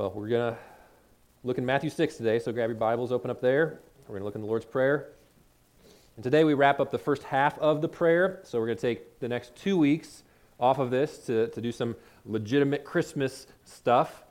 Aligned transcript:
Well, 0.00 0.12
we're 0.14 0.28
going 0.28 0.54
to 0.54 0.58
look 1.44 1.58
in 1.58 1.66
Matthew 1.66 1.90
6 1.90 2.16
today, 2.16 2.38
so 2.38 2.52
grab 2.52 2.70
your 2.70 2.78
Bibles, 2.78 3.12
open 3.12 3.30
up 3.30 3.42
there. 3.42 3.80
We're 4.08 4.14
going 4.14 4.20
to 4.20 4.24
look 4.24 4.34
in 4.34 4.40
the 4.40 4.46
Lord's 4.46 4.64
Prayer. 4.64 5.10
And 6.16 6.24
today 6.24 6.42
we 6.42 6.54
wrap 6.54 6.80
up 6.80 6.90
the 6.90 6.96
first 6.96 7.22
half 7.22 7.58
of 7.58 7.82
the 7.82 7.88
prayer, 7.88 8.40
so 8.42 8.58
we're 8.58 8.64
going 8.64 8.78
to 8.78 8.80
take 8.80 9.20
the 9.20 9.28
next 9.28 9.54
two 9.56 9.76
weeks 9.76 10.22
off 10.58 10.78
of 10.78 10.90
this 10.90 11.18
to, 11.26 11.48
to 11.48 11.60
do 11.60 11.70
some 11.70 11.94
legitimate 12.24 12.82
Christmas 12.82 13.46
stuff. 13.66 14.24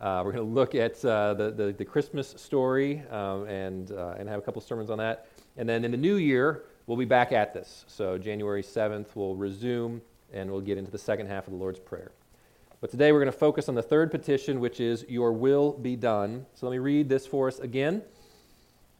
Uh, 0.00 0.22
we're 0.24 0.32
going 0.32 0.44
to 0.44 0.52
look 0.52 0.74
at 0.74 1.04
uh, 1.04 1.34
the, 1.34 1.52
the, 1.52 1.72
the, 1.72 1.84
Christmas 1.84 2.34
story 2.36 3.04
um, 3.12 3.46
and, 3.46 3.92
uh, 3.92 4.16
and 4.18 4.28
have 4.28 4.40
a 4.40 4.42
couple 4.42 4.60
sermons 4.60 4.90
on 4.90 4.98
that. 4.98 5.28
And 5.56 5.68
then 5.68 5.84
in 5.84 5.92
the 5.92 5.96
new 5.96 6.16
year, 6.16 6.64
we'll 6.88 6.98
be 6.98 7.04
back 7.04 7.30
at 7.30 7.54
this. 7.54 7.84
So 7.86 8.18
January 8.18 8.64
7th, 8.64 9.06
we'll 9.14 9.36
resume 9.36 10.02
and 10.32 10.50
we'll 10.50 10.60
get 10.60 10.76
into 10.76 10.90
the 10.90 10.98
second 10.98 11.28
half 11.28 11.46
of 11.46 11.52
the 11.52 11.58
Lord's 11.60 11.78
Prayer. 11.78 12.10
But 12.84 12.90
today 12.90 13.12
we're 13.12 13.20
going 13.20 13.32
to 13.32 13.38
focus 13.38 13.70
on 13.70 13.74
the 13.74 13.82
third 13.82 14.10
petition, 14.10 14.60
which 14.60 14.78
is, 14.78 15.06
Your 15.08 15.32
will 15.32 15.72
be 15.72 15.96
done. 15.96 16.44
So 16.52 16.66
let 16.66 16.72
me 16.72 16.78
read 16.78 17.08
this 17.08 17.26
for 17.26 17.48
us 17.48 17.58
again, 17.58 17.94
and 17.94 18.02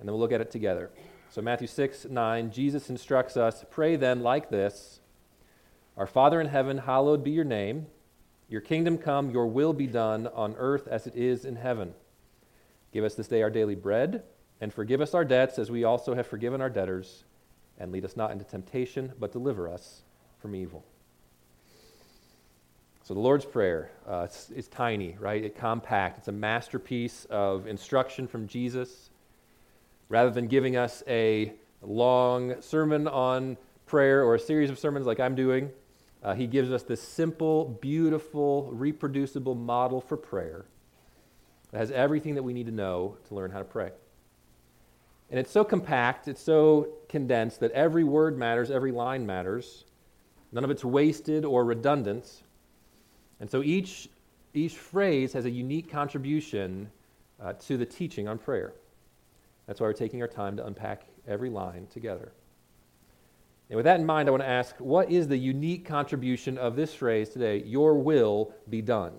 then 0.00 0.06
we'll 0.06 0.20
look 0.20 0.32
at 0.32 0.40
it 0.40 0.50
together. 0.50 0.90
So, 1.28 1.42
Matthew 1.42 1.66
6, 1.66 2.06
9, 2.06 2.50
Jesus 2.50 2.88
instructs 2.88 3.36
us, 3.36 3.62
Pray 3.70 3.96
then 3.96 4.22
like 4.22 4.48
this 4.48 5.00
Our 5.98 6.06
Father 6.06 6.40
in 6.40 6.46
heaven, 6.46 6.78
hallowed 6.78 7.22
be 7.22 7.32
your 7.32 7.44
name. 7.44 7.88
Your 8.48 8.62
kingdom 8.62 8.96
come, 8.96 9.30
your 9.30 9.48
will 9.48 9.74
be 9.74 9.86
done 9.86 10.28
on 10.28 10.54
earth 10.56 10.88
as 10.88 11.06
it 11.06 11.14
is 11.14 11.44
in 11.44 11.56
heaven. 11.56 11.92
Give 12.90 13.04
us 13.04 13.14
this 13.14 13.28
day 13.28 13.42
our 13.42 13.50
daily 13.50 13.74
bread, 13.74 14.22
and 14.62 14.72
forgive 14.72 15.02
us 15.02 15.12
our 15.12 15.26
debts 15.26 15.58
as 15.58 15.70
we 15.70 15.84
also 15.84 16.14
have 16.14 16.26
forgiven 16.26 16.62
our 16.62 16.70
debtors. 16.70 17.24
And 17.76 17.92
lead 17.92 18.06
us 18.06 18.16
not 18.16 18.30
into 18.30 18.46
temptation, 18.46 19.12
but 19.20 19.30
deliver 19.30 19.68
us 19.68 20.04
from 20.38 20.54
evil. 20.54 20.86
So 23.04 23.12
the 23.12 23.20
Lord's 23.20 23.44
Prayer, 23.44 23.90
uh, 24.08 24.26
it's, 24.50 24.68
tiny, 24.68 25.14
right? 25.20 25.44
It's 25.44 25.60
compact. 25.60 26.16
It's 26.16 26.28
a 26.28 26.32
masterpiece 26.32 27.26
of 27.28 27.66
instruction 27.66 28.26
from 28.26 28.48
Jesus. 28.48 29.10
Rather 30.08 30.30
than 30.30 30.46
giving 30.46 30.78
us 30.78 31.02
a 31.06 31.52
long 31.82 32.62
sermon 32.62 33.06
on 33.06 33.58
prayer 33.84 34.24
or 34.24 34.36
a 34.36 34.38
series 34.38 34.70
of 34.70 34.78
sermons 34.78 35.04
like 35.04 35.20
I'm 35.20 35.34
doing, 35.34 35.70
uh, 36.22 36.32
he 36.32 36.46
gives 36.46 36.72
us 36.72 36.82
this 36.82 37.02
simple, 37.02 37.76
beautiful, 37.82 38.70
reproducible 38.72 39.54
model 39.54 40.00
for 40.00 40.16
prayer 40.16 40.64
that 41.72 41.80
has 41.80 41.90
everything 41.90 42.36
that 42.36 42.42
we 42.42 42.54
need 42.54 42.66
to 42.66 42.72
know 42.72 43.18
to 43.28 43.34
learn 43.34 43.50
how 43.50 43.58
to 43.58 43.66
pray. 43.66 43.90
And 45.28 45.38
it's 45.38 45.50
so 45.50 45.62
compact, 45.62 46.26
it's 46.26 46.40
so 46.40 46.88
condensed 47.10 47.60
that 47.60 47.72
every 47.72 48.04
word 48.04 48.38
matters, 48.38 48.70
every 48.70 48.92
line 48.92 49.26
matters. 49.26 49.84
None 50.52 50.64
of 50.64 50.70
it's 50.70 50.86
wasted 50.86 51.44
or 51.44 51.66
redundant. 51.66 52.40
And 53.44 53.50
so 53.50 53.62
each, 53.62 54.08
each 54.54 54.74
phrase 54.74 55.34
has 55.34 55.44
a 55.44 55.50
unique 55.50 55.90
contribution 55.90 56.90
uh, 57.38 57.52
to 57.52 57.76
the 57.76 57.84
teaching 57.84 58.26
on 58.26 58.38
prayer. 58.38 58.72
That's 59.66 59.80
why 59.80 59.86
we're 59.86 59.92
taking 59.92 60.22
our 60.22 60.28
time 60.28 60.56
to 60.56 60.64
unpack 60.64 61.02
every 61.28 61.50
line 61.50 61.86
together. 61.92 62.32
And 63.68 63.76
with 63.76 63.84
that 63.84 64.00
in 64.00 64.06
mind, 64.06 64.28
I 64.28 64.30
want 64.30 64.42
to 64.42 64.48
ask 64.48 64.74
what 64.78 65.10
is 65.10 65.28
the 65.28 65.36
unique 65.36 65.84
contribution 65.84 66.56
of 66.56 66.74
this 66.74 66.94
phrase 66.94 67.28
today, 67.28 67.62
your 67.66 67.98
will 67.98 68.54
be 68.70 68.80
done? 68.80 69.12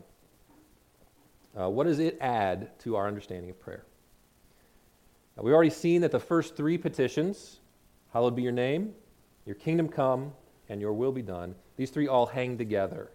Uh, 1.56 1.70
what 1.70 1.86
does 1.86 2.00
it 2.00 2.18
add 2.20 2.80
to 2.80 2.96
our 2.96 3.08
understanding 3.08 3.52
of 3.52 3.60
prayer? 3.60 3.86
Now, 5.38 5.44
we've 5.44 5.54
already 5.54 5.70
seen 5.70 6.02
that 6.02 6.10
the 6.10 6.20
first 6.20 6.56
three 6.56 6.80
petitions, 6.80 7.60
hallowed 8.12 8.36
be 8.36 8.42
your 8.42 8.52
name, 8.52 8.96
your 9.46 9.54
kingdom 9.54 9.88
come, 9.88 10.34
and 10.68 10.82
your 10.82 10.94
will 10.94 11.12
be 11.12 11.22
done, 11.22 11.54
these 11.78 11.92
three 11.92 12.08
all 12.08 12.26
hang 12.26 12.58
together. 12.58 13.12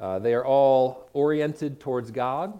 Uh, 0.00 0.18
they 0.18 0.34
are 0.34 0.44
all 0.44 1.08
oriented 1.12 1.80
towards 1.80 2.10
God. 2.10 2.58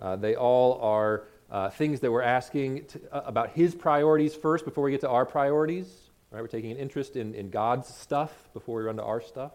Uh, 0.00 0.16
they 0.16 0.34
all 0.34 0.80
are 0.80 1.24
uh, 1.50 1.70
things 1.70 2.00
that 2.00 2.12
we're 2.12 2.22
asking 2.22 2.84
to, 2.86 3.00
uh, 3.12 3.22
about 3.26 3.50
His 3.50 3.74
priorities 3.74 4.34
first 4.34 4.64
before 4.64 4.84
we 4.84 4.90
get 4.90 5.00
to 5.00 5.08
our 5.08 5.26
priorities. 5.26 5.86
Right? 6.30 6.40
We're 6.40 6.48
taking 6.48 6.70
an 6.70 6.76
interest 6.76 7.16
in, 7.16 7.34
in 7.34 7.50
God's 7.50 7.88
stuff 7.88 8.32
before 8.52 8.78
we 8.78 8.84
run 8.84 8.96
to 8.96 9.02
our 9.02 9.20
stuff. 9.20 9.52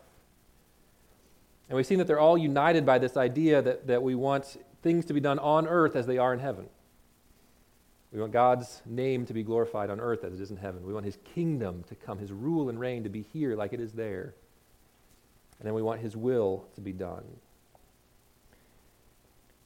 And 1.69 1.75
we've 1.75 1.85
seen 1.85 1.99
that 1.99 2.07
they're 2.07 2.19
all 2.19 2.37
united 2.37 2.85
by 2.85 2.99
this 2.99 3.17
idea 3.17 3.61
that, 3.61 3.87
that 3.87 4.03
we 4.03 4.13
want 4.13 4.57
things 4.83 5.05
to 5.05 5.13
be 5.13 5.19
done 5.19 5.39
on 5.39 5.67
earth 5.67 5.95
as 5.95 6.05
they 6.05 6.17
are 6.17 6.33
in 6.33 6.39
heaven. 6.39 6.67
We 8.11 8.19
want 8.19 8.33
God's 8.33 8.81
name 8.85 9.25
to 9.25 9.33
be 9.33 9.43
glorified 9.43 9.89
on 9.89 9.99
earth 9.99 10.23
as 10.23 10.33
it 10.33 10.41
is 10.41 10.51
in 10.51 10.57
heaven. 10.57 10.85
We 10.85 10.93
want 10.93 11.05
His 11.05 11.17
kingdom 11.33 11.83
to 11.89 11.95
come, 11.95 12.19
His 12.19 12.31
rule 12.31 12.69
and 12.69 12.79
reign 12.79 13.03
to 13.03 13.09
be 13.09 13.25
here 13.33 13.55
like 13.55 13.73
it 13.73 13.79
is 13.79 13.93
there. 13.93 14.35
And 15.65 15.71
then 15.71 15.73
we 15.73 15.81
want 15.81 15.99
His 15.99 16.15
will 16.15 16.67
to 16.75 16.81
be 16.81 16.93
done. 16.93 17.23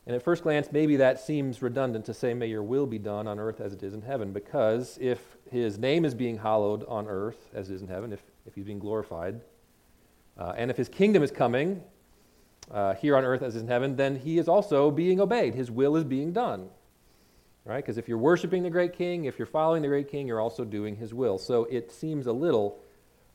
And 0.07 0.15
at 0.15 0.23
first 0.23 0.43
glance, 0.43 0.69
maybe 0.71 0.95
that 0.95 1.19
seems 1.19 1.61
redundant 1.61 2.05
to 2.05 2.13
say, 2.13 2.33
May 2.33 2.47
your 2.47 2.63
will 2.63 2.85
be 2.85 2.97
done 2.97 3.27
on 3.27 3.37
earth 3.37 3.59
as 3.59 3.73
it 3.73 3.83
is 3.83 3.93
in 3.93 4.01
heaven, 4.01 4.31
because 4.31 4.97
if 5.01 5.19
His 5.51 5.77
name 5.77 6.05
is 6.05 6.13
being 6.13 6.37
hallowed 6.37 6.85
on 6.87 7.09
earth 7.09 7.49
as 7.53 7.69
it 7.69 7.73
is 7.73 7.81
in 7.81 7.89
heaven, 7.89 8.13
if, 8.13 8.23
if 8.45 8.55
He's 8.55 8.63
being 8.63 8.79
glorified, 8.79 9.41
uh, 10.37 10.53
and 10.55 10.71
if 10.71 10.77
His 10.77 10.87
kingdom 10.87 11.21
is 11.21 11.31
coming 11.31 11.83
uh, 12.71 12.93
here 12.93 13.17
on 13.17 13.25
earth 13.25 13.41
as 13.41 13.55
it 13.55 13.57
is 13.57 13.63
in 13.63 13.67
heaven, 13.67 13.97
then 13.97 14.15
He 14.15 14.37
is 14.37 14.47
also 14.47 14.91
being 14.91 15.19
obeyed. 15.19 15.53
His 15.53 15.69
will 15.69 15.97
is 15.97 16.05
being 16.05 16.31
done. 16.31 16.69
Right? 17.65 17.83
Because 17.83 17.97
if 17.97 18.07
you're 18.07 18.17
worshiping 18.17 18.63
the 18.63 18.69
great 18.69 18.93
king, 18.93 19.25
if 19.25 19.37
you're 19.37 19.45
following 19.45 19.81
the 19.81 19.89
great 19.89 20.09
king, 20.09 20.29
you're 20.29 20.39
also 20.39 20.63
doing 20.63 20.95
His 20.95 21.13
will. 21.13 21.37
So 21.37 21.65
it 21.65 21.91
seems 21.91 22.25
a 22.25 22.31
little 22.31 22.79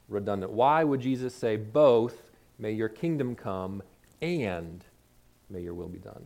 redundant. 0.08 0.53
Why 0.53 0.82
would 0.82 1.03
Jesus 1.03 1.34
say 1.34 1.56
both 1.56 2.23
May 2.59 2.72
your 2.72 2.88
kingdom 2.88 3.34
come, 3.34 3.82
and 4.22 4.84
may 5.50 5.60
your 5.60 5.75
will 5.75 5.88
be 5.88 5.98
done. 5.98 6.25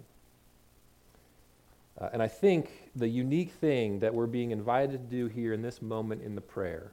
Uh, 2.01 2.09
and 2.13 2.23
I 2.23 2.29
think 2.29 2.71
the 2.95 3.09
unique 3.09 3.53
thing 3.53 3.99
that 4.01 4.15
we're 4.15 4.27
being 4.27 4.53
invited 4.53 4.93
to 4.93 4.99
do 4.99 5.27
here 5.27 5.53
in 5.53 5.63
this 5.63 5.83
moment 5.83 6.23
in 6.23 6.35
the 6.35 6.41
prayer 6.41 6.93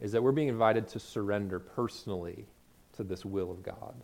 is 0.00 0.12
that 0.12 0.22
we're 0.22 0.32
being 0.32 0.48
invited 0.48 0.88
to 0.88 0.98
surrender 0.98 1.60
personally 1.60 2.46
to 2.96 3.04
this 3.04 3.24
will 3.24 3.50
of 3.50 3.62
God. 3.62 3.94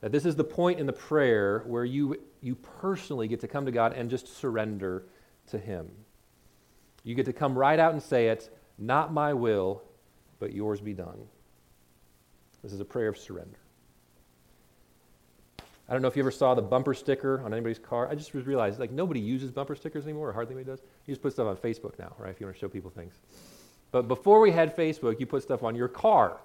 That 0.00 0.12
this 0.12 0.24
is 0.24 0.36
the 0.36 0.44
point 0.44 0.78
in 0.78 0.86
the 0.86 0.92
prayer 0.92 1.64
where 1.66 1.84
you, 1.84 2.20
you 2.40 2.54
personally 2.54 3.26
get 3.26 3.40
to 3.40 3.48
come 3.48 3.66
to 3.66 3.72
God 3.72 3.94
and 3.94 4.08
just 4.08 4.28
surrender 4.28 5.04
to 5.48 5.58
Him. 5.58 5.90
You 7.02 7.14
get 7.14 7.26
to 7.26 7.32
come 7.32 7.58
right 7.58 7.78
out 7.78 7.94
and 7.94 8.02
say 8.02 8.28
it, 8.28 8.54
not 8.78 9.12
my 9.12 9.32
will, 9.34 9.82
but 10.38 10.52
yours 10.52 10.80
be 10.80 10.92
done. 10.92 11.26
This 12.62 12.72
is 12.72 12.80
a 12.80 12.84
prayer 12.84 13.08
of 13.08 13.18
surrender. 13.18 13.58
I 15.88 15.92
don't 15.92 16.02
know 16.02 16.08
if 16.08 16.16
you 16.16 16.22
ever 16.22 16.30
saw 16.30 16.54
the 16.54 16.62
bumper 16.62 16.92
sticker 16.92 17.40
on 17.42 17.54
anybody's 17.54 17.78
car. 17.78 18.08
I 18.10 18.14
just 18.14 18.34
realized 18.34 18.78
like 18.78 18.90
nobody 18.90 19.20
uses 19.20 19.50
bumper 19.50 19.74
stickers 19.74 20.04
anymore, 20.04 20.28
or 20.28 20.32
hardly 20.32 20.54
anybody 20.54 20.76
does. 20.76 20.84
You 21.06 21.12
just 21.12 21.22
put 21.22 21.32
stuff 21.32 21.46
on 21.46 21.56
Facebook 21.56 21.98
now, 21.98 22.14
right? 22.18 22.30
If 22.30 22.40
you 22.40 22.46
want 22.46 22.56
to 22.56 22.60
show 22.60 22.68
people 22.68 22.90
things. 22.90 23.14
But 23.90 24.06
before 24.06 24.40
we 24.40 24.50
had 24.50 24.76
Facebook, 24.76 25.18
you 25.18 25.24
put 25.24 25.42
stuff 25.42 25.62
on 25.62 25.74
your 25.74 25.88
car. 25.88 26.40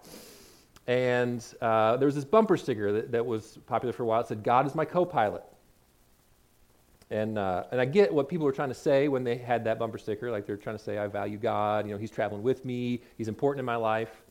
And 0.87 1.45
uh, 1.61 1.97
there 1.97 2.05
was 2.05 2.15
this 2.15 2.25
bumper 2.25 2.55
sticker 2.55 2.91
that, 2.93 3.11
that, 3.11 3.25
was 3.25 3.57
popular 3.67 3.93
for 3.93 4.03
a 4.03 4.05
while. 4.05 4.21
It 4.21 4.27
said, 4.27 4.43
God 4.43 4.65
is 4.65 4.75
my 4.75 4.85
co 4.85 5.05
pilot. 5.05 5.43
And, 7.09 7.37
uh, 7.37 7.65
and 7.71 7.79
I 7.79 7.85
get 7.85 8.13
what 8.13 8.27
people 8.27 8.45
were 8.45 8.51
trying 8.53 8.69
to 8.69 8.75
say 8.75 9.07
when 9.07 9.23
they 9.23 9.37
had 9.37 9.65
that 9.65 9.77
bumper 9.77 9.97
sticker. 9.97 10.31
Like 10.31 10.45
they're 10.45 10.57
trying 10.57 10.77
to 10.77 10.83
say, 10.83 10.97
I 10.97 11.07
value 11.07 11.37
God. 11.37 11.85
You 11.85 11.93
know, 11.93 11.99
He's 11.99 12.11
traveling 12.11 12.43
with 12.43 12.65
me. 12.65 13.01
He's 13.17 13.27
important 13.27 13.59
in 13.59 13.65
my 13.65 13.75
life. 13.75 14.22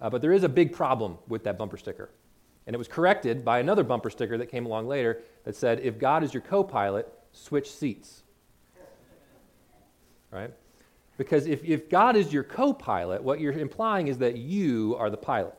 Uh, 0.00 0.08
but 0.08 0.22
there 0.22 0.32
is 0.32 0.44
a 0.44 0.48
big 0.48 0.72
problem 0.72 1.18
with 1.28 1.44
that 1.44 1.58
bumper 1.58 1.76
sticker. 1.76 2.10
And 2.66 2.74
it 2.74 2.78
was 2.78 2.88
corrected 2.88 3.44
by 3.44 3.58
another 3.58 3.82
bumper 3.82 4.10
sticker 4.10 4.38
that 4.38 4.46
came 4.46 4.66
along 4.66 4.86
later 4.86 5.22
that 5.44 5.56
said, 5.56 5.80
if 5.80 5.98
God 5.98 6.22
is 6.22 6.32
your 6.32 6.42
co 6.42 6.62
pilot, 6.62 7.12
switch 7.32 7.70
seats. 7.70 8.22
Right? 10.30 10.52
Because 11.16 11.46
if, 11.46 11.64
if 11.64 11.90
God 11.90 12.16
is 12.16 12.32
your 12.32 12.44
co 12.44 12.72
pilot, 12.72 13.22
what 13.22 13.40
you're 13.40 13.52
implying 13.52 14.08
is 14.08 14.18
that 14.18 14.36
you 14.36 14.96
are 14.98 15.10
the 15.10 15.16
pilot. 15.16 15.56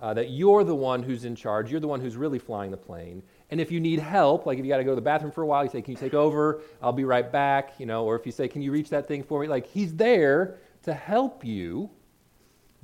Uh, 0.00 0.12
that 0.12 0.30
you're 0.30 0.64
the 0.64 0.74
one 0.74 1.02
who's 1.02 1.24
in 1.24 1.36
charge, 1.36 1.70
you're 1.70 1.80
the 1.80 1.88
one 1.88 2.00
who's 2.00 2.16
really 2.16 2.38
flying 2.38 2.70
the 2.70 2.76
plane. 2.76 3.22
And 3.50 3.60
if 3.60 3.70
you 3.70 3.78
need 3.78 4.00
help, 4.00 4.44
like 4.44 4.58
if 4.58 4.64
you 4.64 4.68
got 4.68 4.78
to 4.78 4.84
go 4.84 4.90
to 4.90 4.96
the 4.96 5.00
bathroom 5.00 5.30
for 5.30 5.42
a 5.42 5.46
while, 5.46 5.64
you 5.64 5.70
say, 5.70 5.80
Can 5.80 5.92
you 5.92 5.98
take 5.98 6.14
over? 6.14 6.62
I'll 6.82 6.92
be 6.92 7.04
right 7.04 7.30
back. 7.30 7.78
You 7.78 7.86
know, 7.86 8.04
or 8.04 8.16
if 8.16 8.26
you 8.26 8.32
say, 8.32 8.48
Can 8.48 8.60
you 8.60 8.72
reach 8.72 8.90
that 8.90 9.06
thing 9.06 9.22
for 9.22 9.40
me? 9.40 9.46
Like 9.46 9.66
he's 9.66 9.94
there 9.94 10.56
to 10.82 10.92
help 10.92 11.44
you 11.44 11.90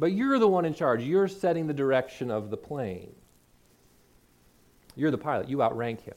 but 0.00 0.12
you're 0.12 0.38
the 0.38 0.48
one 0.48 0.64
in 0.64 0.72
charge. 0.72 1.02
You're 1.02 1.28
setting 1.28 1.66
the 1.66 1.74
direction 1.74 2.30
of 2.30 2.48
the 2.48 2.56
plane. 2.56 3.14
You're 4.96 5.10
the 5.10 5.18
pilot. 5.18 5.50
You 5.50 5.62
outrank 5.62 6.00
him. 6.00 6.16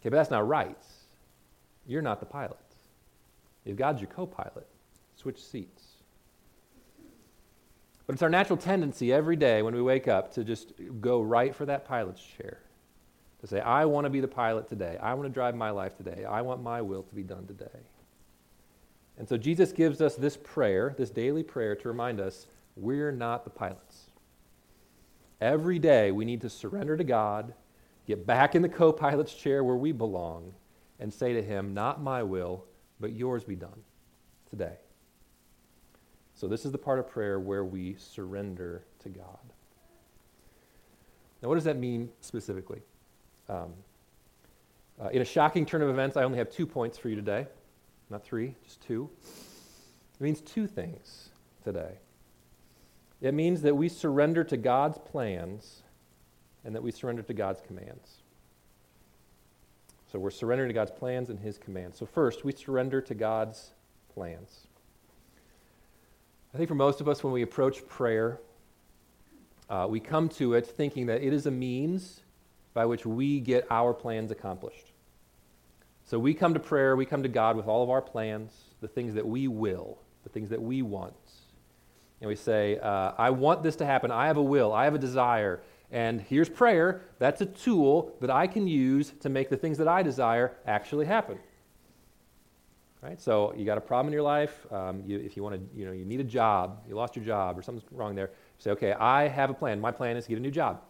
Okay, 0.00 0.08
but 0.08 0.16
that's 0.16 0.30
not 0.30 0.48
right. 0.48 0.82
You're 1.86 2.02
not 2.02 2.18
the 2.18 2.26
pilot. 2.26 2.56
If 3.66 3.76
God's 3.76 4.00
your 4.00 4.08
co 4.08 4.26
pilot, 4.26 4.66
switch 5.16 5.44
seats. 5.44 5.84
But 8.06 8.14
it's 8.14 8.22
our 8.22 8.30
natural 8.30 8.56
tendency 8.56 9.12
every 9.12 9.36
day 9.36 9.60
when 9.60 9.74
we 9.74 9.82
wake 9.82 10.08
up 10.08 10.32
to 10.34 10.42
just 10.42 10.72
go 11.02 11.20
right 11.20 11.54
for 11.54 11.66
that 11.66 11.86
pilot's 11.86 12.22
chair. 12.22 12.58
To 13.42 13.46
say, 13.46 13.60
I 13.60 13.84
want 13.84 14.06
to 14.06 14.10
be 14.10 14.20
the 14.20 14.28
pilot 14.28 14.66
today. 14.66 14.96
I 15.02 15.12
want 15.12 15.28
to 15.28 15.32
drive 15.32 15.54
my 15.54 15.70
life 15.70 15.94
today. 15.98 16.24
I 16.24 16.40
want 16.40 16.62
my 16.62 16.80
will 16.80 17.02
to 17.02 17.14
be 17.14 17.22
done 17.22 17.46
today. 17.46 17.80
And 19.18 19.28
so 19.28 19.36
Jesus 19.36 19.72
gives 19.72 20.00
us 20.00 20.16
this 20.16 20.38
prayer, 20.38 20.94
this 20.96 21.10
daily 21.10 21.42
prayer, 21.42 21.76
to 21.76 21.88
remind 21.88 22.18
us 22.18 22.46
we're 22.76 23.12
not 23.12 23.44
the 23.44 23.50
pilots. 23.50 24.10
Every 25.40 25.78
day 25.78 26.10
we 26.12 26.24
need 26.24 26.40
to 26.42 26.50
surrender 26.50 26.96
to 26.96 27.04
God 27.04 27.54
get 28.06 28.26
back 28.26 28.54
in 28.54 28.62
the 28.62 28.68
co 28.68 28.92
pilot's 28.92 29.34
chair 29.34 29.64
where 29.64 29.76
we 29.76 29.92
belong, 29.92 30.52
and 31.00 31.12
say 31.12 31.32
to 31.32 31.42
him, 31.42 31.74
Not 31.74 32.02
my 32.02 32.22
will, 32.22 32.64
but 33.00 33.12
yours 33.12 33.44
be 33.44 33.56
done 33.56 33.82
today. 34.50 34.76
So, 36.34 36.48
this 36.48 36.64
is 36.64 36.72
the 36.72 36.78
part 36.78 36.98
of 36.98 37.08
prayer 37.08 37.38
where 37.38 37.64
we 37.64 37.96
surrender 37.98 38.84
to 39.00 39.08
God. 39.08 39.38
Now, 41.42 41.48
what 41.48 41.56
does 41.56 41.64
that 41.64 41.78
mean 41.78 42.10
specifically? 42.20 42.80
Um, 43.48 43.72
uh, 45.00 45.08
in 45.08 45.22
a 45.22 45.24
shocking 45.24 45.66
turn 45.66 45.82
of 45.82 45.88
events, 45.88 46.16
I 46.16 46.22
only 46.22 46.38
have 46.38 46.50
two 46.50 46.66
points 46.66 46.96
for 46.96 47.08
you 47.08 47.16
today. 47.16 47.46
Not 48.10 48.24
three, 48.24 48.54
just 48.64 48.80
two. 48.80 49.10
It 50.18 50.22
means 50.22 50.40
two 50.40 50.66
things 50.66 51.30
today. 51.64 51.98
It 53.24 53.32
means 53.32 53.62
that 53.62 53.74
we 53.74 53.88
surrender 53.88 54.44
to 54.44 54.58
God's 54.58 54.98
plans 54.98 55.82
and 56.62 56.74
that 56.74 56.82
we 56.82 56.90
surrender 56.90 57.22
to 57.22 57.32
God's 57.32 57.62
commands. 57.62 58.18
So 60.12 60.18
we're 60.18 60.30
surrendering 60.30 60.68
to 60.68 60.74
God's 60.74 60.90
plans 60.90 61.30
and 61.30 61.40
His 61.40 61.56
commands. 61.56 61.98
So, 61.98 62.04
first, 62.04 62.44
we 62.44 62.52
surrender 62.52 63.00
to 63.00 63.14
God's 63.14 63.70
plans. 64.12 64.66
I 66.52 66.58
think 66.58 66.68
for 66.68 66.74
most 66.74 67.00
of 67.00 67.08
us, 67.08 67.24
when 67.24 67.32
we 67.32 67.40
approach 67.40 67.88
prayer, 67.88 68.40
uh, 69.70 69.86
we 69.88 70.00
come 70.00 70.28
to 70.28 70.52
it 70.52 70.66
thinking 70.66 71.06
that 71.06 71.22
it 71.22 71.32
is 71.32 71.46
a 71.46 71.50
means 71.50 72.20
by 72.74 72.84
which 72.84 73.06
we 73.06 73.40
get 73.40 73.66
our 73.70 73.94
plans 73.94 74.32
accomplished. 74.32 74.92
So 76.04 76.18
we 76.18 76.34
come 76.34 76.52
to 76.52 76.60
prayer, 76.60 76.94
we 76.94 77.06
come 77.06 77.22
to 77.22 77.28
God 77.30 77.56
with 77.56 77.68
all 77.68 77.82
of 77.82 77.88
our 77.88 78.02
plans, 78.02 78.52
the 78.82 78.88
things 78.88 79.14
that 79.14 79.26
we 79.26 79.48
will, 79.48 79.96
the 80.24 80.28
things 80.28 80.50
that 80.50 80.60
we 80.60 80.82
want. 80.82 81.14
And 82.24 82.30
we 82.30 82.36
say, 82.36 82.78
uh, 82.78 83.12
I 83.18 83.28
want 83.28 83.62
this 83.62 83.76
to 83.76 83.84
happen. 83.84 84.10
I 84.10 84.28
have 84.28 84.38
a 84.38 84.42
will, 84.42 84.72
I 84.72 84.84
have 84.84 84.94
a 84.94 84.98
desire. 84.98 85.60
And 85.92 86.22
here's 86.22 86.48
prayer. 86.48 87.02
That's 87.18 87.42
a 87.42 87.46
tool 87.46 88.16
that 88.22 88.30
I 88.30 88.46
can 88.46 88.66
use 88.66 89.12
to 89.20 89.28
make 89.28 89.50
the 89.50 89.58
things 89.58 89.76
that 89.76 89.88
I 89.88 90.02
desire 90.02 90.56
actually 90.66 91.04
happen. 91.04 91.38
Right? 93.02 93.20
So 93.20 93.52
you 93.54 93.66
got 93.66 93.76
a 93.76 93.82
problem 93.82 94.06
in 94.06 94.14
your 94.14 94.22
life. 94.22 94.66
Um, 94.72 95.02
you, 95.04 95.18
if 95.18 95.36
you 95.36 95.42
want 95.42 95.56
to, 95.56 95.78
you 95.78 95.84
know, 95.84 95.92
you 95.92 96.06
need 96.06 96.20
a 96.20 96.24
job, 96.24 96.84
you 96.88 96.94
lost 96.94 97.14
your 97.14 97.26
job, 97.26 97.58
or 97.58 97.62
something's 97.62 97.86
wrong 97.92 98.14
there. 98.14 98.30
Say, 98.56 98.70
okay, 98.70 98.94
I 98.94 99.28
have 99.28 99.50
a 99.50 99.54
plan. 99.54 99.78
My 99.78 99.92
plan 99.92 100.16
is 100.16 100.24
to 100.24 100.30
get 100.30 100.38
a 100.38 100.40
new 100.40 100.50
job. 100.50 100.80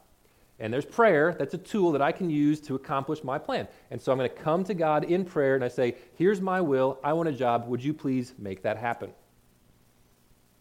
And 0.61 0.73
there's 0.73 0.85
prayer. 0.85 1.35
That's 1.37 1.55
a 1.55 1.59
tool 1.59 1.91
that 1.91 2.01
I 2.01 2.13
can 2.13 2.31
use 2.31 2.61
to 2.61 2.77
accomplish 2.77 3.25
my 3.25 3.39
plan. 3.39 3.67
And 3.91 4.01
so 4.01 4.13
I'm 4.13 4.19
going 4.19 4.31
to 4.31 4.37
come 4.37 4.63
to 4.63 4.75
God 4.75 5.03
in 5.03 5.25
prayer 5.25 5.57
and 5.57 5.65
I 5.65 5.69
say, 5.69 5.97
Here's 6.15 6.41
my 6.41 6.61
will. 6.61 7.01
I 7.03 7.13
want 7.13 7.29
a 7.29 7.33
job. 7.33 7.67
Would 7.67 7.83
you 7.83 7.93
please 7.93 8.35
make 8.39 8.63
that 8.63 8.77
happen? 8.77 9.11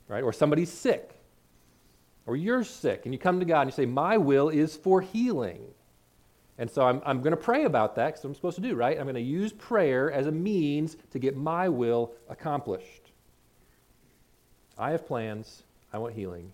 Right? 0.08 0.24
Or 0.24 0.34
somebody's 0.34 0.72
sick. 0.72 1.12
Or 2.26 2.36
you're 2.36 2.64
sick. 2.64 3.02
And 3.06 3.14
you 3.14 3.20
come 3.20 3.40
to 3.40 3.46
God 3.46 3.62
and 3.62 3.72
you 3.72 3.76
say, 3.76 3.86
My 3.86 4.18
will 4.18 4.50
is 4.50 4.76
for 4.76 5.02
healing. 5.02 5.62
And 6.58 6.70
so 6.70 6.84
I'm, 6.84 7.02
I'm 7.06 7.22
going 7.22 7.32
to 7.32 7.38
pray 7.38 7.66
about 7.66 7.96
that 7.96 8.14
because 8.14 8.24
I'm 8.24 8.36
supposed 8.36 8.56
to 8.56 8.62
do, 8.62 8.76
right? 8.76 8.98
I'm 8.98 9.06
going 9.06 9.16
to 9.16 9.22
use 9.22 9.52
prayer 9.52 10.12
as 10.12 10.28
a 10.28 10.32
means 10.32 10.98
to 11.12 11.20
get 11.20 11.36
my 11.36 11.68
will 11.68 12.12
accomplished. 12.30 13.12
I 14.78 14.92
have 14.92 15.08
plans. 15.08 15.64
I 15.92 15.98
want 15.98 16.14
healing. 16.14 16.52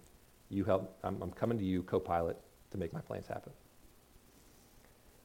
You 0.49 0.63
help. 0.63 0.97
I'm, 1.03 1.21
I'm 1.21 1.31
coming 1.31 1.57
to 1.57 1.65
you, 1.65 1.83
co 1.83 1.99
pilot 1.99 2.37
to 2.71 2.77
make 2.77 2.93
my 2.93 3.01
plans 3.01 3.27
happen. 3.27 3.51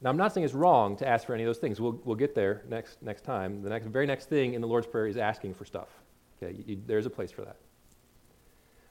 Now, 0.02 0.10
I'm 0.10 0.16
not 0.16 0.34
saying 0.34 0.44
it's 0.44 0.54
wrong 0.54 0.96
to 0.98 1.08
ask 1.08 1.26
for 1.26 1.34
any 1.34 1.44
of 1.44 1.46
those 1.46 1.58
things. 1.58 1.80
We'll, 1.80 1.98
we'll 2.04 2.16
get 2.16 2.34
there 2.34 2.62
next, 2.68 3.00
next 3.00 3.24
time. 3.24 3.62
The 3.62 3.70
next, 3.70 3.86
very 3.86 4.06
next 4.06 4.28
thing 4.28 4.54
in 4.54 4.60
the 4.60 4.66
Lord's 4.66 4.86
Prayer 4.86 5.06
is 5.06 5.16
asking 5.16 5.54
for 5.54 5.64
stuff. 5.64 5.88
Okay, 6.42 6.54
you, 6.54 6.64
you, 6.66 6.82
there's 6.86 7.06
a 7.06 7.10
place 7.10 7.30
for 7.30 7.42
that. 7.42 7.56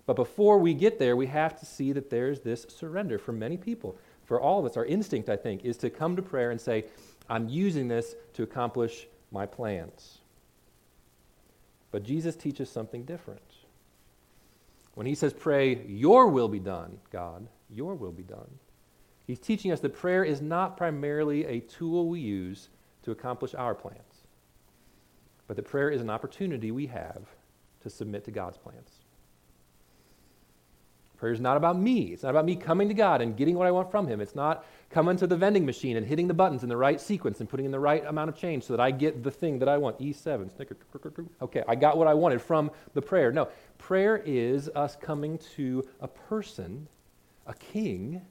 But 0.05 0.15
before 0.15 0.57
we 0.57 0.73
get 0.73 0.99
there, 0.99 1.15
we 1.15 1.27
have 1.27 1.57
to 1.59 1.65
see 1.65 1.93
that 1.93 2.09
there's 2.09 2.41
this 2.41 2.65
surrender 2.69 3.17
for 3.17 3.31
many 3.31 3.57
people. 3.57 3.97
For 4.25 4.39
all 4.39 4.59
of 4.59 4.65
us, 4.65 4.77
our 4.77 4.85
instinct, 4.85 5.29
I 5.29 5.35
think, 5.35 5.63
is 5.63 5.77
to 5.77 5.89
come 5.89 6.15
to 6.15 6.21
prayer 6.21 6.51
and 6.51 6.59
say, 6.59 6.85
I'm 7.29 7.47
using 7.47 7.87
this 7.87 8.15
to 8.33 8.43
accomplish 8.43 9.07
my 9.31 9.45
plans. 9.45 10.19
But 11.91 12.03
Jesus 12.03 12.35
teaches 12.35 12.69
something 12.69 13.03
different. 13.03 13.41
When 14.95 15.07
he 15.07 15.15
says, 15.15 15.33
Pray, 15.33 15.85
your 15.85 16.27
will 16.27 16.47
be 16.47 16.59
done, 16.59 16.97
God, 17.11 17.47
your 17.69 17.95
will 17.95 18.11
be 18.11 18.23
done. 18.23 18.49
He's 19.25 19.39
teaching 19.39 19.71
us 19.71 19.79
that 19.79 19.95
prayer 19.95 20.23
is 20.23 20.41
not 20.41 20.75
primarily 20.75 21.45
a 21.45 21.61
tool 21.61 22.09
we 22.09 22.19
use 22.19 22.69
to 23.03 23.11
accomplish 23.11 23.55
our 23.55 23.73
plans, 23.73 24.25
but 25.47 25.55
that 25.55 25.63
prayer 25.63 25.89
is 25.89 26.01
an 26.01 26.09
opportunity 26.09 26.71
we 26.71 26.87
have 26.87 27.27
to 27.81 27.89
submit 27.89 28.25
to 28.25 28.31
God's 28.31 28.57
plans. 28.57 29.02
Prayer 31.23 31.31
is 31.31 31.39
not 31.39 31.55
about 31.55 31.79
me. 31.79 32.11
It's 32.11 32.23
not 32.23 32.31
about 32.31 32.43
me 32.43 32.57
coming 32.57 32.89
to 32.89 32.93
God 32.93 33.21
and 33.21 33.37
getting 33.37 33.55
what 33.55 33.65
I 33.65 33.71
want 33.71 33.89
from 33.89 34.07
Him. 34.07 34.19
It's 34.19 34.35
not 34.35 34.65
coming 34.89 35.15
to 35.15 35.25
the 35.25 35.37
vending 35.37 35.65
machine 35.65 35.95
and 35.95 36.05
hitting 36.05 36.27
the 36.27 36.33
buttons 36.33 36.63
in 36.63 36.67
the 36.67 36.75
right 36.75 36.99
sequence 36.99 37.39
and 37.39 37.47
putting 37.47 37.65
in 37.65 37.71
the 37.71 37.79
right 37.79 38.05
amount 38.05 38.27
of 38.27 38.35
change 38.35 38.65
so 38.65 38.73
that 38.73 38.81
I 38.81 38.91
get 38.91 39.23
the 39.23 39.31
thing 39.31 39.57
that 39.59 39.69
I 39.69 39.77
want. 39.77 39.97
E7, 39.99 40.53
snicker. 40.53 40.75
Okay, 41.41 41.63
I 41.65 41.75
got 41.75 41.97
what 41.97 42.07
I 42.07 42.13
wanted 42.13 42.41
from 42.41 42.71
the 42.93 43.01
prayer. 43.01 43.31
No, 43.31 43.47
prayer 43.77 44.21
is 44.25 44.67
us 44.75 44.97
coming 44.97 45.39
to 45.55 45.87
a 46.01 46.09
person 46.09 46.89
a 47.47 47.53
king 47.53 48.21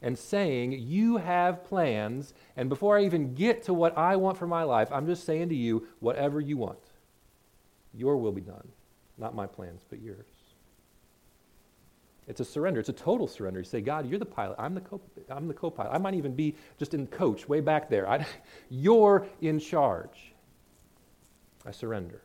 and 0.00 0.16
saying, 0.16 0.70
You 0.70 1.16
have 1.16 1.64
plans, 1.64 2.32
and 2.56 2.68
before 2.68 2.96
I 2.96 3.04
even 3.04 3.34
get 3.34 3.64
to 3.64 3.74
what 3.74 3.98
I 3.98 4.14
want 4.14 4.38
for 4.38 4.46
my 4.46 4.62
life, 4.62 4.88
I'm 4.92 5.08
just 5.08 5.24
saying 5.24 5.48
to 5.48 5.56
you, 5.56 5.88
whatever 5.98 6.40
you 6.40 6.58
want, 6.58 6.78
your 7.92 8.16
will 8.16 8.30
be 8.30 8.40
done. 8.40 8.68
Not 9.18 9.34
my 9.34 9.48
plans, 9.48 9.82
but 9.90 10.00
yours. 10.00 10.35
It's 12.28 12.40
a 12.40 12.44
surrender. 12.44 12.80
It's 12.80 12.88
a 12.88 12.92
total 12.94 13.28
surrender. 13.28 13.60
You 13.60 13.64
say, 13.64 13.80
God, 13.80 14.08
you're 14.08 14.18
the 14.18 14.26
pilot. 14.26 14.56
I'm 14.58 14.74
the, 14.74 14.80
co- 14.80 15.00
I'm 15.30 15.46
the 15.46 15.54
co-pilot. 15.54 15.92
I 15.92 15.98
might 15.98 16.14
even 16.14 16.34
be 16.34 16.56
just 16.78 16.92
in 16.92 17.06
coach 17.06 17.48
way 17.48 17.60
back 17.60 17.88
there. 17.88 18.08
I, 18.08 18.26
you're 18.68 19.26
in 19.40 19.60
charge. 19.60 20.32
I 21.64 21.70
surrender. 21.70 22.20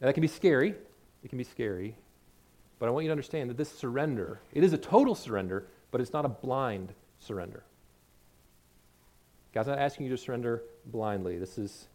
Now, 0.00 0.08
that 0.08 0.12
can 0.12 0.20
be 0.20 0.28
scary. 0.28 0.74
It 1.24 1.28
can 1.28 1.38
be 1.38 1.44
scary. 1.44 1.96
But 2.78 2.88
I 2.88 2.90
want 2.90 3.04
you 3.04 3.08
to 3.08 3.12
understand 3.12 3.48
that 3.48 3.56
this 3.56 3.70
surrender, 3.70 4.40
it 4.52 4.62
is 4.62 4.74
a 4.74 4.78
total 4.78 5.14
surrender, 5.14 5.66
but 5.90 6.02
it's 6.02 6.12
not 6.12 6.26
a 6.26 6.28
blind 6.28 6.92
surrender. 7.20 7.62
God's 9.54 9.68
not 9.68 9.78
asking 9.78 10.04
you 10.04 10.12
to 10.12 10.18
surrender 10.18 10.62
blindly. 10.84 11.38
This 11.38 11.56
is, 11.56 11.88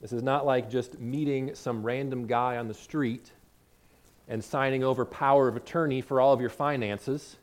this 0.00 0.12
is 0.12 0.24
not 0.24 0.44
like 0.44 0.68
just 0.68 0.98
meeting 0.98 1.54
some 1.54 1.84
random 1.84 2.26
guy 2.26 2.56
on 2.56 2.66
the 2.66 2.74
street 2.74 3.30
and 4.28 4.42
signing 4.42 4.82
over 4.82 5.04
power 5.04 5.48
of 5.48 5.56
attorney 5.56 6.00
for 6.00 6.20
all 6.20 6.32
of 6.32 6.40
your 6.40 6.50
finances 6.50 7.36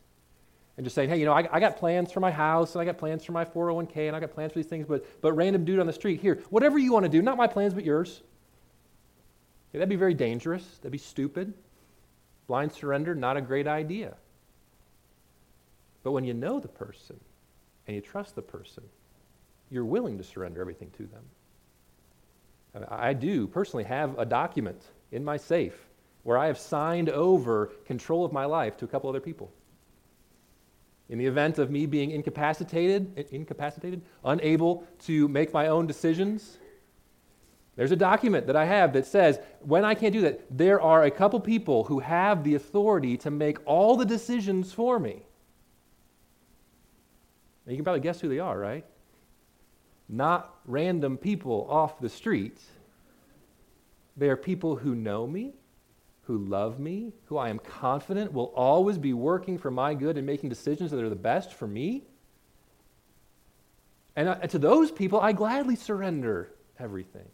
and 0.78 0.86
just 0.86 0.96
saying, 0.96 1.10
hey, 1.10 1.20
you 1.20 1.26
know, 1.26 1.34
I, 1.34 1.48
I 1.52 1.60
got 1.60 1.78
plans 1.78 2.12
for 2.12 2.22
my 2.22 2.32
house, 2.32 2.74
and 2.74 2.82
I 2.82 2.86
got 2.86 2.98
plans 2.98 3.24
for 3.24 3.34
my 3.34 3.46
401k, 3.46 4.08
and 4.08 4.16
I 4.16 4.20
got 4.20 4.32
plans 4.32 4.54
for 4.54 4.60
these 4.60 4.68
things, 4.68 4.88
but, 4.88 5.06
but 5.22 5.34
random 5.34 5.66
dude 5.66 5.80
on 5.80 5.86
the 5.86 5.94
street, 5.94 6.22
here, 6.22 6.42
whatever 6.50 6.80
you 6.80 6.92
want 6.94 7.04
to 7.04 7.10
do, 7.10 7.22
not 7.22 7.38
my 7.38 7.48
plans, 7.48 7.74
but 7.74 7.84
yours. 7.84 8.22
Okay, 9.70 9.80
that'd 9.80 9.90
be 9.90 9.96
very 9.96 10.14
dangerous. 10.14 10.64
That'd 10.78 10.92
be 10.92 10.98
stupid. 10.98 11.54
Blind 12.48 12.72
surrender, 12.72 13.14
not 13.14 13.38
a 13.38 13.42
great 13.42 13.68
idea. 13.68 14.16
But 16.04 16.14
when 16.14 16.24
you 16.24 16.34
know 16.34 16.60
the 16.60 16.68
person 16.68 17.20
and 17.86 17.96
you 17.96 18.02
trust 18.02 18.36
the 18.36 18.42
person, 18.42 18.84
you're 19.70 19.86
willing 19.86 20.18
to 20.18 20.24
surrender 20.24 20.62
everything 20.62 20.90
to 20.98 21.04
them. 21.04 22.86
I 22.90 23.14
do 23.14 23.48
personally 23.48 23.84
have 23.84 24.18
a 24.18 24.26
document 24.26 24.82
in 25.12 25.24
my 25.24 25.38
safe 25.38 25.78
where 26.24 26.38
I 26.38 26.48
have 26.48 26.58
signed 26.58 27.10
over 27.10 27.68
control 27.86 28.24
of 28.26 28.32
my 28.32 28.46
life 28.46 28.78
to 28.78 28.86
a 28.86 28.88
couple 28.88 29.10
other 29.10 29.20
people. 29.20 29.52
In 31.10 31.18
the 31.18 31.26
event 31.26 31.60
of 31.60 31.70
me 31.70 31.86
being 31.86 32.12
incapacitated, 32.12 33.28
incapacitated, 33.32 34.02
unable 34.24 34.86
to 35.00 35.28
make 35.28 35.54
my 35.54 35.68
own 35.68 35.86
decisions, 35.88 36.58
there's 37.76 37.92
a 37.92 37.98
document 37.98 38.48
that 38.48 38.56
I 38.56 38.66
have 38.66 38.94
that 38.94 39.06
says 39.06 39.40
when 39.62 39.84
I 39.84 39.96
can't 39.96 40.14
do 40.14 40.22
that, 40.22 40.42
there 40.50 40.80
are 40.80 41.04
a 41.04 41.12
couple 41.12 41.40
people 41.40 41.84
who 41.86 42.00
have 42.00 42.44
the 42.44 42.56
authority 42.56 43.18
to 43.18 43.32
make 43.32 43.58
all 43.66 43.98
the 43.98 44.06
decisions 44.06 44.72
for 44.72 45.00
me. 45.00 45.24
And 47.66 47.74
you 47.74 47.78
can 47.78 47.84
probably 47.84 48.02
guess 48.02 48.22
who 48.22 48.30
they 48.30 48.40
are, 48.40 48.58
right? 48.58 48.86
Not 50.10 50.56
random 50.66 51.18
people 51.18 51.68
off 51.70 52.00
the 52.00 52.10
street. 52.10 52.60
They 54.18 54.30
are 54.30 54.38
people 54.38 54.76
who 54.76 54.94
know 54.94 55.26
me, 55.26 55.54
who 56.32 56.38
love 56.46 56.80
me, 56.80 57.12
who 57.26 57.38
I 57.38 57.50
am 57.50 57.60
confident 57.60 58.32
will 58.32 58.54
always 58.56 58.98
be 58.98 59.12
working 59.12 59.58
for 59.58 59.70
my 59.70 59.94
good 59.94 60.18
and 60.18 60.26
making 60.26 60.50
decisions 60.50 60.92
that 60.92 61.04
are 61.04 61.10
the 61.10 61.16
best 61.16 61.54
for 61.54 61.68
me. 61.68 62.04
And, 64.16 64.30
uh, 64.30 64.36
to 64.36 64.58
those 64.58 64.92
people, 64.92 65.20
I 65.20 65.34
gladly 65.34 65.76
surrender 65.76 66.54
everything. 66.80 67.28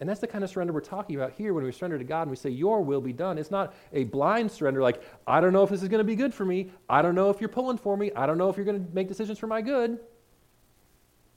And 0.00 0.08
that's 0.08 0.20
the 0.20 0.26
kind 0.26 0.44
of 0.44 0.50
surrender 0.50 0.74
we're 0.74 0.80
talking 0.80 1.16
about 1.16 1.32
here 1.32 1.54
when 1.54 1.64
we 1.64 1.72
surrender 1.72 1.96
to 1.96 2.04
God 2.04 2.22
and 2.22 2.30
we 2.30 2.36
say, 2.36 2.50
Your 2.50 2.82
will 2.82 3.00
be 3.00 3.14
done. 3.14 3.38
It's 3.38 3.50
not 3.50 3.74
a 3.94 4.04
blind 4.04 4.50
surrender 4.50 4.82
like, 4.82 5.02
I 5.26 5.40
don't 5.40 5.54
know 5.54 5.62
if 5.62 5.70
this 5.70 5.82
is 5.82 5.88
going 5.88 6.00
to 6.00 6.04
be 6.04 6.16
good 6.16 6.34
for 6.34 6.44
me. 6.44 6.70
I 6.86 7.00
don't 7.00 7.14
know 7.14 7.30
if 7.30 7.40
you're 7.40 7.48
pulling 7.48 7.78
for 7.78 7.96
me. 7.96 8.12
I 8.14 8.26
don't 8.26 8.36
know 8.36 8.50
if 8.50 8.56
you're 8.56 8.66
going 8.66 8.84
to 8.84 8.94
make 8.94 9.08
decisions 9.08 9.38
for 9.38 9.46
my 9.46 9.62
good. 9.62 9.98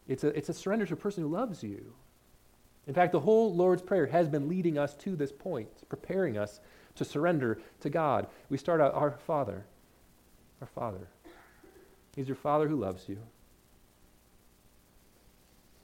It's 0.09 0.25
a, 0.25 0.27
it's 0.29 0.49
a 0.49 0.53
surrender 0.53 0.85
to 0.87 0.95
a 0.95 0.97
person 0.97 1.23
who 1.23 1.29
loves 1.29 1.63
you. 1.63 1.93
In 2.87 2.93
fact, 2.93 3.11
the 3.11 3.19
whole 3.19 3.53
Lord's 3.53 3.81
Prayer 3.81 4.05
has 4.07 4.29
been 4.29 4.47
leading 4.47 4.77
us 4.77 4.95
to 4.95 5.15
this 5.15 5.31
point, 5.31 5.69
preparing 5.89 6.37
us 6.37 6.61
to 6.95 7.03
surrender 7.05 7.59
to 7.81 7.89
God. 7.89 8.27
We 8.49 8.57
start 8.57 8.81
out, 8.81 8.93
Our 8.93 9.11
Father, 9.11 9.65
our 10.61 10.67
Father. 10.67 11.07
He's 12.15 12.27
your 12.27 12.35
Father 12.35 12.67
who 12.67 12.77
loves 12.77 13.07
you. 13.07 13.19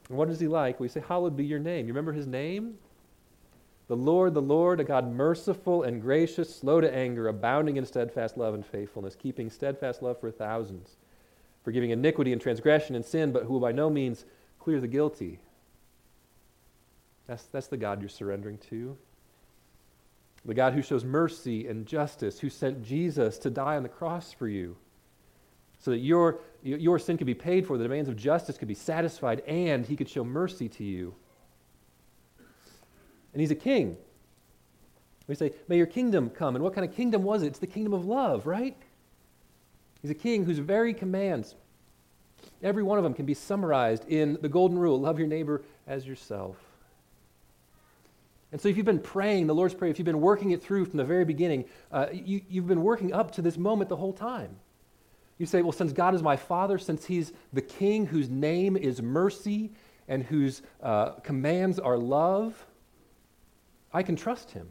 And 0.10 0.17
what 0.17 0.29
is 0.29 0.39
He 0.39 0.48
like? 0.48 0.79
We 0.79 0.88
say, 0.88 1.03
Hallowed 1.05 1.36
be 1.36 1.45
your 1.45 1.60
name. 1.60 1.88
You 1.88 1.93
remember 1.93 2.13
His 2.13 2.25
name? 2.25 2.75
The 3.88 3.98
Lord, 3.98 4.33
the 4.33 4.41
Lord, 4.41 4.79
a 4.79 4.86
God 4.86 5.12
merciful 5.12 5.83
and 5.83 6.01
gracious, 6.01 6.55
slow 6.55 6.79
to 6.79 6.95
anger, 6.95 7.27
abounding 7.27 7.75
in 7.75 7.86
steadfast 7.86 8.38
love 8.38 8.53
and 8.53 8.65
faithfulness, 8.65 9.15
keeping 9.15 9.50
steadfast 9.50 10.01
love 10.01 10.19
for 10.19 10.31
thousands, 10.31 10.95
forgiving 11.63 11.89
iniquity 11.89 12.31
and 12.31 12.41
transgression 12.41 12.95
and 12.95 13.03
sin, 13.03 13.33
but 13.33 13.43
who 13.43 13.53
will 13.53 13.60
by 13.60 13.74
no 13.74 13.89
means 13.89 14.24
clear 14.57 14.79
the 14.79 14.88
guilty. 14.88 15.39
That's, 17.27 17.43
that's 17.45 17.67
the 17.67 17.77
God 17.77 18.01
you're 18.01 18.09
surrendering 18.09 18.57
to. 18.69 18.97
The 20.45 20.53
God 20.53 20.73
who 20.73 20.81
shows 20.81 21.05
mercy 21.05 21.67
and 21.67 21.85
justice, 21.85 22.39
who 22.39 22.49
sent 22.49 22.83
Jesus 22.83 23.37
to 23.39 23.49
die 23.49 23.77
on 23.77 23.83
the 23.83 23.89
cross 23.89 24.33
for 24.33 24.47
you, 24.47 24.75
so 25.79 25.91
that 25.91 25.99
your, 25.99 26.39
your 26.61 26.99
sin 26.99 27.17
could 27.17 27.27
be 27.27 27.33
paid 27.33 27.65
for, 27.65 27.77
the 27.77 27.83
demands 27.83 28.09
of 28.09 28.17
justice 28.17 28.57
could 28.57 28.67
be 28.67 28.73
satisfied, 28.73 29.41
and 29.47 29.85
he 29.85 29.95
could 29.95 30.09
show 30.09 30.23
mercy 30.23 30.67
to 30.69 30.83
you. 30.83 31.15
And 33.31 33.41
he's 33.41 33.51
a 33.51 33.55
king. 33.55 33.97
We 35.27 35.35
say, 35.35 35.53
May 35.67 35.77
your 35.77 35.87
kingdom 35.87 36.29
come. 36.29 36.55
And 36.55 36.63
what 36.63 36.73
kind 36.73 36.87
of 36.87 36.93
kingdom 36.93 37.23
was 37.23 37.43
it? 37.43 37.47
It's 37.47 37.59
the 37.59 37.67
kingdom 37.67 37.93
of 37.93 38.05
love, 38.05 38.45
right? 38.45 38.75
He's 40.01 40.11
a 40.11 40.15
king 40.15 40.43
whose 40.43 40.59
very 40.59 40.93
commands, 40.93 41.55
every 42.61 42.83
one 42.83 42.97
of 42.97 43.05
them 43.05 43.13
can 43.13 43.25
be 43.25 43.33
summarized 43.33 44.05
in 44.09 44.37
the 44.41 44.49
golden 44.49 44.77
rule 44.77 44.99
love 44.99 45.17
your 45.17 45.27
neighbor 45.29 45.63
as 45.87 46.05
yourself. 46.05 46.57
And 48.53 48.62
so, 48.62 48.69
if 48.69 48.77
you've 48.77 48.86
been 48.86 49.00
praying 49.00 49.48
the 49.48 49.55
Lord's 49.55 49.74
Prayer, 49.74 49.89
if 49.89 49.98
you've 49.98 50.05
been 50.05 50.22
working 50.22 50.51
it 50.51 50.62
through 50.62 50.86
from 50.86 50.98
the 50.98 51.03
very 51.03 51.25
beginning, 51.25 51.65
uh, 51.91 52.05
you, 52.13 52.39
you've 52.48 52.67
been 52.67 52.83
working 52.83 53.12
up 53.12 53.31
to 53.31 53.41
this 53.41 53.57
moment 53.57 53.89
the 53.89 53.95
whole 53.95 54.13
time. 54.13 54.57
You 55.39 55.48
say, 55.48 55.63
well, 55.63 55.72
since 55.72 55.91
God 55.91 56.13
is 56.13 56.22
my 56.22 56.36
Father, 56.36 56.77
since 56.77 57.03
He's 57.03 57.33
the 57.51 57.63
King 57.63 58.05
whose 58.05 58.29
name 58.29 58.77
is 58.77 59.01
mercy 59.01 59.72
and 60.07 60.22
whose 60.22 60.62
uh, 60.83 61.13
commands 61.24 61.79
are 61.79 61.98
love, 61.98 62.67
I 63.91 64.03
can 64.03 64.15
trust 64.15 64.51
Him. 64.51 64.69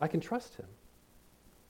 I 0.00 0.08
can 0.08 0.20
trust 0.20 0.54
Him. 0.54 0.66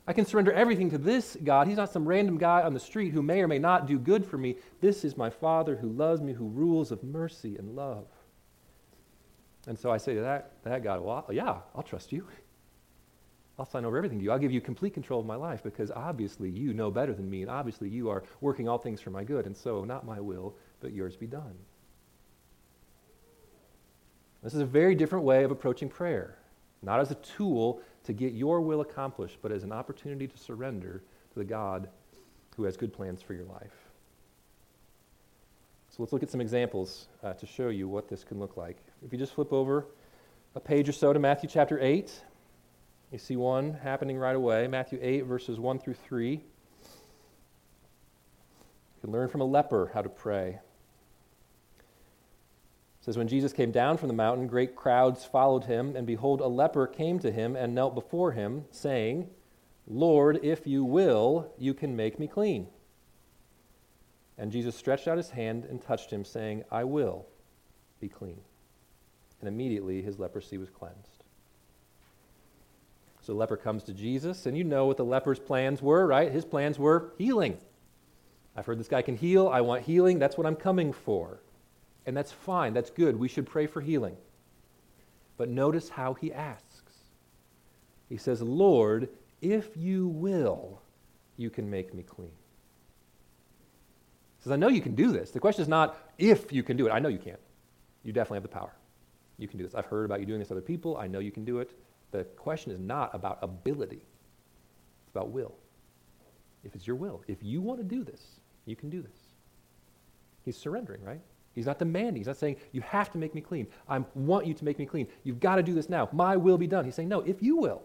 I 0.07 0.13
can 0.13 0.25
surrender 0.25 0.53
everything 0.53 0.91
to 0.91 0.99
this 0.99 1.37
God. 1.43 1.67
He's 1.67 1.79
not 1.79 1.93
some 1.93 2.07
random 2.07 2.39
guy 2.39 2.63
on 2.63 2.75
the 2.75 2.81
street 2.81 3.13
who 3.13 3.23
may 3.23 3.43
or 3.43 3.49
may 3.49 3.59
not 3.59 3.89
do 3.89 3.99
good 3.99 4.25
for 4.25 4.39
me. 4.39 4.55
This 4.81 5.05
is 5.05 5.17
my 5.17 5.31
Father 5.31 5.75
who 5.75 5.89
loves 5.89 6.21
me, 6.21 6.33
who 6.33 6.47
rules 6.47 6.93
of 6.93 7.03
mercy 7.03 7.57
and 7.57 7.75
love. 7.75 8.07
And 9.67 9.79
so 9.79 9.91
I 9.91 9.97
say 9.97 10.15
to 10.15 10.21
that, 10.21 10.53
that 10.63 10.83
God, 10.83 11.01
well, 11.01 11.27
yeah, 11.33 11.59
I'll 11.75 11.83
trust 11.83 12.13
you. 12.13 12.27
I'll 13.59 13.67
sign 13.67 13.85
over 13.85 13.97
everything 13.97 14.19
to 14.19 14.25
you. 14.25 14.31
I'll 14.31 14.39
give 14.39 14.53
you 14.53 14.61
complete 14.61 14.93
control 14.95 15.19
of 15.21 15.27
my 15.27 15.35
life 15.35 15.63
because 15.63 15.91
obviously 15.91 16.51
you 16.51 16.75
know 16.75 16.91
better 16.91 17.15
than 17.15 17.29
me, 17.29 17.43
and 17.43 17.51
obviously 17.51 17.89
you 17.89 18.11
are 18.11 18.23
working 18.41 18.69
all 18.69 18.79
things 18.79 19.01
for 19.01 19.11
my 19.11 19.25
good. 19.25 19.47
And 19.47 19.57
so, 19.57 19.85
not 19.85 20.05
my 20.05 20.21
will, 20.21 20.55
but 20.81 20.93
yours 20.93 21.17
be 21.17 21.27
done. 21.27 21.55
This 24.43 24.55
is 24.55 24.61
a 24.61 24.67
very 24.67 24.95
different 24.95 25.25
way 25.25 25.43
of 25.43 25.51
approaching 25.51 25.89
prayer, 25.89 26.39
not 26.83 27.01
as 27.01 27.11
a 27.11 27.17
tool 27.17 27.81
to 28.05 28.13
get 28.13 28.35
your 28.35 28.61
will 28.61 28.83
accomplished, 28.83 29.39
but 29.43 29.51
as 29.51 29.65
an 29.65 29.73
opportunity 29.73 30.29
to 30.29 30.39
surrender 30.39 31.03
to 31.33 31.39
the 31.39 31.45
God 31.45 31.89
who 32.57 32.65
has 32.65 32.77
good 32.77 32.93
plans 32.93 33.23
for 33.23 33.35
your 33.35 33.45
life. 33.47 33.73
So 35.89 36.03
let's 36.03 36.13
look 36.13 36.23
at 36.23 36.31
some 36.31 36.43
examples 36.43 37.09
uh, 37.25 37.33
to 37.33 37.47
show 37.47 37.71
you 37.71 37.89
what 37.89 38.09
this 38.09 38.23
can 38.23 38.39
look 38.39 38.57
like. 38.57 38.77
If 39.07 39.13
you 39.13 39.19
just 39.21 39.35
flip 39.35 39.53
over 39.53 39.87
a 40.57 40.61
page 40.61 40.89
or 40.89 40.93
so 40.93 41.13
to 41.13 41.21
Matthew 41.21 41.49
chapter 41.49 41.79
8, 41.81 42.13
you 43.13 43.19
see 43.19 43.37
one 43.37 43.75
happening 43.75 44.19
right 44.19 44.35
away. 44.35 44.67
Matthew 44.67 44.99
8, 45.01 45.27
verses 45.27 45.61
1 45.61 45.79
through 45.79 45.95
3. 45.95 46.33
You 46.33 46.41
can 49.01 49.13
learn 49.13 49.29
from 49.29 49.43
a 49.43 49.45
leper 49.45 49.93
how 49.95 50.03
to 50.03 50.09
pray. 50.09 50.59
It 51.79 53.05
says, 53.05 53.17
When 53.17 53.29
Jesus 53.29 53.53
came 53.53 53.71
down 53.71 53.97
from 53.97 54.09
the 54.09 54.15
mountain, 54.15 54.49
great 54.49 54.75
crowds 54.75 55.25
followed 55.25 55.67
him, 55.67 55.95
and 55.95 56.05
behold, 56.05 56.41
a 56.41 56.49
leper 56.49 56.89
came 56.89 57.21
to 57.21 57.31
him 57.31 57.55
and 57.55 57.77
knelt 57.77 57.95
before 57.95 58.33
him, 58.33 58.65
saying, 58.73 59.31
Lord, 59.87 60.41
if 60.43 60.67
you 60.67 60.83
will, 60.85 61.53
you 61.57 61.75
can 61.75 61.95
make 61.95 62.19
me 62.19 62.27
clean. 62.27 62.67
And 64.37 64.51
Jesus 64.51 64.75
stretched 64.75 65.07
out 65.07 65.17
his 65.17 65.31
hand 65.31 65.65
and 65.65 65.81
touched 65.81 66.13
him, 66.13 66.25
saying, 66.25 66.65
I 66.73 66.83
will 66.83 67.27
be 68.01 68.09
clean. 68.09 68.41
And 69.41 69.49
immediately 69.49 70.03
his 70.03 70.19
leprosy 70.19 70.59
was 70.59 70.71
cleansed. 70.71 71.25
So 73.21 73.33
the 73.33 73.39
leper 73.39 73.57
comes 73.57 73.83
to 73.85 73.93
Jesus, 73.93 74.47
and 74.47 74.57
you 74.57 74.63
know 74.65 74.87
what 74.87 74.97
the 74.97 75.05
leper's 75.05 75.41
plans 75.41 75.83
were, 75.83 76.07
right? 76.07 76.31
His 76.31 76.45
plans 76.45 76.79
were 76.79 77.13
healing. 77.19 77.59
I've 78.57 78.67
heard 78.67 78.79
this 78.79 78.89
guy 78.89 79.03
can 79.03 79.17
heal. 79.17 79.49
I 79.49 79.61
want 79.61 79.83
healing. 79.83 80.19
That's 80.19 80.39
what 80.39 80.47
I'm 80.47 80.57
coming 80.57 80.93
for. 80.93 81.41
And 82.07 82.17
that's 82.17 82.33
fine. 82.33 82.73
That's 82.73 82.91
good. 82.91 83.19
We 83.19 83.29
should 83.29 83.47
pray 83.47 83.67
for 83.67 83.81
healing. 83.81 84.17
But 85.37 85.49
notice 85.49 85.89
how 85.89 86.15
he 86.15 86.33
asks. 86.33 86.93
He 88.09 88.17
says, 88.17 88.41
Lord, 88.41 89.09
if 89.43 89.77
you 89.77 90.09
will, 90.09 90.81
you 91.37 91.51
can 91.51 91.69
make 91.69 91.93
me 91.93 92.03
clean 92.03 92.31
He 94.39 94.45
says, 94.45 94.53
I 94.53 94.57
know 94.57 94.69
you 94.69 94.81
can 94.81 94.95
do 94.95 95.13
this. 95.13 95.33
The 95.33 95.41
question 95.41 95.63
is 95.63 95.69
not 95.69 95.99
if 96.17 96.53
you 96.53 96.63
can 96.63 96.77
do 96.77 96.87
it. 96.87 96.91
I 96.91 97.01
know 97.01 97.09
you 97.09 97.19
can. 97.19 97.37
You 98.05 98.13
definitely 98.13 98.37
have 98.37 98.45
the 98.45 98.49
power. 98.49 98.73
You 99.39 99.49
can 99.49 99.59
do 99.59 99.65
this. 99.65 99.75
I've 99.75 99.87
heard 99.87 100.05
about 100.05 100.21
you 100.21 100.27
doing 100.27 100.39
this 100.39 100.49
to 100.49 100.55
other 100.55 100.61
people. 100.61 100.97
I 100.97 101.07
know 101.07 101.19
you 101.19 101.33
can 101.33 101.45
do 101.45 101.59
it. 101.59 101.71
The 102.11 102.25
question 102.25 102.73
is 102.73 102.79
not 102.79 103.15
about 103.15 103.39
ability, 103.43 104.01
it's 104.01 105.11
about 105.11 105.31
will. 105.31 105.55
If 106.65 106.75
it's 106.75 106.87
your 106.87 106.97
will, 106.97 107.23
if 107.29 107.43
you 107.43 107.61
want 107.61 107.79
to 107.79 107.85
do 107.85 108.03
this, 108.03 108.41
you 108.65 108.75
can 108.75 108.91
do 108.91 109.01
this. 109.01 109.17
He's 110.45 110.57
surrendering, 110.57 111.03
right? 111.05 111.21
He's 111.55 111.67
not 111.67 111.79
demanding. 111.79 112.17
He's 112.17 112.27
not 112.27 112.37
saying, 112.37 112.57
You 112.73 112.81
have 112.83 113.11
to 113.13 113.19
make 113.19 113.35
me 113.35 113.41
clean. 113.41 113.67
I 113.89 113.99
want 114.15 114.47
you 114.47 114.55
to 114.55 114.65
make 114.65 114.79
me 114.79 114.87
clean. 114.87 115.07
You've 115.25 115.41
got 115.41 115.57
to 115.57 115.63
do 115.63 115.73
this 115.73 115.89
now. 115.89 116.09
My 116.13 116.37
will 116.37 116.59
be 116.59 116.67
done. 116.67 116.85
He's 116.85 116.95
saying, 116.95 117.09
No, 117.09 117.21
if 117.21 117.43
you 117.43 117.57
will, 117.57 117.83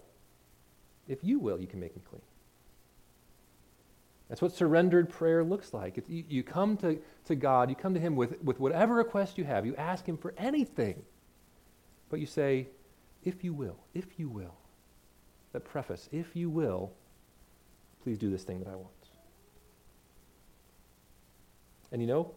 if 1.07 1.23
you 1.23 1.39
will, 1.39 1.59
you 1.59 1.67
can 1.67 1.79
make 1.79 1.95
me 1.95 2.01
clean. 2.09 2.21
That's 4.29 4.41
what 4.41 4.53
surrendered 4.53 5.09
prayer 5.09 5.43
looks 5.43 5.73
like. 5.73 5.97
It's, 5.97 6.09
you, 6.09 6.23
you, 6.29 6.43
come 6.43 6.77
to, 6.77 6.99
to 7.25 7.35
God, 7.35 7.69
you 7.69 7.75
come 7.75 7.93
to 7.93 7.99
Him 7.99 8.15
with, 8.15 8.41
with 8.41 8.59
whatever 8.59 8.95
request 8.95 9.37
you 9.37 9.43
have. 9.43 9.65
You 9.65 9.75
ask 9.75 10.05
Him 10.05 10.17
for 10.17 10.33
anything. 10.37 11.03
But 12.11 12.19
you 12.19 12.25
say, 12.25 12.67
if 13.23 13.43
you 13.43 13.53
will, 13.53 13.77
if 13.95 14.19
you 14.19 14.29
will. 14.29 14.53
That 15.53 15.65
preface, 15.65 16.07
if 16.11 16.35
you 16.35 16.49
will, 16.49 16.91
please 18.03 18.17
do 18.17 18.29
this 18.29 18.43
thing 18.43 18.59
that 18.59 18.67
I 18.67 18.75
want. 18.75 18.89
And 21.91 22.01
you 22.01 22.07
know, 22.07 22.31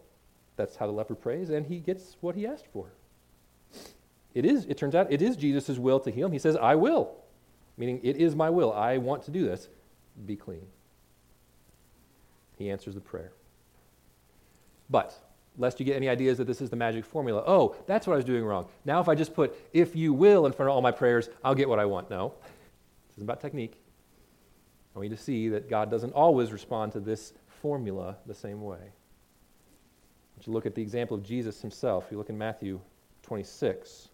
that's 0.57 0.76
how 0.76 0.87
the 0.87 0.93
leper 0.93 1.14
prays, 1.14 1.50
and 1.50 1.66
he 1.66 1.78
gets 1.78 2.16
what 2.21 2.35
he 2.35 2.47
asked 2.47 2.66
for. 2.73 2.93
It 4.35 4.45
is, 4.45 4.64
it 4.66 4.76
turns 4.76 4.95
out, 4.95 5.12
it 5.12 5.23
is 5.23 5.37
Jesus' 5.37 5.78
will 5.78 6.00
to 6.00 6.11
heal 6.11 6.26
him. 6.26 6.33
He 6.33 6.38
says, 6.38 6.57
I 6.57 6.75
will. 6.75 7.12
Meaning, 7.76 8.00
it 8.02 8.16
is 8.16 8.35
my 8.35 8.50
will. 8.50 8.73
I 8.73 8.99
want 8.99 9.25
to 9.25 9.31
do 9.31 9.45
this. 9.45 9.69
Be 10.26 10.37
clean. 10.37 10.66
He 12.57 12.71
answers 12.71 12.95
the 12.95 13.00
prayer. 13.00 13.33
But, 14.88 15.16
lest 15.56 15.78
you 15.78 15.87
get 15.87 15.96
any 15.96 16.08
ideas 16.08 16.38
that 16.38 16.46
this 16.46 16.61
is 16.61 16.70
the 16.70 16.76
magic 16.76 17.04
formula, 17.04 17.42
oh, 17.46 17.76
that's 17.87 18.06
what 18.06 18.14
I 18.14 18.16
was 18.16 18.25
doing 18.25 18.44
wrong. 18.44 18.66
Now, 18.84 19.00
if 19.00 19.08
I 19.08 19.14
just 19.14 19.34
put, 19.34 19.56
if 19.73 19.94
you 19.94 20.12
will, 20.12 20.46
in 20.46 20.52
front 20.52 20.68
of 20.68 20.75
all 20.75 20.82
my 20.82 20.90
prayers, 20.90 21.28
I'll 21.44 21.54
get 21.54 21.68
what 21.68 21.78
I 21.78 21.84
want. 21.84 22.11
No. 22.11 22.34
This 23.08 23.18
isn't 23.18 23.25
about 23.25 23.40
technique. 23.40 23.75
I 24.94 24.99
want 24.99 25.11
you 25.11 25.16
to 25.16 25.23
see 25.23 25.49
that 25.50 25.68
God 25.68 25.90
doesn't 25.90 26.12
always 26.12 26.52
respond 26.52 26.92
to 26.92 27.00
this 27.00 27.32
formula 27.62 28.16
the 28.26 28.34
same 28.34 28.62
way. 28.62 28.92
But 30.37 30.46
you 30.46 30.52
look 30.52 30.66
at 30.66 30.75
the 30.75 30.82
example 30.82 31.16
of 31.16 31.23
Jesus 31.23 31.61
himself. 31.61 32.06
You 32.11 32.18
look 32.18 32.30
in 32.30 32.38
Matthew 32.38 32.80
26. 33.23 34.08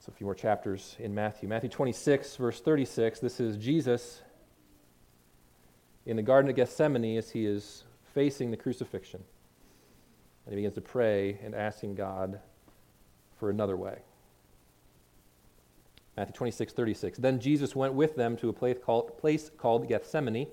So 0.00 0.12
a 0.12 0.12
few 0.12 0.24
more 0.24 0.34
chapters 0.34 0.96
in 0.98 1.14
Matthew. 1.14 1.48
Matthew 1.48 1.68
26, 1.68 2.36
verse 2.36 2.60
36. 2.60 3.20
This 3.20 3.40
is 3.40 3.56
Jesus 3.56 4.22
in 6.06 6.16
the 6.16 6.22
Garden 6.22 6.48
of 6.48 6.56
Gethsemane 6.56 7.18
as 7.18 7.30
he 7.30 7.44
is 7.44 7.84
facing 8.14 8.50
the 8.50 8.56
crucifixion. 8.56 9.22
And 10.44 10.52
he 10.52 10.56
begins 10.56 10.74
to 10.74 10.80
pray 10.80 11.38
and 11.42 11.54
asking 11.54 11.94
God 11.94 12.40
for 13.38 13.50
another 13.50 13.76
way. 13.76 13.98
Matthew 16.16 16.34
26, 16.34 16.72
36. 16.72 17.18
Then 17.18 17.38
Jesus 17.38 17.76
went 17.76 17.94
with 17.94 18.16
them 18.16 18.36
to 18.38 18.48
a 18.48 18.52
place 18.52 18.76
called, 18.84 19.16
place 19.18 19.50
called 19.56 19.88
Gethsemane. 19.88 20.36
And 20.36 20.48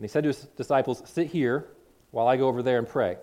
he 0.00 0.08
said 0.08 0.22
to 0.22 0.28
his 0.28 0.38
disciples, 0.56 1.02
Sit 1.04 1.26
here 1.26 1.66
while 2.12 2.26
I 2.26 2.36
go 2.36 2.48
over 2.48 2.62
there 2.62 2.78
and 2.78 2.88
pray. 2.88 3.18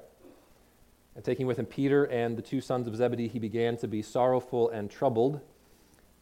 And 1.16 1.26
taking 1.26 1.48
with 1.48 1.58
him 1.58 1.66
Peter 1.66 2.06
and 2.06 2.38
the 2.38 2.42
two 2.42 2.62
sons 2.62 2.88
of 2.88 2.96
Zebedee, 2.96 3.28
he 3.28 3.40
began 3.40 3.76
to 3.78 3.88
be 3.88 4.02
sorrowful 4.02 4.70
and 4.70 4.90
troubled. 4.90 5.42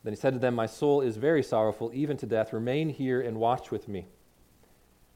Then 0.04 0.14
he 0.14 0.18
said 0.18 0.34
to 0.34 0.40
them, 0.40 0.56
My 0.56 0.66
soul 0.66 1.02
is 1.02 1.18
very 1.18 1.44
sorrowful, 1.44 1.92
even 1.94 2.16
to 2.18 2.26
death. 2.26 2.54
Remain 2.54 2.90
here 2.90 3.20
and 3.22 3.38
watch 3.38 3.72
with 3.72 3.88
me. 3.88 4.08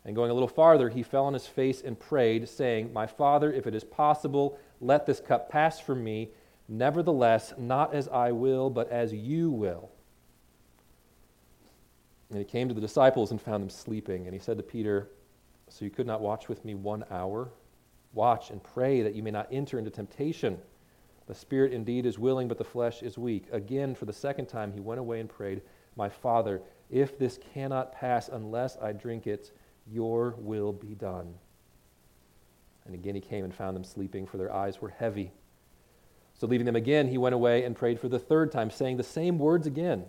And 0.06 0.16
going 0.16 0.32
a 0.32 0.34
little 0.34 0.50
farther, 0.50 0.90
he 0.90 1.04
fell 1.04 1.26
on 1.26 1.34
his 1.34 1.48
face 1.48 1.82
and 1.82 1.98
prayed, 1.98 2.50
saying, 2.50 2.92
My 2.92 3.08
Father, 3.08 3.54
if 3.54 3.68
it 3.68 3.76
is 3.76 3.84
possible, 3.84 4.58
let 4.82 5.06
this 5.06 5.22
cup 5.22 5.50
pass 5.50 5.80
from 5.80 6.04
me. 6.04 6.30
Nevertheless, 6.68 7.54
not 7.58 7.94
as 7.94 8.08
I 8.10 8.32
will, 8.32 8.70
but 8.70 8.90
as 8.90 9.14
you 9.14 9.50
will. 9.50 9.90
And 12.30 12.40
he 12.40 12.46
came 12.46 12.68
to 12.68 12.74
the 12.74 12.82
disciples 12.82 13.32
and 13.32 13.42
found 13.42 13.62
them 13.62 13.70
sleeping. 13.70 14.26
And 14.26 14.34
he 14.34 14.40
said 14.40 14.58
to 14.58 14.64
Peter, 14.64 15.10
So 15.70 15.86
you 15.86 15.92
could 15.92 16.08
not 16.08 16.22
watch 16.22 16.50
with 16.50 16.66
me 16.66 16.74
one 16.74 17.06
hour? 17.10 17.50
Watch 18.14 18.50
and 18.50 18.62
pray 18.62 19.02
that 19.02 19.16
you 19.16 19.24
may 19.24 19.32
not 19.32 19.48
enter 19.52 19.78
into 19.78 19.92
temptation. 19.92 20.58
The 21.28 21.36
spirit 21.36 21.72
indeed 21.72 22.06
is 22.06 22.20
willing, 22.20 22.48
but 22.48 22.58
the 22.58 22.64
flesh 22.64 23.02
is 23.02 23.18
weak. 23.18 23.46
Again, 23.52 23.96
for 23.96 24.06
the 24.06 24.14
second 24.14 24.48
time, 24.48 24.74
he 24.74 24.82
went 24.82 25.00
away 25.00 25.20
and 25.20 25.30
prayed, 25.30 25.62
My 25.96 26.10
Father, 26.10 26.62
if 26.90 27.18
this 27.18 27.40
cannot 27.54 27.94
pass 27.94 28.30
unless 28.30 28.78
I 28.78 28.92
drink 28.92 29.28
it, 29.28 29.52
your 29.92 30.36
will 30.38 30.72
be 30.72 30.96
done. 30.96 31.34
And 32.86 32.94
again 32.94 33.16
he 33.16 33.22
came 33.22 33.44
and 33.44 33.54
found 33.54 33.76
them 33.76 33.84
sleeping, 33.84 34.26
for 34.26 34.38
their 34.38 34.54
eyes 34.54 34.82
were 34.82 34.90
heavy. 34.90 35.32
So 36.34 36.48
leaving 36.48 36.66
them 36.66 36.76
again, 36.76 37.08
he 37.08 37.18
went 37.18 37.36
away 37.36 37.64
and 37.64 37.76
prayed 37.76 38.00
for 38.00 38.10
the 38.10 38.20
third 38.20 38.52
time, 38.52 38.70
saying 38.70 38.98
the 38.98 39.04
same 39.04 39.40
words 39.40 39.68
again. 39.68 40.06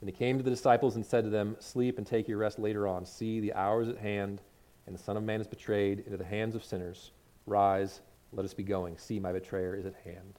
And 0.00 0.08
he 0.08 0.14
came 0.14 0.38
to 0.38 0.44
the 0.44 0.50
disciples 0.50 0.96
and 0.96 1.04
said 1.04 1.24
to 1.24 1.30
them, 1.30 1.56
Sleep 1.58 1.98
and 1.98 2.06
take 2.06 2.28
your 2.28 2.38
rest 2.38 2.58
later 2.58 2.86
on. 2.86 3.04
See, 3.04 3.40
the 3.40 3.52
hour 3.54 3.82
is 3.82 3.88
at 3.88 3.98
hand, 3.98 4.40
and 4.86 4.94
the 4.94 5.02
Son 5.02 5.16
of 5.16 5.24
Man 5.24 5.40
is 5.40 5.46
betrayed 5.46 6.00
into 6.00 6.16
the 6.16 6.24
hands 6.24 6.54
of 6.54 6.62
sinners. 6.62 7.10
Rise, 7.46 8.00
let 8.32 8.44
us 8.44 8.54
be 8.54 8.62
going. 8.62 8.96
See, 8.98 9.18
my 9.18 9.32
betrayer 9.32 9.74
is 9.74 9.86
at 9.86 9.94
hand. 10.04 10.38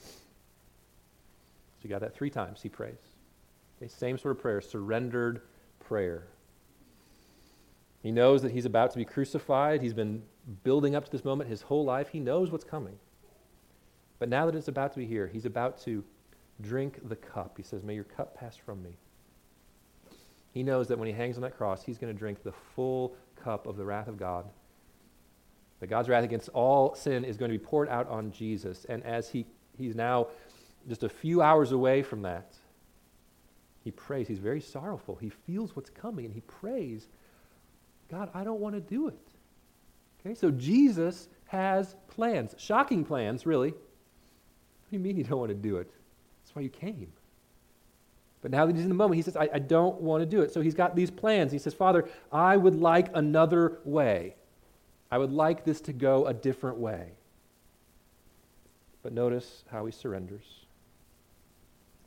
So 0.00 1.84
you 1.84 1.90
got 1.90 2.00
that 2.00 2.14
three 2.14 2.30
times 2.30 2.60
he 2.60 2.68
prays. 2.68 2.98
Okay, 3.78 3.88
same 3.88 4.18
sort 4.18 4.36
of 4.36 4.42
prayer, 4.42 4.60
surrendered 4.60 5.40
prayer. 5.78 6.24
He 8.02 8.10
knows 8.10 8.42
that 8.42 8.52
he's 8.52 8.64
about 8.64 8.90
to 8.92 8.98
be 8.98 9.04
crucified. 9.04 9.82
He's 9.82 9.92
been 9.92 10.22
building 10.64 10.94
up 10.94 11.04
to 11.04 11.12
this 11.12 11.24
moment 11.24 11.50
his 11.50 11.62
whole 11.62 11.84
life. 11.84 12.08
He 12.08 12.20
knows 12.20 12.50
what's 12.50 12.64
coming. 12.64 12.98
But 14.18 14.28
now 14.28 14.46
that 14.46 14.54
it's 14.54 14.68
about 14.68 14.92
to 14.92 14.98
be 14.98 15.06
here, 15.06 15.26
he's 15.26 15.46
about 15.46 15.80
to 15.82 16.04
drink 16.60 17.00
the 17.08 17.16
cup. 17.16 17.54
He 17.56 17.62
says, 17.62 17.82
May 17.82 17.94
your 17.94 18.04
cup 18.04 18.36
pass 18.36 18.56
from 18.56 18.82
me. 18.82 18.96
He 20.52 20.62
knows 20.62 20.88
that 20.88 20.98
when 20.98 21.06
he 21.06 21.14
hangs 21.14 21.36
on 21.36 21.42
that 21.42 21.56
cross, 21.56 21.82
he's 21.82 21.98
going 21.98 22.12
to 22.12 22.18
drink 22.18 22.42
the 22.42 22.52
full 22.74 23.14
cup 23.36 23.66
of 23.66 23.76
the 23.76 23.84
wrath 23.84 24.08
of 24.08 24.18
God. 24.18 24.46
That 25.80 25.86
God's 25.86 26.08
wrath 26.08 26.24
against 26.24 26.48
all 26.50 26.94
sin 26.94 27.24
is 27.24 27.36
going 27.36 27.50
to 27.50 27.58
be 27.58 27.64
poured 27.64 27.88
out 27.88 28.08
on 28.08 28.32
Jesus. 28.32 28.84
And 28.88 29.02
as 29.04 29.28
he, 29.28 29.46
he's 29.78 29.94
now 29.94 30.28
just 30.88 31.02
a 31.02 31.08
few 31.08 31.40
hours 31.40 31.72
away 31.72 32.02
from 32.02 32.22
that, 32.22 32.54
he 33.82 33.90
prays. 33.90 34.28
He's 34.28 34.38
very 34.38 34.60
sorrowful. 34.60 35.16
He 35.16 35.30
feels 35.30 35.74
what's 35.74 35.88
coming 35.88 36.26
and 36.26 36.34
he 36.34 36.42
prays, 36.42 37.08
God, 38.10 38.30
I 38.34 38.44
don't 38.44 38.60
want 38.60 38.74
to 38.74 38.80
do 38.80 39.08
it. 39.08 39.18
Okay, 40.20 40.34
so 40.34 40.50
Jesus 40.50 41.28
has 41.46 41.94
plans, 42.08 42.54
shocking 42.58 43.04
plans, 43.04 43.46
really. 43.46 43.70
What 43.70 44.90
do 44.90 44.96
you 44.96 45.00
mean 45.00 45.16
you 45.16 45.24
don't 45.24 45.38
want 45.38 45.50
to 45.50 45.54
do 45.54 45.76
it? 45.76 45.90
That's 46.42 46.54
why 46.54 46.62
you 46.62 46.68
came. 46.68 47.12
But 48.42 48.50
now 48.50 48.66
that 48.66 48.74
he's 48.74 48.84
in 48.84 48.88
the 48.88 48.94
moment, 48.94 49.16
he 49.16 49.22
says, 49.22 49.36
I, 49.36 49.48
I 49.52 49.58
don't 49.58 50.00
want 50.00 50.22
to 50.22 50.26
do 50.26 50.40
it. 50.42 50.52
So 50.52 50.60
he's 50.60 50.74
got 50.74 50.96
these 50.96 51.10
plans. 51.10 51.52
He 51.52 51.58
says, 51.58 51.74
Father, 51.74 52.08
I 52.32 52.56
would 52.56 52.74
like 52.74 53.08
another 53.14 53.78
way. 53.84 54.34
I 55.10 55.18
would 55.18 55.32
like 55.32 55.64
this 55.64 55.80
to 55.82 55.92
go 55.92 56.26
a 56.26 56.34
different 56.34 56.78
way. 56.78 57.12
But 59.02 59.12
notice 59.12 59.64
how 59.70 59.84
he 59.86 59.92
surrenders. 59.92 60.44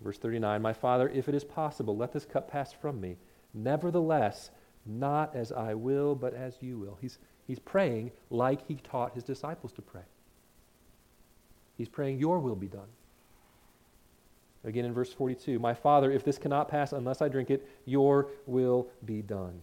Verse 0.01 0.17
39 0.17 0.61
My 0.61 0.73
Father, 0.73 1.09
if 1.09 1.29
it 1.29 1.35
is 1.35 1.43
possible, 1.43 1.95
let 1.95 2.13
this 2.13 2.25
cup 2.25 2.49
pass 2.49 2.73
from 2.73 2.99
me. 2.99 3.17
Nevertheless, 3.53 4.51
not 4.85 5.35
as 5.35 5.51
I 5.51 5.73
will, 5.73 6.15
but 6.15 6.33
as 6.33 6.55
you 6.61 6.77
will. 6.77 6.97
He's, 7.01 7.17
he's 7.47 7.59
praying 7.59 8.11
like 8.29 8.67
he 8.67 8.75
taught 8.75 9.13
his 9.13 9.23
disciples 9.23 9.71
to 9.73 9.81
pray. 9.81 10.03
He's 11.77 11.89
praying, 11.89 12.19
Your 12.19 12.39
will 12.39 12.55
be 12.55 12.67
done. 12.67 12.87
Again 14.65 14.85
in 14.85 14.93
verse 14.93 15.11
42 15.11 15.59
My 15.59 15.73
Father, 15.73 16.11
if 16.11 16.23
this 16.23 16.37
cannot 16.37 16.69
pass 16.69 16.93
unless 16.93 17.21
I 17.21 17.27
drink 17.27 17.49
it, 17.49 17.67
your 17.85 18.27
will 18.45 18.87
be 19.05 19.21
done. 19.21 19.61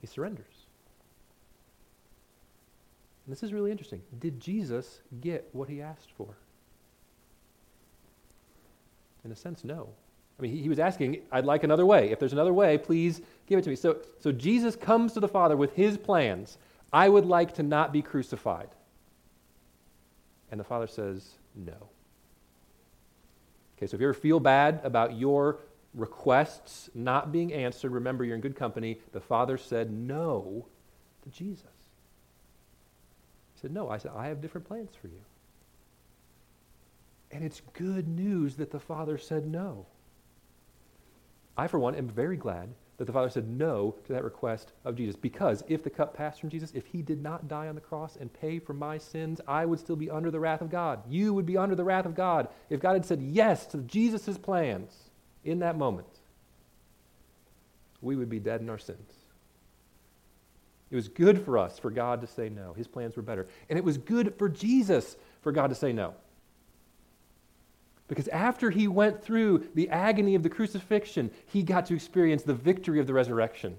He 0.00 0.06
surrenders. 0.06 0.66
And 3.26 3.32
this 3.36 3.42
is 3.42 3.52
really 3.52 3.70
interesting. 3.70 4.02
Did 4.18 4.40
Jesus 4.40 5.00
get 5.20 5.48
what 5.52 5.68
he 5.68 5.80
asked 5.80 6.10
for? 6.16 6.36
In 9.24 9.32
a 9.32 9.36
sense, 9.36 9.62
no. 9.64 9.90
I 10.40 10.42
mean, 10.42 10.52
he, 10.52 10.62
he, 10.62 10.68
was 10.70 10.78
asking, 10.78 11.18
I'd 11.30 11.44
like 11.44 11.64
another 11.64 11.84
way. 11.84 12.10
If 12.10 12.18
there's 12.18 12.32
another 12.32 12.54
way, 12.54 12.78
please 12.78 13.20
give 13.46 13.58
it 13.58 13.62
to 13.62 13.68
me. 13.68 13.76
So, 13.76 13.98
so 14.18 14.32
Jesus 14.32 14.74
comes 14.74 15.12
to 15.12 15.20
the 15.20 15.28
Father 15.28 15.54
with 15.54 15.74
his 15.74 15.98
plans. 15.98 16.56
I 16.92 17.10
would 17.10 17.26
like 17.26 17.54
to 17.56 17.62
not 17.62 17.92
be 17.92 18.00
crucified. 18.00 18.70
And 20.50 20.58
the 20.58 20.64
Father 20.64 20.86
says, 20.86 21.28
no. 21.54 21.90
Okay, 23.76 23.86
so 23.86 23.96
if 23.96 24.00
you 24.00 24.06
ever 24.06 24.14
feel 24.14 24.40
bad 24.40 24.80
about 24.82 25.18
your 25.18 25.58
requests 25.92 26.88
not 26.94 27.32
being 27.32 27.52
answered, 27.52 27.92
remember 27.92 28.24
you're 28.24 28.34
in 28.34 28.40
good 28.40 28.56
company. 28.56 28.98
The 29.12 29.20
Father 29.20 29.58
said 29.58 29.92
no 29.92 30.66
to 31.22 31.28
Jesus. 31.28 31.64
He 33.54 33.60
said, 33.60 33.72
No. 33.72 33.90
I 33.90 33.98
said, 33.98 34.12
I 34.16 34.28
have 34.28 34.40
different 34.40 34.66
plans 34.66 34.90
for 35.00 35.08
you. 35.08 35.20
And 37.30 37.44
it's 37.44 37.60
good 37.74 38.08
news 38.08 38.56
that 38.56 38.70
the 38.70 38.80
Father 38.80 39.18
said 39.18 39.46
no. 39.46 39.86
I, 41.56 41.66
for 41.66 41.78
one, 41.78 41.94
am 41.94 42.08
very 42.08 42.36
glad 42.36 42.70
that 43.00 43.06
the 43.06 43.12
Father 43.12 43.30
said 43.30 43.48
no 43.48 43.94
to 44.04 44.12
that 44.12 44.24
request 44.24 44.72
of 44.84 44.94
Jesus. 44.94 45.16
Because 45.16 45.64
if 45.68 45.82
the 45.82 45.88
cup 45.88 46.14
passed 46.14 46.38
from 46.38 46.50
Jesus, 46.50 46.70
if 46.74 46.84
he 46.84 47.00
did 47.00 47.22
not 47.22 47.48
die 47.48 47.68
on 47.68 47.74
the 47.74 47.80
cross 47.80 48.16
and 48.16 48.30
pay 48.30 48.58
for 48.58 48.74
my 48.74 48.98
sins, 48.98 49.40
I 49.48 49.64
would 49.64 49.80
still 49.80 49.96
be 49.96 50.10
under 50.10 50.30
the 50.30 50.38
wrath 50.38 50.60
of 50.60 50.70
God. 50.70 51.00
You 51.08 51.32
would 51.32 51.46
be 51.46 51.56
under 51.56 51.74
the 51.74 51.82
wrath 51.82 52.04
of 52.04 52.14
God. 52.14 52.48
If 52.68 52.80
God 52.80 52.92
had 52.92 53.06
said 53.06 53.22
yes 53.22 53.66
to 53.68 53.78
Jesus' 53.78 54.36
plans 54.36 54.92
in 55.44 55.60
that 55.60 55.78
moment, 55.78 56.08
we 58.02 58.16
would 58.16 58.28
be 58.28 58.38
dead 58.38 58.60
in 58.60 58.68
our 58.68 58.78
sins. 58.78 59.14
It 60.90 60.96
was 60.96 61.08
good 61.08 61.42
for 61.42 61.56
us 61.56 61.78
for 61.78 61.90
God 61.90 62.20
to 62.20 62.26
say 62.26 62.48
no. 62.48 62.74
His 62.74 62.88
plans 62.88 63.16
were 63.16 63.22
better. 63.22 63.46
And 63.68 63.78
it 63.78 63.84
was 63.84 63.96
good 63.96 64.34
for 64.38 64.48
Jesus 64.48 65.16
for 65.40 65.52
God 65.52 65.68
to 65.68 65.74
say 65.74 65.92
no. 65.92 66.14
Because 68.10 68.26
after 68.26 68.70
he 68.70 68.88
went 68.88 69.22
through 69.22 69.68
the 69.76 69.88
agony 69.88 70.34
of 70.34 70.42
the 70.42 70.48
crucifixion, 70.48 71.30
he 71.46 71.62
got 71.62 71.86
to 71.86 71.94
experience 71.94 72.42
the 72.42 72.52
victory 72.52 72.98
of 72.98 73.06
the 73.06 73.14
resurrection. 73.14 73.78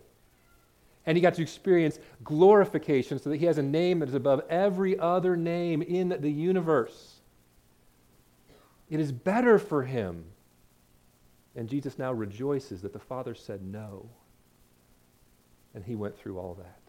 And 1.05 1.17
he 1.17 1.21
got 1.21 1.33
to 1.33 1.41
experience 1.41 1.99
glorification 2.23 3.19
so 3.19 3.29
that 3.29 3.41
he 3.41 3.45
has 3.47 3.57
a 3.57 3.61
name 3.61 3.99
that 3.99 4.07
is 4.07 4.15
above 4.15 4.43
every 4.49 4.97
other 4.97 5.35
name 5.35 5.81
in 5.81 6.15
the 6.21 6.31
universe. 6.31 7.15
It 8.89 9.01
is 9.01 9.11
better 9.11 9.59
for 9.59 9.83
him. 9.83 10.23
And 11.57 11.67
Jesus 11.67 11.99
now 11.99 12.13
rejoices 12.13 12.81
that 12.83 12.93
the 12.93 12.99
Father 12.99 13.35
said 13.35 13.61
no. 13.61 14.07
And 15.75 15.83
he 15.83 15.95
went 15.95 16.17
through 16.17 16.39
all 16.39 16.53
that. 16.53 16.79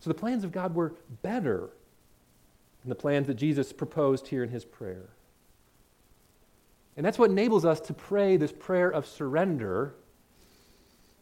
So 0.00 0.10
the 0.10 0.14
plans 0.14 0.44
of 0.44 0.52
God 0.52 0.74
were 0.74 0.96
better 1.22 1.70
than 2.82 2.90
the 2.90 2.94
plans 2.94 3.26
that 3.28 3.36
Jesus 3.36 3.72
proposed 3.72 4.26
here 4.26 4.42
in 4.42 4.50
his 4.50 4.66
prayer. 4.66 5.08
And 6.96 7.06
that's 7.06 7.18
what 7.18 7.30
enables 7.30 7.64
us 7.64 7.80
to 7.80 7.94
pray 7.94 8.36
this 8.36 8.52
prayer 8.52 8.90
of 8.90 9.06
surrender. 9.06 9.94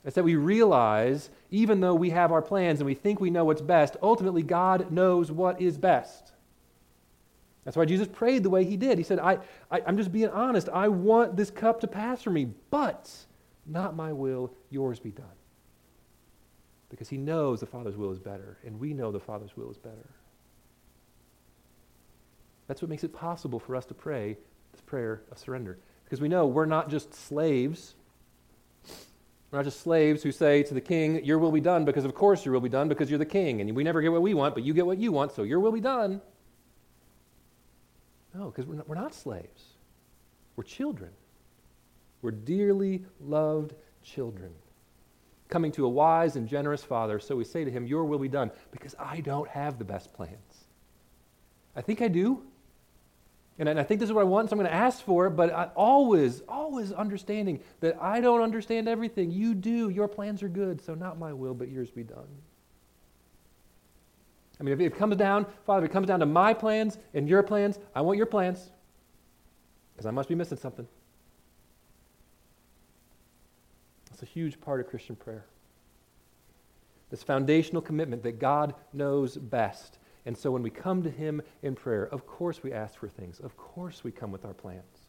It's 0.05 0.17
that 0.17 0.25
we 0.25 0.37
realize, 0.37 1.31
even 1.51 1.81
though 1.81 1.95
we 1.95 2.11
have 2.11 2.33
our 2.33 2.43
plans 2.43 2.81
and 2.81 2.87
we 2.87 2.95
think 2.95 3.21
we 3.21 3.31
know 3.31 3.45
what's 3.45 3.63
best, 3.63 3.97
ultimately 4.03 4.43
God 4.43 4.91
knows 4.91 5.31
what 5.31 5.61
is 5.61 5.79
best. 5.79 6.33
That's 7.65 7.77
why 7.77 7.85
Jesus 7.85 8.09
prayed 8.09 8.43
the 8.43 8.51
way 8.51 8.65
he 8.65 8.77
did. 8.77 8.99
He 8.99 9.05
said, 9.05 9.19
I, 9.19 9.39
I, 9.71 9.81
am 9.87 9.97
just 9.97 10.11
being 10.11 10.31
honest. 10.31 10.69
I 10.71 10.89
want 10.89 11.37
this 11.37 11.51
cup 11.51 11.81
to 11.81 11.87
pass 11.87 12.23
from 12.23 12.33
me, 12.33 12.49
but 12.71 13.11
not 13.67 13.95
my 13.95 14.13
will, 14.13 14.53
yours 14.71 14.99
be 14.99 15.11
done. 15.11 15.27
Because 16.89 17.09
he 17.09 17.19
knows 17.19 17.61
the 17.61 17.67
Father's 17.67 17.97
will 17.97 18.11
is 18.11 18.19
better, 18.19 18.59
and 18.65 18.81
we 18.81 18.95
know 18.95 19.13
the 19.13 19.21
Father's 19.21 19.57
will 19.57 19.71
is 19.71 19.77
better. 19.77 20.09
That's 22.67 22.81
what 22.83 22.89
makes 22.89 23.05
it 23.05 23.13
possible 23.13 23.61
for 23.61 23.77
us 23.77 23.85
to 23.87 23.95
pray 23.95 24.39
this 24.73 24.81
prayer 24.81 25.23
of 25.31 25.39
surrender. 25.39 25.79
Because 26.05 26.21
we 26.21 26.29
know 26.29 26.47
we're 26.47 26.67
not 26.67 26.91
just 26.91 27.15
slaves. 27.15 27.95
We're 29.51 29.59
not 29.59 29.65
just 29.65 29.81
slaves 29.81 30.23
who 30.23 30.33
say 30.33 30.63
to 30.65 30.75
the 30.75 30.81
king, 30.81 31.25
Your 31.25 31.39
will 31.39 31.53
be 31.53 31.61
done, 31.61 31.85
because 31.85 32.05
of 32.05 32.15
course 32.15 32.45
your 32.45 32.55
will 32.55 32.61
be 32.61 32.69
done, 32.69 32.89
because 32.89 33.11
you're 33.11 33.19
the 33.19 33.25
king, 33.25 33.61
and 33.61 33.75
we 33.75 33.85
never 33.85 34.01
get 34.01 34.13
what 34.13 34.23
we 34.23 34.35
want, 34.35 34.55
but 34.55 34.65
you 34.65 34.75
get 34.75 34.87
what 34.87 34.99
you 34.99 35.13
want, 35.13 35.33
so 35.33 35.43
your 35.43 35.61
will 35.61 35.73
be 35.73 35.81
done. 35.81 36.21
No, 38.35 38.47
because 38.47 38.67
we're, 38.67 38.83
we're 38.87 38.95
not 38.95 39.15
slaves. 39.15 39.65
We're 40.57 40.65
children. 40.65 41.11
We're 42.23 42.31
dearly 42.33 43.05
loved 43.21 43.75
children. 44.03 44.53
Coming 45.49 45.73
to 45.73 45.85
a 45.85 45.89
wise 45.89 46.37
and 46.37 46.49
generous 46.49 46.85
father, 46.85 47.19
so 47.19 47.35
we 47.35 47.45
say 47.45 47.65
to 47.65 47.71
him, 47.71 47.87
Your 47.87 48.05
will 48.05 48.19
be 48.19 48.29
done, 48.29 48.51
because 48.71 48.95
I 48.99 49.21
don't 49.21 49.49
have 49.49 49.79
the 49.79 49.85
best 49.85 50.13
plans. 50.13 50.65
I 51.75 51.83
think 51.83 52.03
I 52.03 52.09
do, 52.09 52.43
and 53.69 53.79
I 53.79 53.83
think 53.83 54.01
this 54.01 54.09
is 54.09 54.13
what 54.15 54.23
I 54.23 54.25
want, 54.25 54.49
so 54.49 54.55
I'm 54.55 54.59
going 54.59 54.71
to 54.71 54.75
ask 54.75 55.05
for 55.05 55.27
it, 55.27 55.31
but 55.31 55.53
I 55.53 55.65
always, 55.77 56.41
always 56.49 56.93
understanding 56.93 57.61
that 57.81 58.01
I 58.01 58.23
don't 58.23 58.41
understand 58.41 58.89
everything. 58.89 59.31
You 59.31 59.55
do. 59.55 59.91
Your 59.91 60.09
plans 60.09 60.43
are 60.43 60.49
good, 60.49 60.81
so 60.81 60.95
not 60.95 61.19
my 61.19 61.35
will, 61.35 61.53
but 61.53 61.69
yours 61.69 61.91
be 61.91 62.03
done. 62.03 62.27
I 64.59 64.63
mean, 64.63 64.73
if 64.73 64.81
it 64.81 64.97
comes 64.97 65.17
down, 65.17 65.47
Father, 65.67 65.85
if 65.85 65.91
it 65.91 65.93
comes 65.93 66.07
down 66.07 66.21
to 66.21 66.27
my 66.27 66.55
plans 66.55 66.99
and 67.13 67.29
your 67.29 67.43
plans, 67.43 67.79
I 67.95 68.01
want 68.01 68.17
your 68.17 68.27
plans 68.27 68.71
because 69.93 70.07
I 70.07 70.11
must 70.11 70.29
be 70.29 70.35
missing 70.35 70.59
something. 70.59 70.89
That's 74.11 74.23
a 74.23 74.27
huge 74.27 74.61
part 74.61 74.81
of 74.81 74.87
Christian 74.87 75.17
prayer. 75.17 75.45
this 77.11 77.23
foundational 77.23 77.83
commitment 77.83 78.23
that 78.23 78.39
God 78.39 78.75
knows 78.93 79.37
best. 79.37 79.99
And 80.31 80.39
so 80.39 80.53
when 80.53 80.63
we 80.63 80.71
come 80.71 81.03
to 81.03 81.11
Him 81.11 81.43
in 81.61 81.75
prayer, 81.75 82.05
of 82.07 82.25
course 82.25 82.63
we 82.63 82.73
ask 82.73 83.01
for 83.01 83.09
things. 83.09 83.41
Of 83.41 83.57
course 83.57 84.05
we 84.05 84.13
come 84.13 84.31
with 84.31 84.45
our 84.45 84.55
plans. 84.55 85.09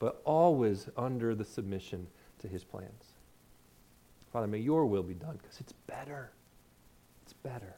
But 0.00 0.20
always 0.24 0.88
under 0.96 1.36
the 1.36 1.44
submission 1.44 2.08
to 2.40 2.48
His 2.48 2.64
plans. 2.64 3.14
Father, 4.32 4.48
may 4.48 4.58
your 4.58 4.86
will 4.86 5.04
be 5.04 5.14
done 5.14 5.38
because 5.40 5.60
it's 5.60 5.72
better. 5.86 6.32
It's 7.22 7.32
better. 7.32 7.76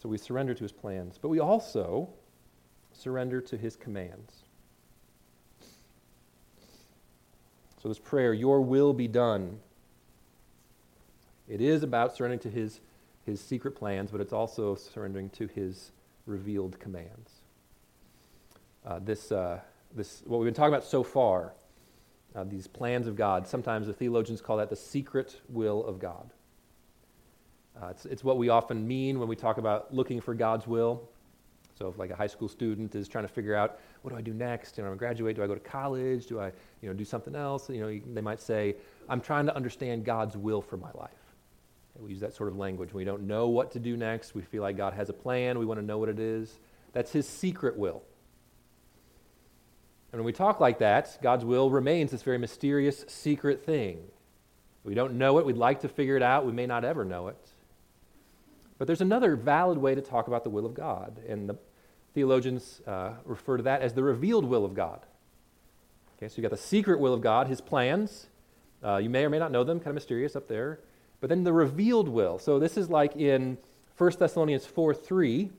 So 0.00 0.08
we 0.08 0.16
surrender 0.16 0.54
to 0.54 0.64
His 0.64 0.72
plans, 0.72 1.18
but 1.20 1.28
we 1.28 1.38
also 1.38 2.08
surrender 2.94 3.42
to 3.42 3.58
His 3.58 3.76
commands. 3.76 4.44
So 7.82 7.90
this 7.90 7.98
prayer, 7.98 8.32
Your 8.32 8.62
will 8.62 8.94
be 8.94 9.08
done, 9.08 9.60
it 11.48 11.62
is 11.62 11.82
about 11.82 12.14
surrendering 12.14 12.40
to 12.40 12.50
his, 12.50 12.80
his 13.28 13.40
secret 13.40 13.72
plans, 13.72 14.10
but 14.10 14.20
it's 14.20 14.32
also 14.32 14.74
surrendering 14.74 15.28
to 15.30 15.46
his 15.48 15.92
revealed 16.26 16.80
commands. 16.80 17.30
Uh, 18.86 18.98
this, 19.00 19.30
uh, 19.30 19.60
this, 19.94 20.22
what 20.26 20.38
we've 20.38 20.46
been 20.46 20.54
talking 20.54 20.72
about 20.72 20.84
so 20.84 21.02
far, 21.02 21.52
uh, 22.34 22.44
these 22.44 22.66
plans 22.66 23.06
of 23.06 23.16
God, 23.16 23.46
sometimes 23.46 23.86
the 23.86 23.92
theologians 23.92 24.40
call 24.40 24.56
that 24.56 24.70
the 24.70 24.76
secret 24.76 25.40
will 25.48 25.84
of 25.84 25.98
God. 25.98 26.30
Uh, 27.80 27.88
it's, 27.88 28.06
it's 28.06 28.24
what 28.24 28.38
we 28.38 28.48
often 28.48 28.88
mean 28.88 29.18
when 29.18 29.28
we 29.28 29.36
talk 29.36 29.58
about 29.58 29.94
looking 29.94 30.20
for 30.20 30.34
God's 30.34 30.66
will. 30.66 31.08
So 31.78 31.86
if 31.88 31.98
like 31.98 32.10
a 32.10 32.16
high 32.16 32.26
school 32.26 32.48
student 32.48 32.94
is 32.94 33.06
trying 33.06 33.24
to 33.24 33.32
figure 33.32 33.54
out 33.54 33.78
what 34.02 34.10
do 34.10 34.16
I 34.16 34.22
do 34.22 34.32
next? 34.32 34.78
You 34.78 34.84
know, 34.84 34.90
I'm 34.90 34.96
graduate. 34.96 35.36
Do 35.36 35.44
I 35.44 35.46
go 35.46 35.54
to 35.54 35.60
college? 35.60 36.26
Do 36.26 36.40
I, 36.40 36.46
you 36.80 36.88
know, 36.88 36.92
do 36.92 37.04
something 37.04 37.36
else? 37.36 37.68
You 37.68 37.80
know, 37.80 38.00
they 38.14 38.20
might 38.20 38.40
say, 38.40 38.74
I'm 39.08 39.20
trying 39.20 39.46
to 39.46 39.54
understand 39.54 40.04
God's 40.04 40.36
will 40.36 40.62
for 40.62 40.76
my 40.76 40.90
life. 40.94 41.27
We 42.00 42.10
use 42.10 42.20
that 42.20 42.34
sort 42.34 42.48
of 42.48 42.56
language. 42.56 42.92
We 42.92 43.04
don't 43.04 43.22
know 43.22 43.48
what 43.48 43.72
to 43.72 43.80
do 43.80 43.96
next. 43.96 44.34
We 44.34 44.42
feel 44.42 44.62
like 44.62 44.76
God 44.76 44.94
has 44.94 45.08
a 45.08 45.12
plan. 45.12 45.58
We 45.58 45.66
want 45.66 45.80
to 45.80 45.86
know 45.86 45.98
what 45.98 46.08
it 46.08 46.20
is. 46.20 46.58
That's 46.92 47.12
His 47.12 47.28
secret 47.28 47.76
will. 47.76 48.02
And 50.12 50.20
when 50.20 50.24
we 50.24 50.32
talk 50.32 50.60
like 50.60 50.78
that, 50.78 51.18
God's 51.22 51.44
will 51.44 51.70
remains 51.70 52.12
this 52.12 52.22
very 52.22 52.38
mysterious, 52.38 53.04
secret 53.08 53.64
thing. 53.64 53.98
We 54.84 54.94
don't 54.94 55.18
know 55.18 55.38
it. 55.38 55.44
We'd 55.44 55.56
like 55.56 55.80
to 55.80 55.88
figure 55.88 56.16
it 56.16 56.22
out. 56.22 56.46
We 56.46 56.52
may 56.52 56.66
not 56.66 56.84
ever 56.84 57.04
know 57.04 57.28
it. 57.28 57.36
But 58.78 58.86
there's 58.86 59.00
another 59.00 59.36
valid 59.36 59.78
way 59.78 59.94
to 59.94 60.00
talk 60.00 60.28
about 60.28 60.44
the 60.44 60.50
will 60.50 60.64
of 60.64 60.72
God, 60.72 61.20
and 61.28 61.48
the 61.48 61.56
theologians 62.14 62.80
uh, 62.86 63.10
refer 63.24 63.56
to 63.56 63.64
that 63.64 63.82
as 63.82 63.92
the 63.92 64.02
revealed 64.02 64.44
will 64.44 64.64
of 64.64 64.74
God. 64.74 65.00
Okay, 66.16 66.28
so 66.28 66.36
you've 66.36 66.48
got 66.48 66.56
the 66.56 66.62
secret 66.62 67.00
will 67.00 67.12
of 67.12 67.20
God, 67.20 67.48
His 67.48 67.60
plans. 67.60 68.28
Uh, 68.82 68.96
you 68.96 69.10
may 69.10 69.24
or 69.24 69.30
may 69.30 69.38
not 69.38 69.50
know 69.50 69.64
them, 69.64 69.78
kind 69.78 69.88
of 69.88 69.94
mysterious 69.94 70.36
up 70.36 70.48
there. 70.48 70.78
But 71.20 71.30
then 71.30 71.44
the 71.44 71.52
revealed 71.52 72.08
will. 72.08 72.38
So 72.38 72.58
this 72.58 72.76
is 72.76 72.88
like 72.88 73.16
in 73.16 73.58
1 73.96 74.12
Thessalonians 74.18 74.64
4 74.64 74.94
3, 74.94 75.50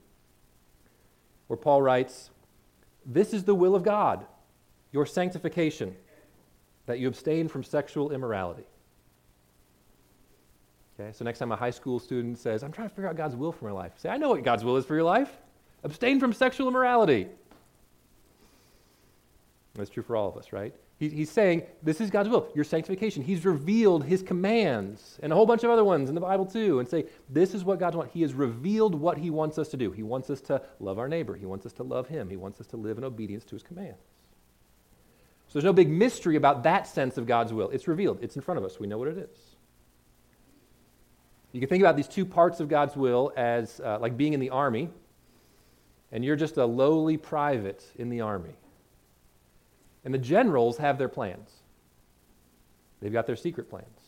where 1.48 1.58
Paul 1.58 1.82
writes, 1.82 2.30
This 3.06 3.34
is 3.34 3.44
the 3.44 3.56
will 3.56 3.76
of 3.76 3.84
God, 3.84 4.26
your 4.92 5.06
sanctification, 5.06 5.96
that 6.86 7.00
you 7.00 7.08
abstain 7.08 7.48
from 7.48 7.64
sexual 7.64 8.12
immorality. 8.12 8.64
Okay, 11.00 11.12
so 11.14 11.24
next 11.24 11.40
time 11.40 11.52
a 11.52 11.56
high 11.56 11.70
school 11.70 12.00
student 12.00 12.38
says, 12.38 12.64
I'm 12.64 12.72
trying 12.72 12.90
to 12.90 12.96
figure 12.96 13.10
out 13.10 13.16
God's 13.16 13.36
will 13.36 13.52
for 13.52 13.66
my 13.66 13.72
life, 13.72 13.94
say, 13.98 14.10
I 14.10 14.18
know 14.18 14.30
what 14.30 14.44
God's 14.44 14.64
will 14.64 14.78
is 14.78 14.86
for 14.86 14.96
your 14.96 15.04
life. 15.04 15.30
Abstain 15.84 16.20
from 16.20 16.34
sexual 16.34 16.68
immorality. 16.68 17.28
That's 19.80 19.90
true 19.90 20.04
for 20.04 20.16
all 20.16 20.30
of 20.30 20.38
us, 20.38 20.52
right? 20.52 20.74
He, 20.98 21.10
he's 21.10 21.32
saying, 21.32 21.64
This 21.82 22.02
is 22.02 22.10
God's 22.10 22.30
will, 22.30 22.50
your 22.54 22.66
sanctification. 22.66 23.24
He's 23.24 23.46
revealed 23.46 24.04
his 24.04 24.22
commands 24.22 25.18
and 25.24 25.32
a 25.32 25.36
whole 25.36 25.46
bunch 25.46 25.64
of 25.64 25.70
other 25.70 25.84
ones 25.84 26.10
in 26.10 26.16
the 26.16 26.22
Bible 26.22 26.46
too, 26.46 26.80
and 26.80 26.88
say, 26.88 27.06
This 27.30 27.54
is 27.54 27.64
what 27.64 27.80
God 27.80 27.96
wants. 27.96 28.14
He 28.14 28.22
has 28.22 28.34
revealed 28.34 28.94
what 28.94 29.18
he 29.18 29.30
wants 29.30 29.58
us 29.58 29.70
to 29.70 29.78
do. 29.78 29.92
He 29.92 30.04
wants 30.04 30.30
us 30.30 30.42
to 30.42 30.62
love 30.80 31.00
our 31.00 31.08
neighbor, 31.08 31.36
he 31.36 31.46
wants 31.46 31.66
us 31.66 31.74
to 31.74 31.84
love 31.84 32.08
him, 32.08 32.30
he 32.30 32.38
wants 32.38 32.60
us 32.60 32.68
to 32.68 32.78
live 32.78 32.98
in 32.98 33.04
obedience 33.04 33.46
to 33.46 33.56
his 33.56 33.64
commands. 33.64 34.02
So 35.48 35.54
there's 35.54 35.66
no 35.66 35.74
big 35.74 35.90
mystery 35.90 36.36
about 36.36 36.62
that 36.64 36.86
sense 36.86 37.18
of 37.18 37.26
God's 37.26 37.54
will. 37.54 37.70
It's 37.70 37.88
revealed, 37.88 38.20
it's 38.22 38.36
in 38.36 38.42
front 38.42 38.60
of 38.60 38.64
us. 38.64 38.80
We 38.80 38.86
know 38.86 39.00
what 39.00 39.08
it 39.08 39.18
is. 39.18 39.56
You 41.52 41.60
can 41.60 41.70
think 41.70 41.82
about 41.82 41.96
these 41.96 42.08
two 42.08 42.26
parts 42.26 42.60
of 42.60 42.70
God's 42.70 42.96
will 42.96 43.34
as 43.36 43.80
uh, 43.80 43.98
like 44.00 44.16
being 44.16 44.34
in 44.34 44.40
the 44.40 44.52
army, 44.52 44.90
and 46.12 46.24
you're 46.24 46.36
just 46.36 46.58
a 46.58 46.66
lowly 46.66 47.18
private 47.18 47.84
in 47.96 48.10
the 48.10 48.22
army. 48.22 48.54
And 50.06 50.14
the 50.14 50.20
generals 50.20 50.78
have 50.78 50.98
their 50.98 51.10
plans. 51.10 51.50
They've 53.02 53.14
got 53.14 53.28
their 53.28 53.36
secret 53.36 53.70
plans, 53.70 54.00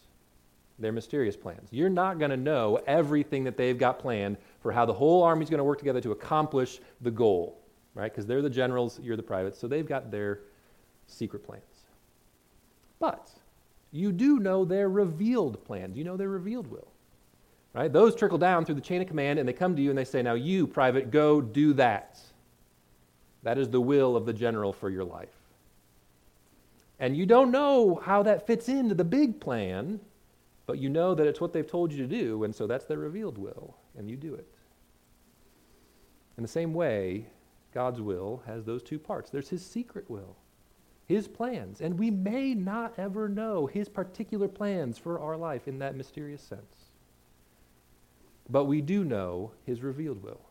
their 0.80 0.92
mysterious 0.92 1.38
plans. 1.38 1.70
You're 1.72 1.90
not 1.90 2.20
going 2.20 2.32
to 2.32 2.38
know 2.38 2.82
everything 2.88 3.44
that 3.46 3.58
they've 3.58 3.78
got 3.78 4.00
planned 4.00 4.38
for 4.62 4.72
how 4.72 4.86
the 4.86 4.94
whole 4.94 5.24
army's 5.24 5.50
going 5.50 5.60
to 5.60 5.64
work 5.64 5.80
together 5.80 6.02
to 6.02 6.12
accomplish 6.12 6.80
the 7.02 7.12
goal, 7.12 7.62
right? 7.96 8.12
Because 8.12 8.26
they're 8.26 8.42
the 8.42 8.50
generals, 8.50 9.00
you're 9.02 9.18
the 9.18 9.24
privates, 9.24 9.58
so 9.58 9.68
they've 9.68 9.88
got 9.88 10.12
their 10.12 10.42
secret 11.08 11.44
plans. 11.44 11.64
But 13.00 13.32
you 13.92 14.12
do 14.12 14.40
know 14.40 14.66
their 14.66 14.90
revealed 14.90 15.64
plans. 15.66 15.98
You 15.98 16.04
know 16.04 16.18
their 16.18 16.30
revealed 16.30 16.68
will. 16.68 16.88
Right? 17.74 17.92
Those 17.92 18.16
trickle 18.16 18.38
down 18.38 18.66
through 18.66 18.76
the 18.76 18.82
chain 18.82 19.02
of 19.02 19.08
command 19.08 19.40
and 19.40 19.48
they 19.48 19.54
come 19.54 19.76
to 19.76 19.82
you 19.82 19.90
and 19.90 19.98
they 19.98 20.06
say, 20.06 20.22
Now 20.22 20.34
you, 20.34 20.68
private, 20.68 21.10
go 21.10 21.40
do 21.40 21.74
that. 21.74 22.20
That 23.44 23.58
is 23.58 23.70
the 23.70 23.82
will 23.82 24.16
of 24.16 24.26
the 24.26 24.34
general 24.34 24.74
for 24.74 24.90
your 24.90 25.06
life. 25.06 25.30
And 27.02 27.18
you 27.18 27.26
don't 27.26 27.50
know 27.50 27.96
how 27.96 28.22
that 28.24 28.46
fits 28.46 28.70
into 28.70 28.94
the 28.94 29.04
big 29.04 29.42
plan, 29.42 30.00
but 30.68 30.78
you 30.78 30.88
know 30.88 31.16
that 31.16 31.26
it's 31.26 31.42
what 31.42 31.52
they've 31.52 31.68
told 31.68 31.92
you 31.92 31.98
to 31.98 32.08
do, 32.08 32.44
and 32.44 32.54
so 32.56 32.68
that's 32.68 32.86
their 32.86 33.00
revealed 33.00 33.40
will, 33.40 33.76
and 33.98 34.08
you 34.08 34.16
do 34.16 34.36
it. 34.36 34.48
In 36.38 36.44
the 36.44 36.48
same 36.48 36.76
way, 36.76 37.26
God's 37.74 38.00
will 38.00 38.44
has 38.46 38.66
those 38.66 38.84
two 38.84 39.00
parts 39.00 39.32
there's 39.32 39.50
His 39.50 39.66
secret 39.66 40.12
will, 40.12 40.36
His 41.08 41.28
plans, 41.28 41.82
and 41.82 41.98
we 41.98 42.12
may 42.12 42.54
not 42.54 42.94
ever 43.00 43.28
know 43.28 43.66
His 43.66 43.90
particular 43.90 44.48
plans 44.48 45.00
for 45.00 45.20
our 45.20 45.36
life 45.36 45.68
in 45.68 45.80
that 45.80 45.96
mysterious 45.96 46.44
sense. 46.44 46.92
But 48.48 48.66
we 48.66 48.80
do 48.80 49.04
know 49.04 49.54
His 49.66 49.82
revealed 49.82 50.22
will. 50.22 50.42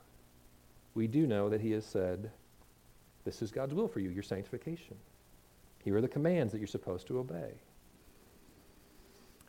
We 0.94 1.06
do 1.06 1.28
know 1.28 1.48
that 1.48 1.60
He 1.60 1.70
has 1.70 1.86
said, 1.86 2.32
This 3.24 3.40
is 3.40 3.52
God's 3.52 3.72
will 3.72 3.86
for 3.86 4.00
you, 4.00 4.10
your 4.10 4.24
sanctification. 4.24 4.96
Here 5.85 5.97
are 5.97 6.01
the 6.01 6.09
commands 6.09 6.53
that 6.53 6.59
you're 6.59 6.66
supposed 6.66 7.07
to 7.09 7.19
obey. 7.19 7.55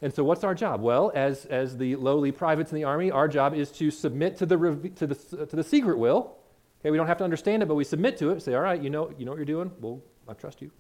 And 0.02 0.14
so, 0.14 0.24
what's 0.24 0.44
our 0.44 0.56
job? 0.56 0.82
Well, 0.82 1.12
as, 1.14 1.46
as 1.46 1.78
the 1.78 1.96
lowly 1.96 2.32
privates 2.32 2.72
in 2.72 2.76
the 2.76 2.86
army, 2.86 3.12
our 3.12 3.28
job 3.28 3.54
is 3.54 3.72
to 3.74 3.92
submit 3.92 4.38
to 4.38 4.46
the, 4.46 4.58
to 4.96 5.08
the, 5.08 5.46
to 5.46 5.56
the 5.56 5.64
secret 5.64 5.98
will. 5.98 6.38
Okay, 6.80 6.90
we 6.90 6.98
don't 6.98 7.08
have 7.08 7.20
to 7.20 7.24
understand 7.24 7.62
it, 7.62 7.68
but 7.68 7.76
we 7.76 7.84
submit 7.84 8.18
to 8.18 8.32
it. 8.32 8.42
Say, 8.42 8.56
all 8.56 8.62
right, 8.62 8.82
you 8.82 8.90
know, 8.90 9.14
you 9.18 9.26
know 9.26 9.32
what 9.32 9.38
you're 9.38 9.46
doing. 9.46 9.72
Well, 9.80 10.02
I 10.28 10.34
trust 10.34 10.62
you. 10.62 10.72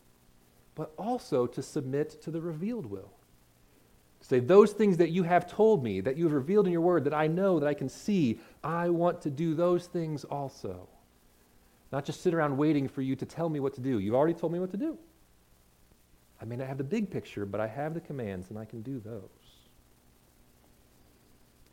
But 0.74 0.92
also 0.98 1.46
to 1.46 1.62
submit 1.62 2.22
to 2.24 2.32
the 2.32 2.42
revealed 2.42 2.88
will. 2.88 3.12
Say, 4.22 4.40
those 4.40 4.72
things 4.72 4.98
that 4.98 5.10
you 5.10 5.24
have 5.24 5.48
told 5.48 5.84
me, 5.84 6.02
that 6.02 6.18
you 6.18 6.24
have 6.24 6.34
revealed 6.34 6.66
in 6.66 6.72
your 6.72 6.82
word, 6.82 7.04
that 7.04 7.14
I 7.14 7.28
know, 7.28 7.60
that 7.60 7.68
I 7.68 7.74
can 7.74 7.90
see, 7.90 8.40
I 8.64 8.90
want 8.90 9.22
to 9.24 9.30
do 9.30 9.54
those 9.54 9.86
things 9.88 10.24
also. 10.24 10.88
Not 11.92 12.06
just 12.06 12.22
sit 12.22 12.34
around 12.34 12.58
waiting 12.58 12.88
for 12.88 13.02
you 13.02 13.16
to 13.18 13.26
tell 13.26 13.50
me 13.50 13.60
what 13.60 13.74
to 13.76 13.82
do. 13.82 14.00
You've 14.00 14.16
already 14.16 14.34
told 14.34 14.54
me 14.54 14.60
what 14.60 14.72
to 14.72 14.78
do. 14.78 14.98
I 16.41 16.45
may 16.45 16.56
not 16.56 16.67
have 16.67 16.77
the 16.77 16.84
big 16.84 17.12
picture, 17.12 17.45
but 17.45 17.62
I 17.62 17.67
have 17.67 17.93
the 17.93 17.99
commands 17.99 18.49
and 18.49 18.58
I 18.58 18.65
can 18.65 18.82
do 18.82 18.99
those. 18.99 19.21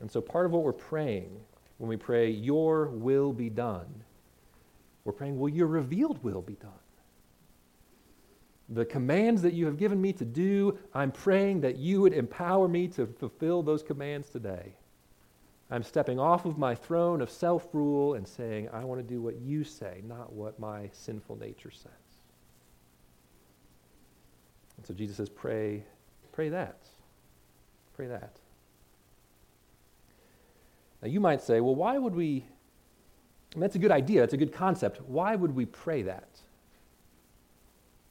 And 0.00 0.10
so 0.10 0.20
part 0.20 0.46
of 0.46 0.52
what 0.52 0.62
we're 0.62 0.72
praying 0.72 1.40
when 1.78 1.88
we 1.88 1.96
pray, 1.96 2.30
Your 2.30 2.88
will 2.88 3.32
be 3.32 3.48
done, 3.48 3.86
we're 5.04 5.12
praying, 5.12 5.38
Will 5.38 5.48
your 5.48 5.66
revealed 5.66 6.22
will 6.22 6.42
be 6.42 6.54
done? 6.54 6.70
The 8.70 8.84
commands 8.84 9.40
that 9.42 9.54
you 9.54 9.64
have 9.64 9.78
given 9.78 10.00
me 10.00 10.12
to 10.12 10.26
do, 10.26 10.78
I'm 10.92 11.10
praying 11.10 11.62
that 11.62 11.76
you 11.76 12.02
would 12.02 12.12
empower 12.12 12.68
me 12.68 12.88
to 12.88 13.06
fulfill 13.06 13.62
those 13.62 13.82
commands 13.82 14.28
today. 14.28 14.74
I'm 15.70 15.82
stepping 15.82 16.18
off 16.18 16.44
of 16.44 16.58
my 16.58 16.74
throne 16.74 17.22
of 17.22 17.30
self 17.30 17.68
rule 17.72 18.14
and 18.14 18.28
saying, 18.28 18.68
I 18.72 18.84
want 18.84 19.00
to 19.00 19.06
do 19.06 19.22
what 19.22 19.40
you 19.40 19.64
say, 19.64 20.02
not 20.06 20.32
what 20.32 20.58
my 20.58 20.90
sinful 20.92 21.36
nature 21.36 21.70
says. 21.70 22.07
And 24.78 24.86
so 24.86 24.94
Jesus 24.94 25.18
says, 25.18 25.28
pray, 25.28 25.82
pray 26.32 26.48
that. 26.48 26.78
Pray 27.94 28.06
that. 28.06 28.38
Now 31.02 31.08
you 31.08 31.20
might 31.20 31.42
say, 31.42 31.60
well, 31.60 31.74
why 31.74 31.98
would 31.98 32.14
we? 32.14 32.44
Mean, 33.54 33.60
that's 33.60 33.76
a 33.76 33.78
good 33.78 33.90
idea. 33.90 34.20
That's 34.20 34.34
a 34.34 34.38
good 34.38 34.52
concept. 34.52 35.00
Why 35.02 35.34
would 35.34 35.54
we 35.54 35.66
pray 35.66 36.02
that? 36.02 36.28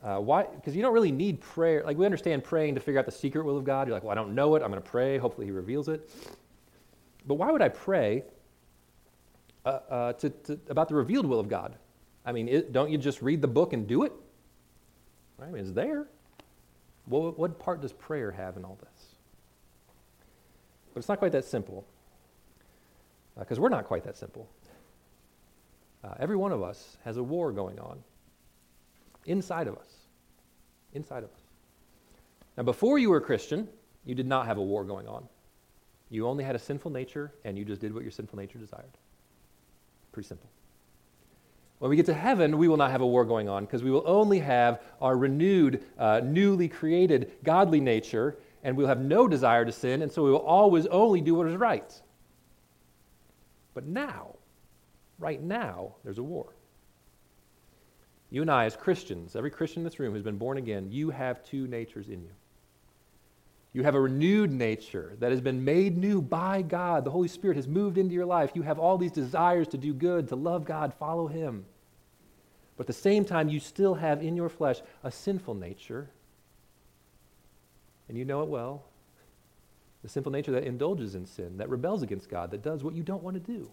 Uh, 0.03 0.17
why? 0.17 0.43
Because 0.43 0.75
you 0.75 0.81
don't 0.81 0.93
really 0.93 1.11
need 1.11 1.41
prayer. 1.41 1.83
Like 1.85 1.97
we 1.97 2.05
understand 2.05 2.43
praying 2.43 2.75
to 2.75 2.81
figure 2.81 2.99
out 2.99 3.05
the 3.05 3.11
secret 3.11 3.45
will 3.45 3.57
of 3.57 3.63
God. 3.63 3.87
You're 3.87 3.95
like, 3.95 4.03
well, 4.03 4.11
I 4.11 4.15
don't 4.15 4.35
know 4.35 4.55
it. 4.55 4.63
I'm 4.63 4.69
going 4.69 4.81
to 4.81 4.89
pray. 4.89 5.17
Hopefully, 5.17 5.47
He 5.47 5.51
reveals 5.51 5.87
it. 5.87 6.09
But 7.25 7.35
why 7.35 7.51
would 7.51 7.61
I 7.61 7.69
pray 7.69 8.23
uh, 9.65 9.79
uh, 9.89 10.13
to, 10.13 10.29
to, 10.29 10.59
about 10.69 10.87
the 10.87 10.95
revealed 10.95 11.25
will 11.25 11.39
of 11.39 11.49
God? 11.49 11.75
I 12.25 12.31
mean, 12.31 12.47
it, 12.47 12.73
don't 12.73 12.89
you 12.89 12.97
just 12.97 13.21
read 13.21 13.41
the 13.41 13.47
book 13.47 13.73
and 13.73 13.87
do 13.87 14.03
it? 14.03 14.13
I 15.41 15.45
mean, 15.45 15.61
it's 15.61 15.71
there. 15.71 16.07
What, 17.07 17.39
what 17.39 17.59
part 17.59 17.81
does 17.81 17.93
prayer 17.93 18.31
have 18.31 18.57
in 18.57 18.65
all 18.65 18.77
this? 18.81 19.05
But 20.93 20.99
it's 20.99 21.09
not 21.09 21.19
quite 21.19 21.31
that 21.31 21.45
simple. 21.45 21.85
Because 23.37 23.57
uh, 23.57 23.61
we're 23.61 23.69
not 23.69 23.85
quite 23.85 24.03
that 24.03 24.17
simple. 24.17 24.49
Uh, 26.03 26.13
every 26.19 26.35
one 26.35 26.51
of 26.51 26.61
us 26.61 26.97
has 27.03 27.17
a 27.17 27.23
war 27.23 27.51
going 27.51 27.79
on 27.79 27.99
inside 29.25 29.67
of 29.67 29.77
us. 29.77 29.87
Inside 30.93 31.23
of 31.23 31.29
us. 31.29 31.41
Now, 32.57 32.63
before 32.63 32.97
you 32.97 33.09
were 33.09 33.17
a 33.17 33.21
Christian, 33.21 33.67
you 34.05 34.15
did 34.15 34.25
not 34.25 34.47
have 34.47 34.57
a 34.57 34.63
war 34.63 34.83
going 34.83 35.07
on. 35.07 35.27
You 36.09 36.27
only 36.27 36.43
had 36.43 36.55
a 36.55 36.59
sinful 36.59 36.91
nature, 36.91 37.31
and 37.43 37.57
you 37.57 37.65
just 37.65 37.81
did 37.81 37.93
what 37.93 38.03
your 38.03 38.11
sinful 38.11 38.39
nature 38.39 38.57
desired. 38.57 38.97
Pretty 40.11 40.27
simple. 40.27 40.49
When 41.79 41.89
we 41.89 41.95
get 41.95 42.07
to 42.07 42.13
heaven, 42.13 42.57
we 42.57 42.67
will 42.67 42.77
not 42.77 42.91
have 42.91 43.01
a 43.01 43.07
war 43.07 43.23
going 43.23 43.47
on 43.47 43.65
because 43.65 43.83
we 43.83 43.91
will 43.91 44.03
only 44.05 44.39
have 44.39 44.81
our 44.99 45.15
renewed, 45.15 45.83
uh, 45.97 46.21
newly 46.23 46.67
created, 46.67 47.31
godly 47.43 47.79
nature, 47.79 48.37
and 48.63 48.75
we'll 48.75 48.87
have 48.87 48.99
no 48.99 49.27
desire 49.27 49.63
to 49.63 49.71
sin, 49.71 50.01
and 50.01 50.11
so 50.11 50.23
we 50.23 50.31
will 50.31 50.39
always 50.39 50.87
only 50.87 51.21
do 51.21 51.35
what 51.35 51.47
is 51.47 51.55
right. 51.55 52.01
But 53.75 53.85
now, 53.85 54.35
right 55.19 55.41
now, 55.41 55.95
there's 56.03 56.17
a 56.17 56.23
war. 56.23 56.55
You 58.31 58.41
and 58.41 58.51
I, 58.51 58.65
as 58.65 58.75
Christians, 58.75 59.35
every 59.35 59.51
Christian 59.51 59.81
in 59.81 59.83
this 59.83 59.99
room 59.99 60.13
who's 60.13 60.23
been 60.23 60.37
born 60.37 60.57
again, 60.57 60.91
you 60.91 61.11
have 61.11 61.43
two 61.43 61.67
natures 61.67 62.07
in 62.09 62.21
you. 62.21 62.31
You 63.77 63.83
have 63.83 63.93
a 63.93 64.01
renewed 64.01 64.51
nature 64.51 65.15
that 65.19 65.29
has 65.29 65.39
been 65.39 65.63
made 65.63 65.99
new 65.99 66.19
by 66.19 66.63
God. 66.63 67.05
The 67.05 67.11
Holy 67.11 67.27
Spirit 67.27 67.57
has 67.57 67.67
moved 67.67 67.99
into 67.99 68.15
your 68.15 68.25
life. 68.25 68.53
You 68.55 68.63
have 68.63 68.79
all 68.79 68.97
these 68.97 69.11
desires 69.11 69.67
to 69.67 69.77
do 69.77 69.93
good, 69.93 70.29
to 70.29 70.35
love 70.35 70.65
God, 70.65 70.95
follow 70.95 71.27
Him. 71.27 71.63
But 72.75 72.85
at 72.85 72.87
the 72.87 72.93
same 72.93 73.23
time, 73.23 73.49
you 73.49 73.59
still 73.59 73.93
have 73.93 74.23
in 74.23 74.35
your 74.35 74.49
flesh 74.49 74.81
a 75.03 75.11
sinful 75.11 75.53
nature. 75.53 76.09
And 78.09 78.17
you 78.17 78.25
know 78.25 78.41
it 78.41 78.49
well. 78.49 78.83
The 80.01 80.09
sinful 80.09 80.31
nature 80.31 80.53
that 80.53 80.63
indulges 80.63 81.13
in 81.13 81.27
sin, 81.27 81.57
that 81.57 81.69
rebels 81.69 82.01
against 82.01 82.29
God, 82.29 82.49
that 82.49 82.63
does 82.63 82.83
what 82.83 82.95
you 82.95 83.03
don't 83.03 83.21
want 83.21 83.35
to 83.35 83.39
do. 83.39 83.69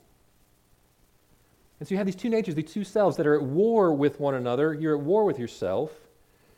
And 1.80 1.88
so 1.88 1.94
you 1.94 1.96
have 1.96 2.06
these 2.06 2.14
two 2.14 2.28
natures, 2.28 2.54
these 2.54 2.70
two 2.70 2.84
selves 2.84 3.16
that 3.16 3.26
are 3.26 3.36
at 3.36 3.42
war 3.42 3.94
with 3.94 4.20
one 4.20 4.34
another. 4.34 4.74
You're 4.74 4.98
at 4.98 5.02
war 5.02 5.24
with 5.24 5.38
yourself. 5.38 5.92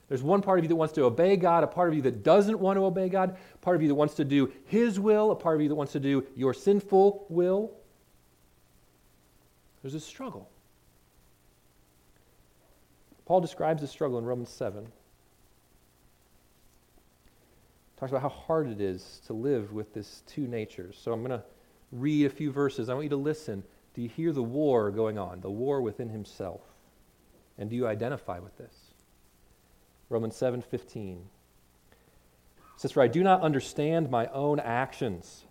There's 0.08 0.22
one 0.22 0.40
part 0.40 0.58
of 0.58 0.64
you 0.64 0.68
that 0.68 0.76
wants 0.76 0.94
to 0.94 1.04
obey 1.04 1.36
God, 1.36 1.64
a 1.64 1.66
part 1.66 1.88
of 1.88 1.94
you 1.94 2.02
that 2.02 2.22
doesn't 2.22 2.60
want 2.60 2.76
to 2.76 2.84
obey 2.84 3.08
God, 3.08 3.36
a 3.54 3.58
part 3.58 3.74
of 3.74 3.82
you 3.82 3.88
that 3.88 3.94
wants 3.94 4.14
to 4.14 4.24
do 4.24 4.52
His 4.66 5.00
will, 5.00 5.32
a 5.32 5.36
part 5.36 5.56
of 5.56 5.62
you 5.62 5.68
that 5.68 5.74
wants 5.74 5.92
to 5.92 6.00
do 6.00 6.24
your 6.36 6.54
sinful 6.54 7.26
will. 7.28 7.72
There's 9.82 9.94
a 9.94 10.00
struggle. 10.00 10.48
Paul 13.24 13.40
describes 13.40 13.80
the 13.80 13.88
struggle 13.88 14.18
in 14.18 14.24
Romans 14.24 14.50
7. 14.50 14.86
Talks 17.96 18.12
about 18.12 18.22
how 18.22 18.28
hard 18.28 18.68
it 18.68 18.80
is 18.80 19.20
to 19.26 19.32
live 19.32 19.72
with 19.72 19.92
this 19.92 20.22
two 20.26 20.46
natures. 20.46 20.98
So 21.00 21.12
I'm 21.12 21.24
going 21.24 21.38
to 21.38 21.44
read 21.90 22.26
a 22.26 22.30
few 22.30 22.52
verses. 22.52 22.88
I 22.88 22.94
want 22.94 23.04
you 23.04 23.10
to 23.10 23.16
listen. 23.16 23.64
Do 23.94 24.02
you 24.02 24.08
hear 24.08 24.32
the 24.32 24.42
war 24.42 24.90
going 24.90 25.18
on, 25.18 25.40
the 25.40 25.50
war 25.50 25.80
within 25.80 26.08
himself? 26.08 26.60
And 27.58 27.70
do 27.70 27.74
you 27.74 27.86
identify 27.86 28.38
with 28.38 28.56
this? 28.58 28.74
Romans 30.08 30.36
7:15 30.36 31.28
says, 32.76 32.92
"For 32.92 33.02
I 33.02 33.08
do 33.08 33.22
not 33.22 33.40
understand 33.40 34.10
my 34.10 34.26
own 34.28 34.60
actions." 34.60 35.46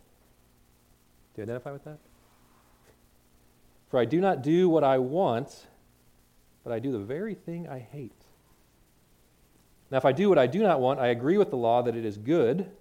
Do 1.33 1.41
you 1.41 1.43
identify 1.43 1.71
with 1.71 1.83
that? 1.83 1.99
For 3.87 3.99
I 3.99 4.05
do 4.05 4.21
not 4.21 4.41
do 4.41 4.69
what 4.69 4.83
I 4.83 4.97
want, 4.97 5.67
but 6.63 6.71
I 6.71 6.79
do 6.79 6.91
the 6.91 6.99
very 6.99 7.33
thing 7.33 7.67
I 7.67 7.79
hate. 7.79 8.25
Now, 9.91 9.97
if 9.97 10.05
I 10.05 10.11
do 10.11 10.29
what 10.29 10.37
I 10.37 10.47
do 10.47 10.63
not 10.63 10.79
want, 10.79 10.99
I 10.99 11.07
agree 11.07 11.37
with 11.37 11.49
the 11.49 11.57
law 11.57 11.81
that 11.81 11.95
it 11.95 12.05
is 12.05 12.17
good. 12.17 12.71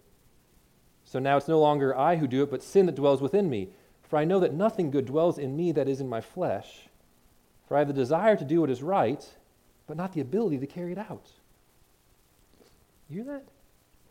So 1.04 1.18
now 1.18 1.36
it's 1.36 1.48
no 1.48 1.60
longer 1.60 1.96
I 1.96 2.16
who 2.16 2.26
do 2.26 2.42
it, 2.42 2.50
but 2.50 2.62
sin 2.62 2.86
that 2.86 2.94
dwells 2.94 3.20
within 3.20 3.50
me. 3.50 3.72
For 4.02 4.16
I 4.16 4.24
know 4.24 4.40
that 4.40 4.54
nothing 4.54 4.90
good 4.90 5.04
dwells 5.04 5.38
in 5.38 5.56
me 5.56 5.72
that 5.72 5.88
is 5.88 6.00
in 6.00 6.08
my 6.08 6.20
flesh. 6.20 6.88
For 7.66 7.76
I 7.76 7.80
have 7.80 7.88
the 7.88 7.94
desire 7.94 8.36
to 8.36 8.44
do 8.44 8.60
what 8.60 8.70
is 8.70 8.82
right, 8.82 9.36
but 9.86 9.96
not 9.96 10.12
the 10.12 10.20
ability 10.20 10.58
to 10.58 10.66
carry 10.66 10.92
it 10.92 10.98
out. 10.98 11.32
You 13.08 13.22
hear 13.22 13.32
that? 13.32 13.44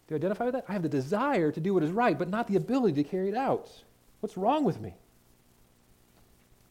Do 0.08 0.14
you 0.14 0.16
identify 0.18 0.46
with 0.46 0.54
that? 0.54 0.66
I 0.68 0.74
have 0.74 0.84
the 0.84 0.90
desire 0.90 1.52
to 1.52 1.60
do 1.60 1.74
what 1.74 1.84
is 1.84 1.92
right, 1.92 2.18
but 2.18 2.30
not 2.30 2.48
the 2.48 2.56
ability 2.56 3.02
to 3.04 3.10
carry 3.10 3.30
it 3.30 3.36
out. 3.36 3.70
What's 4.20 4.38
wrong 4.38 4.64
with 4.64 4.80
me? 4.80 4.96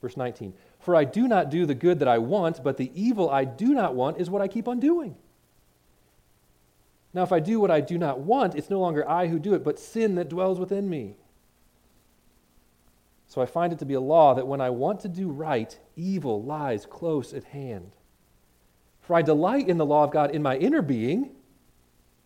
Verse 0.00 0.16
19 0.16 0.52
For 0.80 0.94
I 0.96 1.04
do 1.04 1.28
not 1.28 1.50
do 1.50 1.64
the 1.64 1.74
good 1.74 1.98
that 2.00 2.08
I 2.08 2.18
want, 2.18 2.62
but 2.62 2.76
the 2.76 2.90
evil 2.94 3.30
I 3.30 3.44
do 3.44 3.74
not 3.74 3.94
want 3.94 4.18
is 4.18 4.28
what 4.28 4.42
I 4.42 4.48
keep 4.48 4.68
on 4.68 4.80
doing. 4.80 5.16
Now, 7.14 7.22
if 7.22 7.32
I 7.32 7.40
do 7.40 7.60
what 7.60 7.70
I 7.70 7.80
do 7.80 7.98
not 7.98 8.20
want, 8.20 8.54
it's 8.54 8.70
no 8.70 8.80
longer 8.80 9.08
I 9.08 9.26
who 9.26 9.38
do 9.38 9.54
it, 9.54 9.62
but 9.62 9.78
sin 9.78 10.14
that 10.14 10.30
dwells 10.30 10.58
within 10.58 10.88
me. 10.88 11.16
So 13.28 13.40
I 13.40 13.46
find 13.46 13.72
it 13.72 13.78
to 13.78 13.86
be 13.86 13.94
a 13.94 14.00
law 14.00 14.34
that 14.34 14.46
when 14.46 14.60
I 14.60 14.70
want 14.70 15.00
to 15.00 15.08
do 15.08 15.28
right, 15.28 15.78
evil 15.96 16.42
lies 16.42 16.86
close 16.86 17.32
at 17.32 17.44
hand. 17.44 17.92
For 19.00 19.14
I 19.14 19.22
delight 19.22 19.68
in 19.68 19.78
the 19.78 19.86
law 19.86 20.04
of 20.04 20.10
God 20.10 20.30
in 20.30 20.42
my 20.42 20.56
inner 20.56 20.82
being 20.82 21.30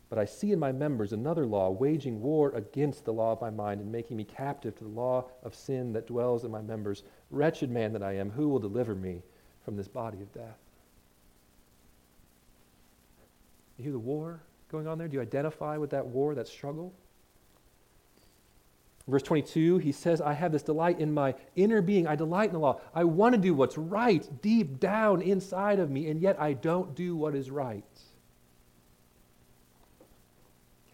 but 0.08 0.18
I 0.18 0.24
see 0.24 0.52
in 0.52 0.58
my 0.58 0.70
members 0.70 1.12
another 1.12 1.46
law, 1.46 1.70
waging 1.70 2.20
war 2.20 2.52
against 2.54 3.04
the 3.04 3.12
law 3.12 3.32
of 3.32 3.40
my 3.40 3.50
mind 3.50 3.80
and 3.80 3.90
making 3.90 4.16
me 4.16 4.24
captive 4.24 4.76
to 4.76 4.84
the 4.84 4.90
law 4.90 5.24
of 5.42 5.54
sin 5.54 5.92
that 5.94 6.06
dwells 6.06 6.44
in 6.44 6.50
my 6.50 6.62
members. 6.62 7.02
Wretched 7.30 7.70
man 7.70 7.92
that 7.92 8.02
I 8.02 8.12
am, 8.12 8.30
who 8.30 8.48
will 8.48 8.60
deliver 8.60 8.94
me 8.94 9.22
from 9.64 9.76
this 9.76 9.88
body 9.88 10.22
of 10.22 10.32
death? 10.32 10.58
You 13.76 13.82
hear 13.82 13.92
the 13.92 13.98
war 13.98 14.40
going 14.70 14.86
on 14.86 14.96
there? 14.96 15.08
Do 15.08 15.14
you 15.14 15.22
identify 15.22 15.76
with 15.76 15.90
that 15.90 16.06
war, 16.06 16.34
that 16.36 16.46
struggle? 16.46 16.94
Verse 19.08 19.22
22, 19.22 19.78
he 19.78 19.92
says, 19.92 20.20
I 20.20 20.32
have 20.32 20.50
this 20.50 20.62
delight 20.62 20.98
in 20.98 21.12
my 21.12 21.34
inner 21.54 21.80
being. 21.80 22.06
I 22.06 22.16
delight 22.16 22.48
in 22.48 22.54
the 22.54 22.58
law. 22.58 22.80
I 22.94 23.04
want 23.04 23.34
to 23.34 23.40
do 23.40 23.54
what's 23.54 23.78
right 23.78 24.28
deep 24.42 24.80
down 24.80 25.22
inside 25.22 25.78
of 25.78 25.90
me, 25.90 26.08
and 26.10 26.20
yet 26.20 26.40
I 26.40 26.54
don't 26.54 26.94
do 26.94 27.14
what 27.14 27.34
is 27.36 27.50
right. 27.50 27.84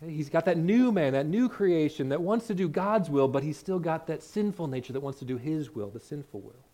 He's 0.06 0.28
got 0.28 0.46
that 0.46 0.58
new 0.58 0.90
man, 0.90 1.12
that 1.12 1.26
new 1.26 1.48
creation 1.48 2.08
that 2.08 2.20
wants 2.20 2.48
to 2.48 2.54
do 2.54 2.68
God's 2.68 3.08
will, 3.08 3.28
but 3.28 3.42
he's 3.42 3.56
still 3.56 3.78
got 3.78 4.06
that 4.08 4.22
sinful 4.22 4.66
nature 4.66 4.92
that 4.92 5.00
wants 5.00 5.18
to 5.20 5.24
do 5.24 5.36
his 5.36 5.74
will, 5.74 5.90
the 5.90 6.00
sinful 6.00 6.40
will. 6.40 6.64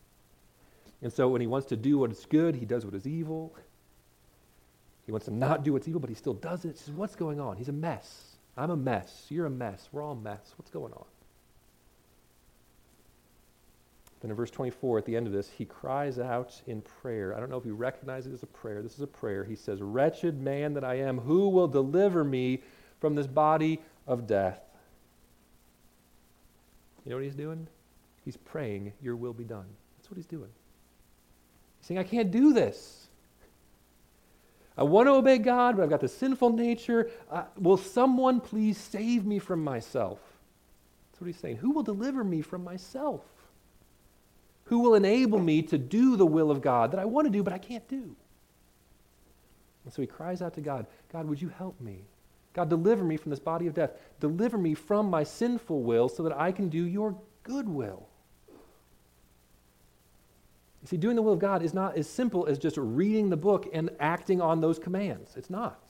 And 1.03 1.12
so 1.12 1.29
when 1.29 1.41
he 1.41 1.47
wants 1.47 1.69
to 1.69 1.77
do 1.77 1.99
what 1.99 2.11
is 2.11 2.27
good, 2.29 2.55
he 2.55 2.64
does 2.64 2.85
what 2.85 2.95
is 2.95 3.07
evil. 3.07 3.55
He 5.07 5.12
wants 5.12 5.27
to 5.27 5.33
not 5.33 5.62
do 5.62 5.73
what's 5.73 5.87
evil, 5.87 6.01
but 6.01 6.11
he 6.11 6.17
still 6.17 6.35
does 6.35 6.64
it. 6.64 6.73
He 6.73 6.79
says, 6.79 6.95
What's 6.95 7.17
going 7.17 7.41
on? 7.41 7.57
He's 7.57 7.69
a 7.69 7.73
mess. 7.73 8.37
I'm 8.57 8.71
a 8.71 8.77
mess. 8.77 9.27
You're 9.29 9.47
a 9.47 9.51
mess. 9.51 9.88
We're 9.93 10.03
all 10.03 10.12
a 10.12 10.17
mess. 10.17 10.55
What's 10.57 10.71
going 10.71 10.93
on? 10.93 11.05
Then 14.21 14.31
in 14.33 14.37
verse 14.37 14.51
24, 14.51 14.99
at 14.99 15.05
the 15.05 15.17
end 15.17 15.29
of 15.29 15.33
this, 15.33 15.49
he 15.49 15.64
cries 15.64 16.19
out 16.19 16.61
in 16.67 16.83
prayer. 16.83 17.37
I 17.37 17.41
don't 17.41 17.51
know 17.51 17.57
if 17.57 17.64
you 17.64 17.75
recognize 17.75 18.27
it 18.27 18.33
as 18.33 18.43
a 18.43 18.49
prayer. 18.49 18.83
This 18.83 18.95
is 18.95 19.01
a 19.01 19.07
prayer. 19.07 19.45
He 19.45 19.55
says, 19.55 19.81
Wretched 19.81 20.41
man 20.41 20.75
that 20.75 20.83
I 20.83 20.97
am, 20.97 21.19
who 21.19 21.49
will 21.49 21.69
deliver 21.69 22.25
me 22.25 22.61
from 23.00 23.14
this 23.14 23.26
body 23.26 23.80
of 24.06 24.26
death. 24.26 24.61
You 27.04 27.11
know 27.11 27.16
what 27.16 27.24
he's 27.24 27.34
doing? 27.34 27.66
He's 28.24 28.37
praying, 28.37 28.92
Your 29.02 29.16
will 29.16 29.32
be 29.32 29.44
done. 29.44 29.66
That's 29.96 30.11
what 30.11 30.16
he's 30.16 30.26
doing. 30.26 30.50
He's 31.78 31.87
saying, 31.87 31.98
I 31.98 32.04
can't 32.04 32.30
do 32.30 32.52
this. 32.52 33.08
I 34.76 34.84
want 34.84 35.08
to 35.08 35.12
obey 35.12 35.38
God, 35.38 35.76
but 35.76 35.82
I've 35.82 35.90
got 35.90 36.00
the 36.00 36.08
sinful 36.08 36.50
nature. 36.50 37.11
Uh, 37.30 37.44
will 37.58 37.76
someone 37.76 38.40
please 38.40 38.78
save 38.78 39.26
me 39.26 39.40
from 39.40 39.64
myself? 39.64 40.20
That's 41.11 41.20
what 41.20 41.26
he's 41.26 41.38
saying. 41.38 41.56
Who 41.56 41.72
will 41.72 41.82
deliver 41.82 42.22
me 42.22 42.42
from 42.42 42.62
myself? 42.62 43.22
Who 44.64 44.80
will 44.80 44.94
enable 44.94 45.40
me 45.40 45.62
to 45.62 45.78
do 45.78 46.16
the 46.16 46.26
will 46.26 46.50
of 46.50 46.61
God 46.61 46.92
that 46.92 47.00
I 47.00 47.06
want 47.06 47.26
to 47.26 47.30
do, 47.32 47.42
but 47.42 47.52
I 47.52 47.58
can't 47.58 47.88
do? 47.88 48.14
And 49.84 49.92
so 49.92 50.02
he 50.02 50.06
cries 50.06 50.42
out 50.42 50.54
to 50.54 50.61
God 50.61 50.87
God, 51.11 51.26
would 51.26 51.40
you 51.40 51.48
help 51.48 51.80
me? 51.80 52.04
God, 52.59 52.68
deliver 52.68 53.05
me 53.05 53.16
from 53.16 53.31
this 53.31 53.38
body 53.38 53.68
of 53.68 53.75
death. 53.75 53.92
Deliver 54.18 54.59
me 54.59 54.75
from 54.75 55.09
my 55.09 55.23
sinful 55.23 55.85
will 55.85 56.09
so 56.09 56.25
that 56.25 56.37
I 56.37 56.51
can 56.51 56.68
do 56.68 56.85
your 56.85 57.16
good 57.44 57.68
will. 57.68 58.09
You 60.83 60.88
see, 60.88 60.97
doing 60.97 61.14
the 61.14 61.23
will 61.23 61.35
of 61.35 61.38
God 61.38 61.62
is 61.62 61.73
not 61.73 61.97
as 61.97 62.11
simple 62.11 62.47
as 62.47 62.59
just 62.59 62.77
reading 62.77 63.31
the 63.31 63.37
book 63.37 63.68
and 63.73 63.90
acting 64.01 64.40
on 64.40 64.61
those 64.61 64.77
commands. 64.77 65.37
It's 65.37 65.51
not. 65.51 65.81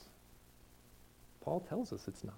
Paul 1.41 1.61
tells 1.61 1.91
us 1.91 2.07
it's 2.07 2.23
not. 2.23 2.35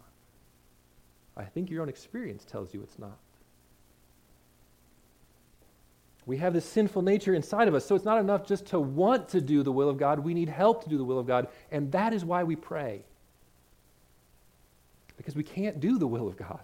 I 1.36 1.44
think 1.44 1.70
your 1.70 1.82
own 1.82 1.90
experience 1.90 2.46
tells 2.46 2.74
you 2.74 2.82
it's 2.84 3.00
not. 3.00 3.18
We 6.26 6.38
have 6.38 6.54
this 6.54 6.64
sinful 6.66 7.02
nature 7.02 7.34
inside 7.34 7.68
of 7.68 7.76
us, 7.76 7.86
so 7.86 7.96
it's 7.96 8.06
not 8.06 8.18
enough 8.18 8.46
just 8.46 8.66
to 8.68 8.80
want 8.80 9.28
to 9.30 9.42
do 9.42 9.62
the 9.62 9.74
will 9.74 9.90
of 9.90 9.98
God. 9.98 10.20
We 10.20 10.34
need 10.34 10.48
help 10.48 10.86
to 10.86 10.90
do 10.90 10.98
the 10.98 11.04
will 11.04 11.20
of 11.20 11.28
God, 11.28 11.50
and 11.70 11.92
that 11.92 12.14
is 12.14 12.24
why 12.24 12.46
we 12.46 12.56
pray 12.56 13.04
because 15.22 15.36
we 15.36 15.44
can't 15.44 15.80
do 15.80 16.00
the 16.00 16.08
will 16.08 16.28
of 16.28 16.36
God. 16.36 16.62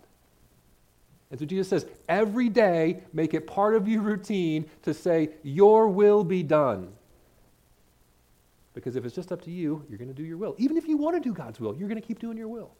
And 1.30 1.40
so 1.40 1.46
Jesus 1.46 1.70
says, 1.70 1.86
every 2.10 2.50
day, 2.50 3.04
make 3.14 3.36
it 3.36 3.46
part 3.46 3.76
of 3.76 3.88
your 3.88 4.02
routine 4.02 4.66
to 4.82 4.96
say, 4.96 5.30
Your 5.44 5.88
will 5.88 6.24
be 6.24 6.42
done. 6.42 6.92
Because 8.74 8.96
if 8.96 9.06
it's 9.06 9.14
just 9.14 9.32
up 9.32 9.44
to 9.44 9.52
you, 9.52 9.86
you're 9.88 10.00
going 10.00 10.08
to 10.08 10.14
do 10.14 10.24
your 10.24 10.38
will. 10.38 10.56
Even 10.58 10.76
if 10.76 10.88
you 10.88 10.98
want 10.98 11.16
to 11.16 11.20
do 11.20 11.36
God's 11.36 11.60
will, 11.60 11.76
you're 11.76 11.88
going 11.88 12.02
to 12.02 12.08
keep 12.08 12.18
doing 12.18 12.36
your 12.36 12.48
will. 12.48 12.72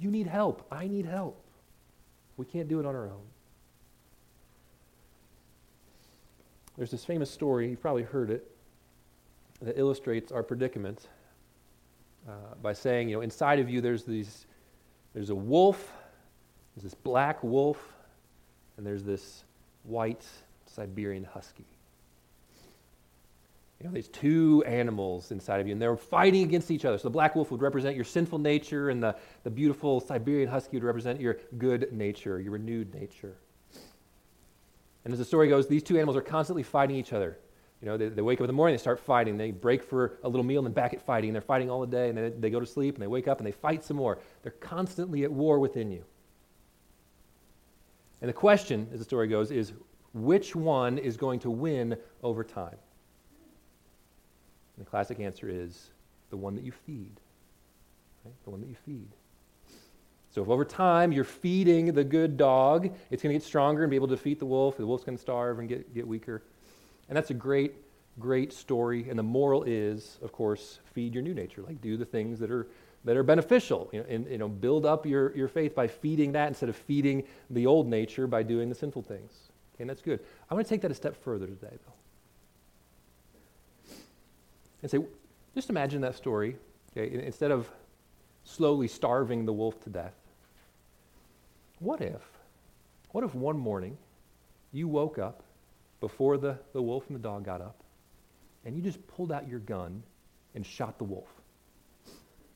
You 0.00 0.10
need 0.10 0.26
help. 0.26 0.66
I 0.72 0.88
need 0.88 1.06
help. 1.06 1.40
We 2.36 2.44
can't 2.44 2.66
do 2.68 2.80
it 2.80 2.86
on 2.86 2.96
our 2.96 3.06
own. 3.06 3.22
There's 6.76 6.90
this 6.90 7.04
famous 7.04 7.30
story, 7.30 7.70
you've 7.70 7.80
probably 7.80 8.02
heard 8.02 8.30
it, 8.30 8.50
that 9.62 9.78
illustrates 9.78 10.32
our 10.32 10.42
predicament 10.42 11.06
uh, 12.28 12.32
by 12.60 12.72
saying, 12.72 13.08
you 13.08 13.16
know, 13.16 13.20
inside 13.20 13.60
of 13.60 13.70
you 13.70 13.80
there's 13.80 14.02
these, 14.02 14.46
there's 15.14 15.30
a 15.30 15.34
wolf, 15.34 15.92
there's 16.74 16.84
this 16.84 16.94
black 16.94 17.42
wolf, 17.42 17.94
and 18.76 18.86
there's 18.86 19.02
this 19.02 19.44
white 19.82 20.24
Siberian 20.66 21.24
husky. 21.24 21.66
You 23.80 23.86
know, 23.86 23.92
there's 23.92 24.08
two 24.08 24.64
animals 24.66 25.30
inside 25.30 25.60
of 25.60 25.66
you, 25.66 25.72
and 25.72 25.80
they're 25.80 25.96
fighting 25.96 26.42
against 26.42 26.70
each 26.70 26.84
other. 26.84 26.98
So 26.98 27.04
the 27.04 27.12
black 27.12 27.36
wolf 27.36 27.50
would 27.52 27.62
represent 27.62 27.94
your 27.94 28.04
sinful 28.04 28.40
nature, 28.40 28.90
and 28.90 29.02
the, 29.02 29.16
the 29.44 29.50
beautiful 29.50 30.00
Siberian 30.00 30.48
husky 30.48 30.76
would 30.76 30.84
represent 30.84 31.20
your 31.20 31.38
good 31.58 31.92
nature, 31.92 32.40
your 32.40 32.52
renewed 32.52 32.92
nature. 32.92 33.34
And 35.04 35.12
as 35.12 35.18
the 35.18 35.24
story 35.24 35.48
goes, 35.48 35.68
these 35.68 35.84
two 35.84 35.96
animals 35.96 36.16
are 36.16 36.22
constantly 36.22 36.64
fighting 36.64 36.96
each 36.96 37.12
other. 37.12 37.38
You 37.80 37.86
know, 37.86 37.96
they, 37.96 38.08
they 38.08 38.22
wake 38.22 38.38
up 38.38 38.42
in 38.42 38.46
the 38.48 38.52
morning, 38.52 38.74
they 38.74 38.80
start 38.80 38.98
fighting. 38.98 39.36
They 39.36 39.52
break 39.52 39.82
for 39.82 40.18
a 40.24 40.28
little 40.28 40.44
meal 40.44 40.58
and 40.58 40.66
then 40.66 40.72
back 40.72 40.94
at 40.94 41.02
fighting. 41.02 41.32
They're 41.32 41.40
fighting 41.40 41.70
all 41.70 41.80
the 41.80 41.86
day, 41.86 42.08
and 42.08 42.18
then 42.18 42.40
they 42.40 42.50
go 42.50 42.58
to 42.58 42.66
sleep, 42.66 42.96
and 42.96 43.02
they 43.02 43.06
wake 43.06 43.28
up 43.28 43.38
and 43.38 43.46
they 43.46 43.52
fight 43.52 43.84
some 43.84 43.96
more. 43.96 44.18
They're 44.42 44.52
constantly 44.52 45.22
at 45.24 45.30
war 45.30 45.58
within 45.58 45.90
you. 45.90 46.04
And 48.20 48.28
the 48.28 48.34
question, 48.34 48.88
as 48.92 48.98
the 48.98 49.04
story 49.04 49.28
goes, 49.28 49.52
is 49.52 49.72
which 50.12 50.56
one 50.56 50.98
is 50.98 51.16
going 51.16 51.38
to 51.40 51.50
win 51.50 51.96
over 52.22 52.42
time? 52.42 52.76
And 54.76 54.84
the 54.84 54.90
classic 54.90 55.20
answer 55.20 55.48
is 55.48 55.90
the 56.30 56.36
one 56.36 56.56
that 56.56 56.64
you 56.64 56.72
feed. 56.72 57.20
Right? 58.24 58.34
The 58.44 58.50
one 58.50 58.60
that 58.60 58.68
you 58.68 58.76
feed. 58.84 59.08
So 60.30 60.42
if 60.42 60.48
over 60.48 60.64
time 60.64 61.12
you're 61.12 61.24
feeding 61.24 61.92
the 61.92 62.04
good 62.04 62.36
dog, 62.36 62.92
it's 63.10 63.22
going 63.22 63.32
to 63.32 63.38
get 63.38 63.42
stronger 63.42 63.82
and 63.82 63.90
be 63.90 63.96
able 63.96 64.08
to 64.08 64.16
defeat 64.16 64.38
the 64.38 64.46
wolf. 64.46 64.76
The 64.76 64.86
wolf's 64.86 65.04
going 65.04 65.16
to 65.16 65.22
starve 65.22 65.58
and 65.58 65.68
get, 65.68 65.94
get 65.94 66.06
weaker. 66.06 66.42
And 67.08 67.16
that's 67.16 67.30
a 67.30 67.34
great, 67.34 67.74
great 68.18 68.52
story. 68.52 69.08
And 69.08 69.18
the 69.18 69.22
moral 69.22 69.64
is, 69.64 70.18
of 70.22 70.32
course, 70.32 70.80
feed 70.92 71.14
your 71.14 71.22
new 71.22 71.34
nature. 71.34 71.62
Like 71.62 71.80
do 71.80 71.96
the 71.96 72.04
things 72.04 72.38
that 72.40 72.50
are 72.50 72.66
that 73.04 73.16
are 73.16 73.22
beneficial. 73.22 73.88
You 73.92 74.00
know, 74.00 74.06
and 74.08 74.26
you 74.30 74.38
know, 74.38 74.48
build 74.48 74.84
up 74.84 75.06
your, 75.06 75.34
your 75.36 75.48
faith 75.48 75.74
by 75.74 75.86
feeding 75.86 76.32
that 76.32 76.48
instead 76.48 76.68
of 76.68 76.76
feeding 76.76 77.24
the 77.50 77.66
old 77.66 77.86
nature 77.86 78.26
by 78.26 78.42
doing 78.42 78.68
the 78.68 78.74
sinful 78.74 79.02
things. 79.02 79.32
Okay, 79.74 79.82
and 79.82 79.90
that's 79.90 80.02
good. 80.02 80.20
I 80.50 80.54
want 80.54 80.66
to 80.66 80.68
take 80.68 80.82
that 80.82 80.90
a 80.90 80.94
step 80.94 81.16
further 81.22 81.46
today, 81.46 81.76
though 81.86 81.92
and 84.82 84.90
say, 84.90 84.98
just 85.54 85.70
imagine 85.70 86.00
that 86.02 86.14
story, 86.14 86.56
okay, 86.96 87.24
instead 87.24 87.50
of 87.50 87.70
slowly 88.44 88.88
starving 88.88 89.44
the 89.44 89.52
wolf 89.52 89.82
to 89.84 89.90
death. 89.90 90.14
What 91.80 92.00
if, 92.00 92.22
what 93.10 93.24
if 93.24 93.34
one 93.34 93.58
morning 93.58 93.96
you 94.72 94.88
woke 94.88 95.18
up 95.18 95.42
before 96.00 96.38
the, 96.38 96.58
the 96.72 96.82
wolf 96.82 97.04
and 97.08 97.16
the 97.16 97.22
dog 97.22 97.44
got 97.44 97.60
up 97.60 97.82
and 98.64 98.76
you 98.76 98.82
just 98.82 99.04
pulled 99.08 99.32
out 99.32 99.48
your 99.48 99.60
gun 99.60 100.02
and 100.54 100.64
shot 100.64 100.98
the 100.98 101.04
wolf? 101.04 101.28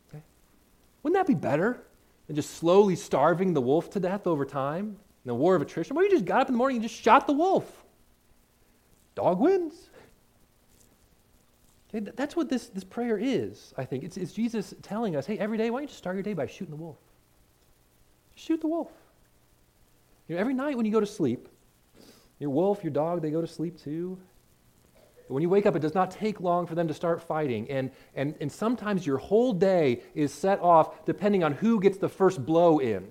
Okay? 0.09 0.23
Wouldn't 1.03 1.19
that 1.19 1.27
be 1.27 1.39
better 1.39 1.83
than 2.27 2.37
just 2.37 2.51
slowly 2.57 2.97
starving 2.97 3.55
the 3.55 3.61
wolf 3.61 3.91
to 3.91 4.01
death 4.01 4.27
over 4.27 4.45
time 4.45 4.97
in 5.25 5.29
the 5.29 5.35
war 5.35 5.55
of 5.55 5.63
attrition? 5.63 5.97
Well, 5.97 6.05
you 6.05 6.11
just 6.11 6.25
got 6.25 6.41
up 6.41 6.49
in 6.49 6.55
the 6.55 6.59
morning 6.59 6.77
and 6.77 6.89
just 6.89 7.01
shot 7.01 7.27
the 7.27 7.33
wolf. 7.33 7.85
Dog 9.15 9.41
wins. 9.41 9.89
Okay, 11.95 12.11
that's 12.17 12.35
what 12.35 12.49
this, 12.49 12.69
this 12.69 12.85
prayer 12.85 13.19
is, 13.19 13.75
I 13.77 13.85
think. 13.85 14.03
It's, 14.05 14.17
it's 14.17 14.33
Jesus 14.33 14.73
telling 14.81 15.15
us, 15.15 15.27
hey, 15.27 15.39
every 15.39 15.59
day, 15.59 15.69
why 15.69 15.79
don't 15.79 15.83
you 15.83 15.89
just 15.89 15.99
start 15.99 16.17
your 16.17 16.23
day 16.23 16.33
by 16.33 16.47
shooting 16.47 16.75
the 16.75 16.81
wolf? 16.81 16.97
shoot 18.35 18.61
the 18.61 18.67
wolf. 18.67 18.91
You 20.29 20.35
know, 20.35 20.41
every 20.41 20.55
night 20.55 20.77
when 20.77 20.87
you 20.87 20.93
go 20.93 21.01
to 21.01 21.07
sleep, 21.07 21.49
your 22.43 22.51
wolf, 22.51 22.83
your 22.83 22.93
dog, 22.93 23.23
they 23.23 23.31
go 23.31 23.41
to 23.41 23.47
sleep 23.47 23.81
too. 23.81 24.19
When 25.29 25.43
you 25.43 25.49
wake 25.49 25.65
up, 25.65 25.77
it 25.77 25.79
does 25.79 25.95
not 25.95 26.11
take 26.11 26.41
long 26.41 26.67
for 26.67 26.75
them 26.75 26.89
to 26.89 26.95
start 26.95 27.23
fighting. 27.23 27.71
And, 27.71 27.91
and, 28.15 28.35
and 28.41 28.51
sometimes 28.51 29.07
your 29.07 29.17
whole 29.17 29.53
day 29.53 30.03
is 30.15 30.35
set 30.35 30.61
off 30.61 31.07
depending 31.07 31.43
on 31.45 31.53
who 31.53 31.81
gets 31.81 31.97
the 31.97 32.09
first 32.09 32.45
blow 32.45 32.81
in. 32.81 33.09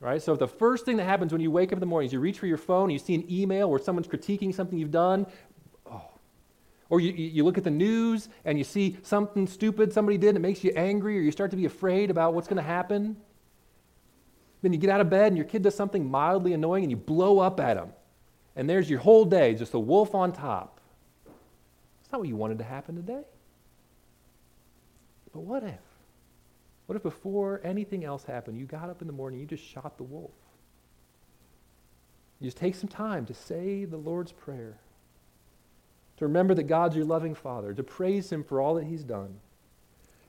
Right? 0.00 0.22
So 0.22 0.32
if 0.32 0.38
the 0.38 0.48
first 0.48 0.84
thing 0.84 0.96
that 0.96 1.04
happens 1.04 1.32
when 1.32 1.40
you 1.40 1.50
wake 1.50 1.70
up 1.70 1.74
in 1.74 1.80
the 1.80 1.86
morning 1.86 2.06
is 2.06 2.12
you 2.12 2.20
reach 2.20 2.38
for 2.38 2.46
your 2.46 2.56
phone 2.56 2.84
and 2.84 2.92
you 2.92 2.98
see 2.98 3.14
an 3.14 3.30
email 3.30 3.70
where 3.70 3.78
someone's 3.78 4.08
critiquing 4.08 4.54
something 4.54 4.78
you've 4.78 4.90
done, 4.90 5.26
oh. 5.86 6.02
or 6.88 7.00
you, 7.00 7.12
you 7.12 7.44
look 7.44 7.58
at 7.58 7.64
the 7.64 7.70
news 7.70 8.28
and 8.44 8.56
you 8.56 8.64
see 8.64 8.96
something 9.02 9.46
stupid 9.46 9.92
somebody 9.92 10.16
did 10.16 10.28
and 10.28 10.38
it 10.38 10.40
makes 10.40 10.64
you 10.64 10.72
angry, 10.74 11.18
or 11.18 11.20
you 11.20 11.30
start 11.30 11.50
to 11.50 11.56
be 11.56 11.66
afraid 11.66 12.10
about 12.10 12.32
what's 12.32 12.48
going 12.48 12.56
to 12.56 12.62
happen. 12.62 13.16
Then 14.62 14.72
you 14.72 14.78
get 14.78 14.90
out 14.90 15.00
of 15.00 15.08
bed 15.08 15.28
and 15.28 15.36
your 15.36 15.46
kid 15.46 15.62
does 15.62 15.74
something 15.74 16.10
mildly 16.10 16.52
annoying 16.52 16.84
and 16.84 16.90
you 16.90 16.96
blow 16.96 17.38
up 17.38 17.60
at 17.60 17.76
him. 17.76 17.90
And 18.56 18.68
there's 18.68 18.90
your 18.90 18.98
whole 18.98 19.24
day, 19.24 19.54
just 19.54 19.74
a 19.74 19.78
wolf 19.78 20.14
on 20.14 20.32
top. 20.32 20.80
It's 22.02 22.10
not 22.10 22.20
what 22.20 22.28
you 22.28 22.36
wanted 22.36 22.58
to 22.58 22.64
happen 22.64 22.96
today. 22.96 23.22
But 25.32 25.40
what 25.40 25.62
if? 25.62 25.80
What 26.86 26.96
if 26.96 27.02
before 27.02 27.60
anything 27.62 28.04
else 28.04 28.24
happened, 28.24 28.58
you 28.58 28.64
got 28.64 28.88
up 28.88 29.00
in 29.00 29.06
the 29.06 29.12
morning, 29.12 29.38
you 29.38 29.46
just 29.46 29.62
shot 29.62 29.96
the 29.96 30.04
wolf? 30.04 30.32
You 32.40 32.46
just 32.46 32.56
take 32.56 32.74
some 32.74 32.88
time 32.88 33.26
to 33.26 33.34
say 33.34 33.84
the 33.84 33.96
Lord's 33.96 34.32
Prayer 34.32 34.78
to 36.18 36.24
remember 36.24 36.52
that 36.54 36.64
God's 36.64 36.96
your 36.96 37.04
loving 37.04 37.34
Father, 37.34 37.72
to 37.72 37.82
praise 37.82 38.30
Him 38.30 38.42
for 38.42 38.60
all 38.60 38.74
that 38.74 38.84
He's 38.84 39.04
done. 39.04 39.38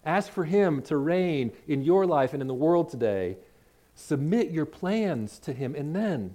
Ask 0.06 0.32
for 0.32 0.46
Him 0.46 0.82
to 0.84 0.98
reign 0.98 1.52
in 1.68 1.82
your 1.82 2.06
life 2.06 2.34
and 2.34 2.42
in 2.42 2.48
the 2.48 2.54
world 2.54 2.90
today. 2.90 3.38
Submit 4.00 4.50
your 4.52 4.66
plans 4.66 5.40
to 5.40 5.52
Him, 5.52 5.76
and 5.76 5.94
then 5.94 6.34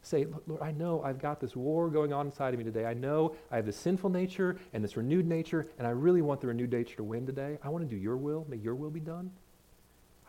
say, 0.00 0.26
Lord, 0.46 0.62
I 0.62 0.72
know 0.72 1.02
I've 1.02 1.20
got 1.20 1.38
this 1.38 1.54
war 1.54 1.90
going 1.90 2.14
on 2.14 2.26
inside 2.26 2.54
of 2.54 2.58
me 2.58 2.64
today. 2.64 2.86
I 2.86 2.94
know 2.94 3.36
I 3.50 3.56
have 3.56 3.66
this 3.66 3.76
sinful 3.76 4.08
nature 4.08 4.56
and 4.72 4.82
this 4.82 4.96
renewed 4.96 5.26
nature, 5.26 5.68
and 5.78 5.86
I 5.86 5.90
really 5.90 6.22
want 6.22 6.40
the 6.40 6.46
renewed 6.46 6.72
nature 6.72 6.96
to 6.96 7.04
win 7.04 7.26
today. 7.26 7.58
I 7.62 7.68
want 7.68 7.88
to 7.88 7.94
do 7.94 8.00
your 8.00 8.16
will. 8.16 8.46
May 8.48 8.56
your 8.56 8.74
will 8.74 8.90
be 8.90 9.00
done. 9.00 9.30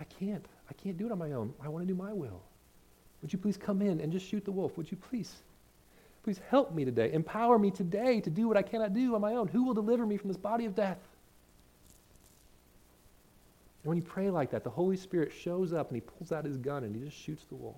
I 0.02 0.04
can't. 0.04 0.46
I 0.70 0.74
can't 0.74 0.98
do 0.98 1.06
it 1.06 1.14
on 1.14 1.18
my 1.18 1.32
own. 1.32 1.54
I 1.64 1.70
want 1.70 1.88
to 1.88 1.92
do 1.92 1.98
my 1.98 2.12
will. 2.12 2.44
Would 3.22 3.32
you 3.32 3.40
please 3.40 3.56
come 3.56 3.82
in 3.82 4.02
and 4.02 4.12
just 4.12 4.28
shoot 4.28 4.44
the 4.44 4.52
wolf? 4.52 4.78
Would 4.78 4.92
you 4.92 4.98
please? 4.98 5.34
Please 6.24 6.42
help 6.50 6.74
me 6.74 6.84
today. 6.84 7.14
Empower 7.14 7.58
me 7.58 7.72
today 7.72 8.20
to 8.20 8.30
do 8.30 8.50
what 8.50 8.58
I 8.58 8.64
cannot 8.64 8.94
do 8.94 9.16
on 9.16 9.22
my 9.22 9.36
own. 9.36 9.48
Who 9.48 9.64
will 9.64 9.74
deliver 9.74 10.06
me 10.06 10.18
from 10.18 10.28
this 10.28 10.38
body 10.38 10.66
of 10.66 10.76
death? 10.76 10.98
And 13.84 13.90
when 13.90 13.98
you 13.98 14.04
pray 14.04 14.30
like 14.30 14.52
that, 14.52 14.64
the 14.64 14.70
Holy 14.70 14.96
Spirit 14.96 15.32
shows 15.32 15.74
up 15.74 15.90
and 15.90 15.98
he 15.98 16.02
pulls 16.02 16.32
out 16.32 16.46
his 16.46 16.58
gun 16.58 16.84
and 16.84 16.96
he 16.96 17.02
just 17.04 17.18
shoots 17.18 17.44
the 17.50 17.56
wolf. 17.56 17.76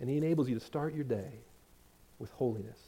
And 0.00 0.10
he 0.10 0.16
enables 0.16 0.48
you 0.48 0.58
to 0.58 0.64
start 0.64 0.94
your 0.94 1.04
day 1.04 1.30
with 2.18 2.30
holiness 2.32 2.78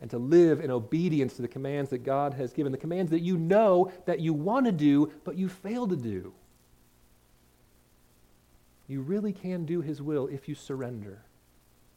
and 0.00 0.10
to 0.10 0.18
live 0.18 0.60
in 0.60 0.70
obedience 0.70 1.34
to 1.34 1.42
the 1.42 1.48
commands 1.48 1.90
that 1.90 1.98
God 1.98 2.34
has 2.34 2.52
given, 2.52 2.72
the 2.72 2.78
commands 2.78 3.12
that 3.12 3.20
you 3.20 3.38
know 3.38 3.92
that 4.06 4.18
you 4.18 4.32
want 4.32 4.66
to 4.66 4.72
do, 4.72 5.12
but 5.22 5.36
you 5.36 5.48
fail 5.48 5.86
to 5.86 5.96
do. 5.96 6.32
You 8.88 9.00
really 9.00 9.32
can 9.32 9.64
do 9.64 9.80
his 9.80 10.02
will 10.02 10.26
if 10.26 10.48
you 10.48 10.56
surrender 10.56 11.22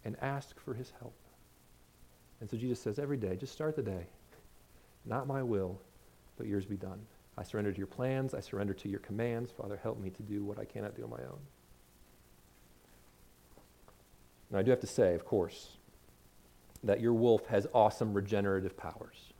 and 0.06 0.16
ask 0.22 0.60
for 0.64 0.74
his 0.76 0.94
help. 1.00 1.16
And 2.40 2.50
so 2.50 2.56
Jesus 2.56 2.80
says 2.80 3.00
every 3.00 3.18
day, 3.18 3.36
just 3.36 3.54
start 3.54 3.76
the 3.76 3.82
day. 3.82 4.06
Not 5.06 5.28
my 5.28 5.42
will, 5.42 5.80
but 6.38 6.46
yours 6.46 6.66
be 6.66 6.78
done. 6.78 7.00
I 7.38 7.43
surrender 7.43 7.71
to 7.71 7.78
your 7.78 7.88
plans. 7.88 8.34
I 8.34 8.39
surrender 8.39 8.73
to 8.73 8.89
your 8.89 9.00
commands. 9.00 9.52
Father, 9.52 9.80
help 9.82 10.00
me 10.00 10.10
to 10.10 10.23
do 10.23 10.43
what 10.43 10.58
I 10.60 10.65
cannot 10.65 10.95
do 10.95 11.04
on 11.04 11.10
my 11.10 11.17
own. 11.17 11.39
Now, 14.50 14.60
I 14.60 14.63
do 14.63 14.71
have 14.71 14.80
to 14.80 14.88
say, 14.88 15.13
of 15.13 15.26
course, 15.26 15.78
that 16.84 17.02
your 17.02 17.13
wolf 17.13 17.45
has 17.47 17.67
awesome 17.73 18.13
regenerative 18.13 18.78
powers. 18.78 19.33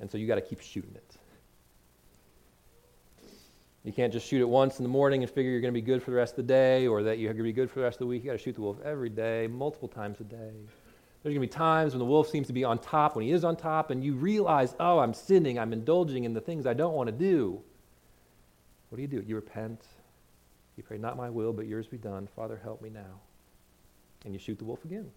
And 0.00 0.10
so 0.10 0.18
you 0.18 0.26
got 0.26 0.34
to 0.34 0.40
keep 0.40 0.60
shooting 0.60 0.94
it. 0.94 1.16
You 3.84 3.92
can't 3.92 4.12
just 4.12 4.28
shoot 4.28 4.40
it 4.40 4.48
once 4.48 4.78
in 4.78 4.84
the 4.84 4.88
morning 4.88 5.22
and 5.22 5.30
figure 5.30 5.50
you're 5.50 5.60
going 5.60 5.74
to 5.74 5.80
be 5.80 5.84
good 5.84 6.02
for 6.02 6.10
the 6.10 6.16
rest 6.16 6.32
of 6.32 6.36
the 6.36 6.42
day 6.44 6.86
or 6.86 7.02
that 7.04 7.18
you're 7.18 7.32
going 7.32 7.38
to 7.38 7.42
be 7.44 7.52
good 7.52 7.70
for 7.70 7.80
the 7.80 7.84
rest 7.84 7.96
of 7.96 8.00
the 8.00 8.06
week. 8.06 8.22
You 8.22 8.30
got 8.30 8.36
to 8.36 8.42
shoot 8.42 8.54
the 8.54 8.60
wolf 8.60 8.78
every 8.84 9.08
day, 9.08 9.48
multiple 9.48 9.88
times 9.88 10.20
a 10.20 10.24
day. 10.24 10.52
There's 11.22 11.34
going 11.34 11.46
to 11.46 11.52
be 11.52 11.58
times 11.58 11.92
when 11.92 12.00
the 12.00 12.04
wolf 12.04 12.28
seems 12.28 12.48
to 12.48 12.52
be 12.52 12.64
on 12.64 12.78
top, 12.78 13.14
when 13.14 13.24
he 13.24 13.30
is 13.30 13.44
on 13.44 13.54
top, 13.54 13.90
and 13.90 14.02
you 14.02 14.14
realize, 14.14 14.74
oh, 14.80 14.98
I'm 14.98 15.14
sinning, 15.14 15.58
I'm 15.58 15.72
indulging 15.72 16.24
in 16.24 16.34
the 16.34 16.40
things 16.40 16.66
I 16.66 16.74
don't 16.74 16.94
want 16.94 17.06
to 17.06 17.12
do. 17.12 17.60
What 18.88 18.96
do 18.96 19.02
you 19.02 19.08
do? 19.08 19.22
You 19.26 19.36
repent. 19.36 19.84
You 20.76 20.82
pray, 20.82 20.98
not 20.98 21.16
my 21.16 21.30
will, 21.30 21.52
but 21.52 21.66
yours 21.66 21.86
be 21.86 21.96
done. 21.96 22.28
Father, 22.34 22.60
help 22.62 22.82
me 22.82 22.90
now. 22.90 23.20
And 24.24 24.34
you 24.34 24.40
shoot 24.40 24.58
the 24.58 24.64
wolf 24.64 24.84
again. 24.84 25.10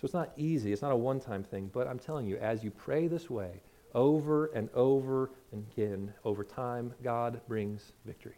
So 0.00 0.04
it's 0.04 0.14
not 0.14 0.32
easy. 0.36 0.72
It's 0.72 0.82
not 0.82 0.92
a 0.92 0.96
one 0.96 1.20
time 1.20 1.42
thing. 1.42 1.70
But 1.72 1.86
I'm 1.86 1.98
telling 1.98 2.26
you, 2.26 2.36
as 2.38 2.64
you 2.64 2.70
pray 2.70 3.08
this 3.08 3.28
way, 3.28 3.60
over 3.94 4.46
and 4.46 4.70
over 4.74 5.30
and 5.52 5.66
again, 5.72 6.14
over 6.24 6.44
time, 6.44 6.94
God 7.02 7.40
brings 7.48 7.92
victory. 8.06 8.36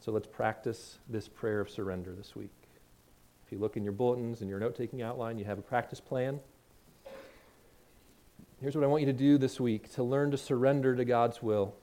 So 0.00 0.12
let's 0.12 0.26
practice 0.26 0.98
this 1.08 1.28
prayer 1.28 1.60
of 1.60 1.68
surrender 1.68 2.12
this 2.12 2.34
week. 2.34 2.65
If 3.46 3.52
you 3.52 3.58
look 3.58 3.76
in 3.76 3.84
your 3.84 3.92
bulletins 3.92 4.40
and 4.40 4.50
your 4.50 4.58
note 4.58 4.74
taking 4.74 5.02
outline, 5.02 5.38
you 5.38 5.44
have 5.44 5.58
a 5.58 5.62
practice 5.62 6.00
plan. 6.00 6.40
Here's 8.60 8.74
what 8.74 8.82
I 8.82 8.88
want 8.88 9.02
you 9.02 9.06
to 9.06 9.12
do 9.12 9.38
this 9.38 9.60
week 9.60 9.92
to 9.94 10.02
learn 10.02 10.32
to 10.32 10.36
surrender 10.36 10.96
to 10.96 11.04
God's 11.04 11.40
will. 11.40 11.76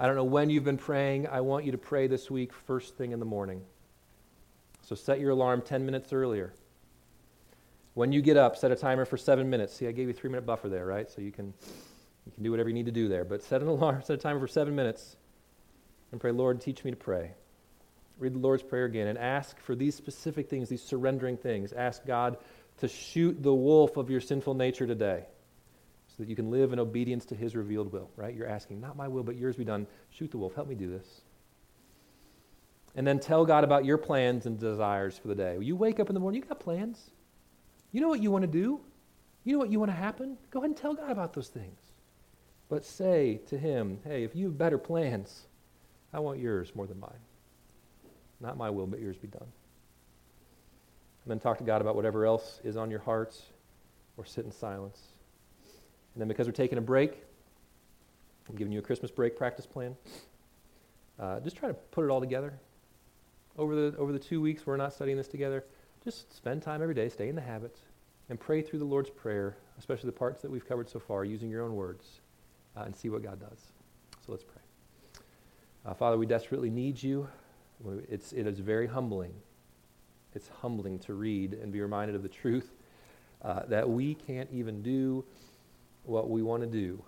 I 0.00 0.06
don't 0.06 0.16
know 0.16 0.24
when 0.24 0.50
you've 0.50 0.64
been 0.64 0.78
praying. 0.78 1.28
I 1.28 1.42
want 1.42 1.64
you 1.64 1.70
to 1.70 1.78
pray 1.78 2.08
this 2.08 2.28
week 2.28 2.52
first 2.52 2.96
thing 2.96 3.12
in 3.12 3.20
the 3.20 3.24
morning. 3.24 3.62
So 4.80 4.96
set 4.96 5.20
your 5.20 5.30
alarm 5.30 5.62
10 5.62 5.86
minutes 5.86 6.12
earlier. 6.12 6.54
When 7.94 8.10
you 8.10 8.20
get 8.20 8.36
up, 8.36 8.56
set 8.56 8.72
a 8.72 8.76
timer 8.76 9.04
for 9.04 9.16
seven 9.16 9.48
minutes. 9.48 9.74
See, 9.74 9.86
I 9.86 9.92
gave 9.92 10.08
you 10.08 10.14
a 10.14 10.16
three 10.16 10.30
minute 10.30 10.44
buffer 10.44 10.68
there, 10.68 10.86
right? 10.86 11.08
So 11.08 11.20
you 11.20 11.30
can, 11.30 11.54
you 12.26 12.32
can 12.32 12.42
do 12.42 12.50
whatever 12.50 12.68
you 12.68 12.74
need 12.74 12.86
to 12.86 12.92
do 12.92 13.06
there. 13.06 13.24
But 13.24 13.44
set 13.44 13.62
an 13.62 13.68
alarm, 13.68 14.02
set 14.04 14.14
a 14.14 14.20
timer 14.20 14.40
for 14.40 14.48
seven 14.48 14.74
minutes, 14.74 15.16
and 16.10 16.20
pray, 16.20 16.32
Lord, 16.32 16.60
teach 16.60 16.82
me 16.82 16.90
to 16.90 16.96
pray. 16.96 17.34
Read 18.18 18.34
the 18.34 18.38
Lord's 18.38 18.62
Prayer 18.62 18.84
again 18.84 19.08
and 19.08 19.18
ask 19.18 19.58
for 19.60 19.74
these 19.74 19.94
specific 19.94 20.48
things, 20.48 20.68
these 20.68 20.82
surrendering 20.82 21.36
things. 21.36 21.72
Ask 21.72 22.06
God 22.06 22.36
to 22.78 22.88
shoot 22.88 23.42
the 23.42 23.54
wolf 23.54 23.96
of 23.96 24.10
your 24.10 24.20
sinful 24.20 24.54
nature 24.54 24.86
today 24.86 25.24
so 26.08 26.14
that 26.18 26.28
you 26.28 26.36
can 26.36 26.50
live 26.50 26.72
in 26.72 26.78
obedience 26.78 27.24
to 27.26 27.34
his 27.34 27.56
revealed 27.56 27.92
will, 27.92 28.10
right? 28.16 28.34
You're 28.34 28.48
asking, 28.48 28.80
not 28.80 28.96
my 28.96 29.08
will, 29.08 29.22
but 29.22 29.36
yours 29.36 29.56
be 29.56 29.64
done. 29.64 29.86
Shoot 30.10 30.30
the 30.30 30.38
wolf. 30.38 30.54
Help 30.54 30.68
me 30.68 30.74
do 30.74 30.90
this. 30.90 31.22
And 32.94 33.06
then 33.06 33.18
tell 33.18 33.46
God 33.46 33.64
about 33.64 33.84
your 33.84 33.96
plans 33.96 34.44
and 34.44 34.58
desires 34.58 35.16
for 35.16 35.28
the 35.28 35.34
day. 35.34 35.58
You 35.60 35.76
wake 35.76 35.98
up 35.98 36.10
in 36.10 36.14
the 36.14 36.20
morning, 36.20 36.42
you 36.42 36.48
got 36.48 36.60
plans. 36.60 37.10
You 37.90 38.00
know 38.00 38.08
what 38.08 38.20
you 38.20 38.30
want 38.30 38.42
to 38.42 38.48
do? 38.48 38.80
You 39.44 39.54
know 39.54 39.58
what 39.58 39.70
you 39.70 39.78
want 39.78 39.90
to 39.90 39.96
happen? 39.96 40.36
Go 40.50 40.60
ahead 40.60 40.70
and 40.70 40.76
tell 40.76 40.94
God 40.94 41.10
about 41.10 41.32
those 41.32 41.48
things. 41.48 41.80
But 42.68 42.84
say 42.84 43.40
to 43.48 43.58
him, 43.58 43.98
hey, 44.04 44.24
if 44.24 44.36
you 44.36 44.46
have 44.46 44.58
better 44.58 44.78
plans, 44.78 45.46
I 46.12 46.20
want 46.20 46.38
yours 46.38 46.72
more 46.74 46.86
than 46.86 47.00
mine. 47.00 47.10
Not 48.42 48.56
my 48.56 48.68
will, 48.68 48.86
but 48.86 49.00
yours 49.00 49.16
be 49.16 49.28
done. 49.28 49.40
And 51.24 51.30
then 51.30 51.38
talk 51.38 51.58
to 51.58 51.64
God 51.64 51.80
about 51.80 51.94
whatever 51.94 52.26
else 52.26 52.60
is 52.64 52.76
on 52.76 52.90
your 52.90 52.98
hearts 52.98 53.40
or 54.16 54.24
sit 54.26 54.44
in 54.44 54.50
silence. 54.50 55.00
And 56.14 56.20
then 56.20 56.28
because 56.28 56.46
we're 56.46 56.52
taking 56.52 56.78
a 56.78 56.82
break, 56.82 57.22
I'm 58.48 58.56
giving 58.56 58.72
you 58.72 58.80
a 58.80 58.82
Christmas 58.82 59.10
break 59.10 59.36
practice 59.36 59.66
plan. 59.66 59.96
Uh, 61.18 61.38
just 61.40 61.56
try 61.56 61.68
to 61.68 61.74
put 61.74 62.04
it 62.04 62.10
all 62.10 62.20
together. 62.20 62.52
Over 63.56 63.74
the, 63.76 63.96
over 63.96 64.12
the 64.12 64.18
two 64.18 64.40
weeks 64.40 64.66
we're 64.66 64.76
not 64.76 64.92
studying 64.92 65.16
this 65.16 65.28
together, 65.28 65.64
just 66.02 66.34
spend 66.34 66.62
time 66.62 66.82
every 66.82 66.94
day, 66.94 67.08
stay 67.08 67.28
in 67.28 67.36
the 67.36 67.42
habits, 67.42 67.80
and 68.28 68.40
pray 68.40 68.60
through 68.62 68.80
the 68.80 68.84
Lord's 68.84 69.10
Prayer, 69.10 69.56
especially 69.78 70.08
the 70.08 70.16
parts 70.16 70.42
that 70.42 70.50
we've 70.50 70.66
covered 70.66 70.88
so 70.88 70.98
far, 70.98 71.24
using 71.24 71.50
your 71.50 71.62
own 71.62 71.76
words, 71.76 72.20
uh, 72.76 72.82
and 72.82 72.96
see 72.96 73.08
what 73.08 73.22
God 73.22 73.38
does. 73.38 73.58
So 74.26 74.32
let's 74.32 74.42
pray. 74.42 74.62
Uh, 75.84 75.94
Father, 75.94 76.16
we 76.16 76.26
desperately 76.26 76.70
need 76.70 77.00
you. 77.00 77.28
It's, 78.08 78.32
it 78.32 78.46
is 78.46 78.58
very 78.58 78.86
humbling. 78.86 79.32
It's 80.34 80.48
humbling 80.48 80.98
to 81.00 81.14
read 81.14 81.54
and 81.54 81.72
be 81.72 81.80
reminded 81.80 82.16
of 82.16 82.22
the 82.22 82.28
truth 82.28 82.72
uh, 83.42 83.64
that 83.68 83.88
we 83.88 84.14
can't 84.14 84.48
even 84.52 84.82
do 84.82 85.24
what 86.04 86.30
we 86.30 86.42
want 86.42 86.62
to 86.62 86.68
do 86.68 87.02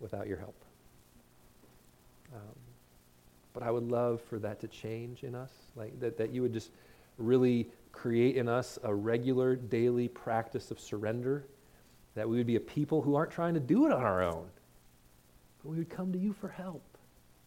without 0.00 0.26
your 0.26 0.38
help. 0.38 0.56
Um, 2.34 2.40
but 3.52 3.62
I 3.62 3.70
would 3.70 3.90
love 3.90 4.20
for 4.22 4.38
that 4.38 4.60
to 4.60 4.68
change 4.68 5.24
in 5.24 5.34
us, 5.34 5.52
like 5.76 5.98
that, 6.00 6.16
that 6.16 6.30
you 6.30 6.42
would 6.42 6.52
just 6.52 6.70
really 7.18 7.68
create 7.92 8.36
in 8.36 8.48
us 8.48 8.78
a 8.82 8.94
regular 8.94 9.54
daily 9.54 10.08
practice 10.08 10.70
of 10.70 10.80
surrender, 10.80 11.44
that 12.14 12.28
we 12.28 12.36
would 12.36 12.46
be 12.46 12.56
a 12.56 12.60
people 12.60 13.02
who 13.02 13.14
aren't 13.14 13.30
trying 13.30 13.54
to 13.54 13.60
do 13.60 13.86
it 13.86 13.92
on 13.92 14.02
our 14.02 14.22
own, 14.22 14.46
but 15.62 15.70
we 15.70 15.76
would 15.76 15.90
come 15.90 16.12
to 16.12 16.18
you 16.18 16.32
for 16.32 16.48
help, 16.48 16.82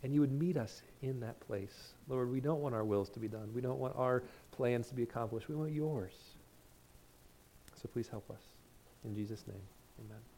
and 0.03 0.13
you 0.13 0.21
would 0.21 0.31
meet 0.31 0.57
us 0.57 0.81
in 1.01 1.19
that 1.21 1.39
place. 1.39 1.93
Lord, 2.07 2.31
we 2.31 2.39
don't 2.39 2.61
want 2.61 2.75
our 2.75 2.83
wills 2.83 3.09
to 3.11 3.19
be 3.19 3.27
done. 3.27 3.49
We 3.53 3.61
don't 3.61 3.79
want 3.79 3.95
our 3.95 4.23
plans 4.51 4.87
to 4.89 4.95
be 4.95 5.03
accomplished. 5.03 5.49
We 5.49 5.55
want 5.55 5.71
yours. 5.71 6.13
So 7.81 7.87
please 7.87 8.07
help 8.07 8.29
us. 8.29 8.41
In 9.03 9.15
Jesus' 9.15 9.43
name, 9.47 9.61
amen. 9.99 10.34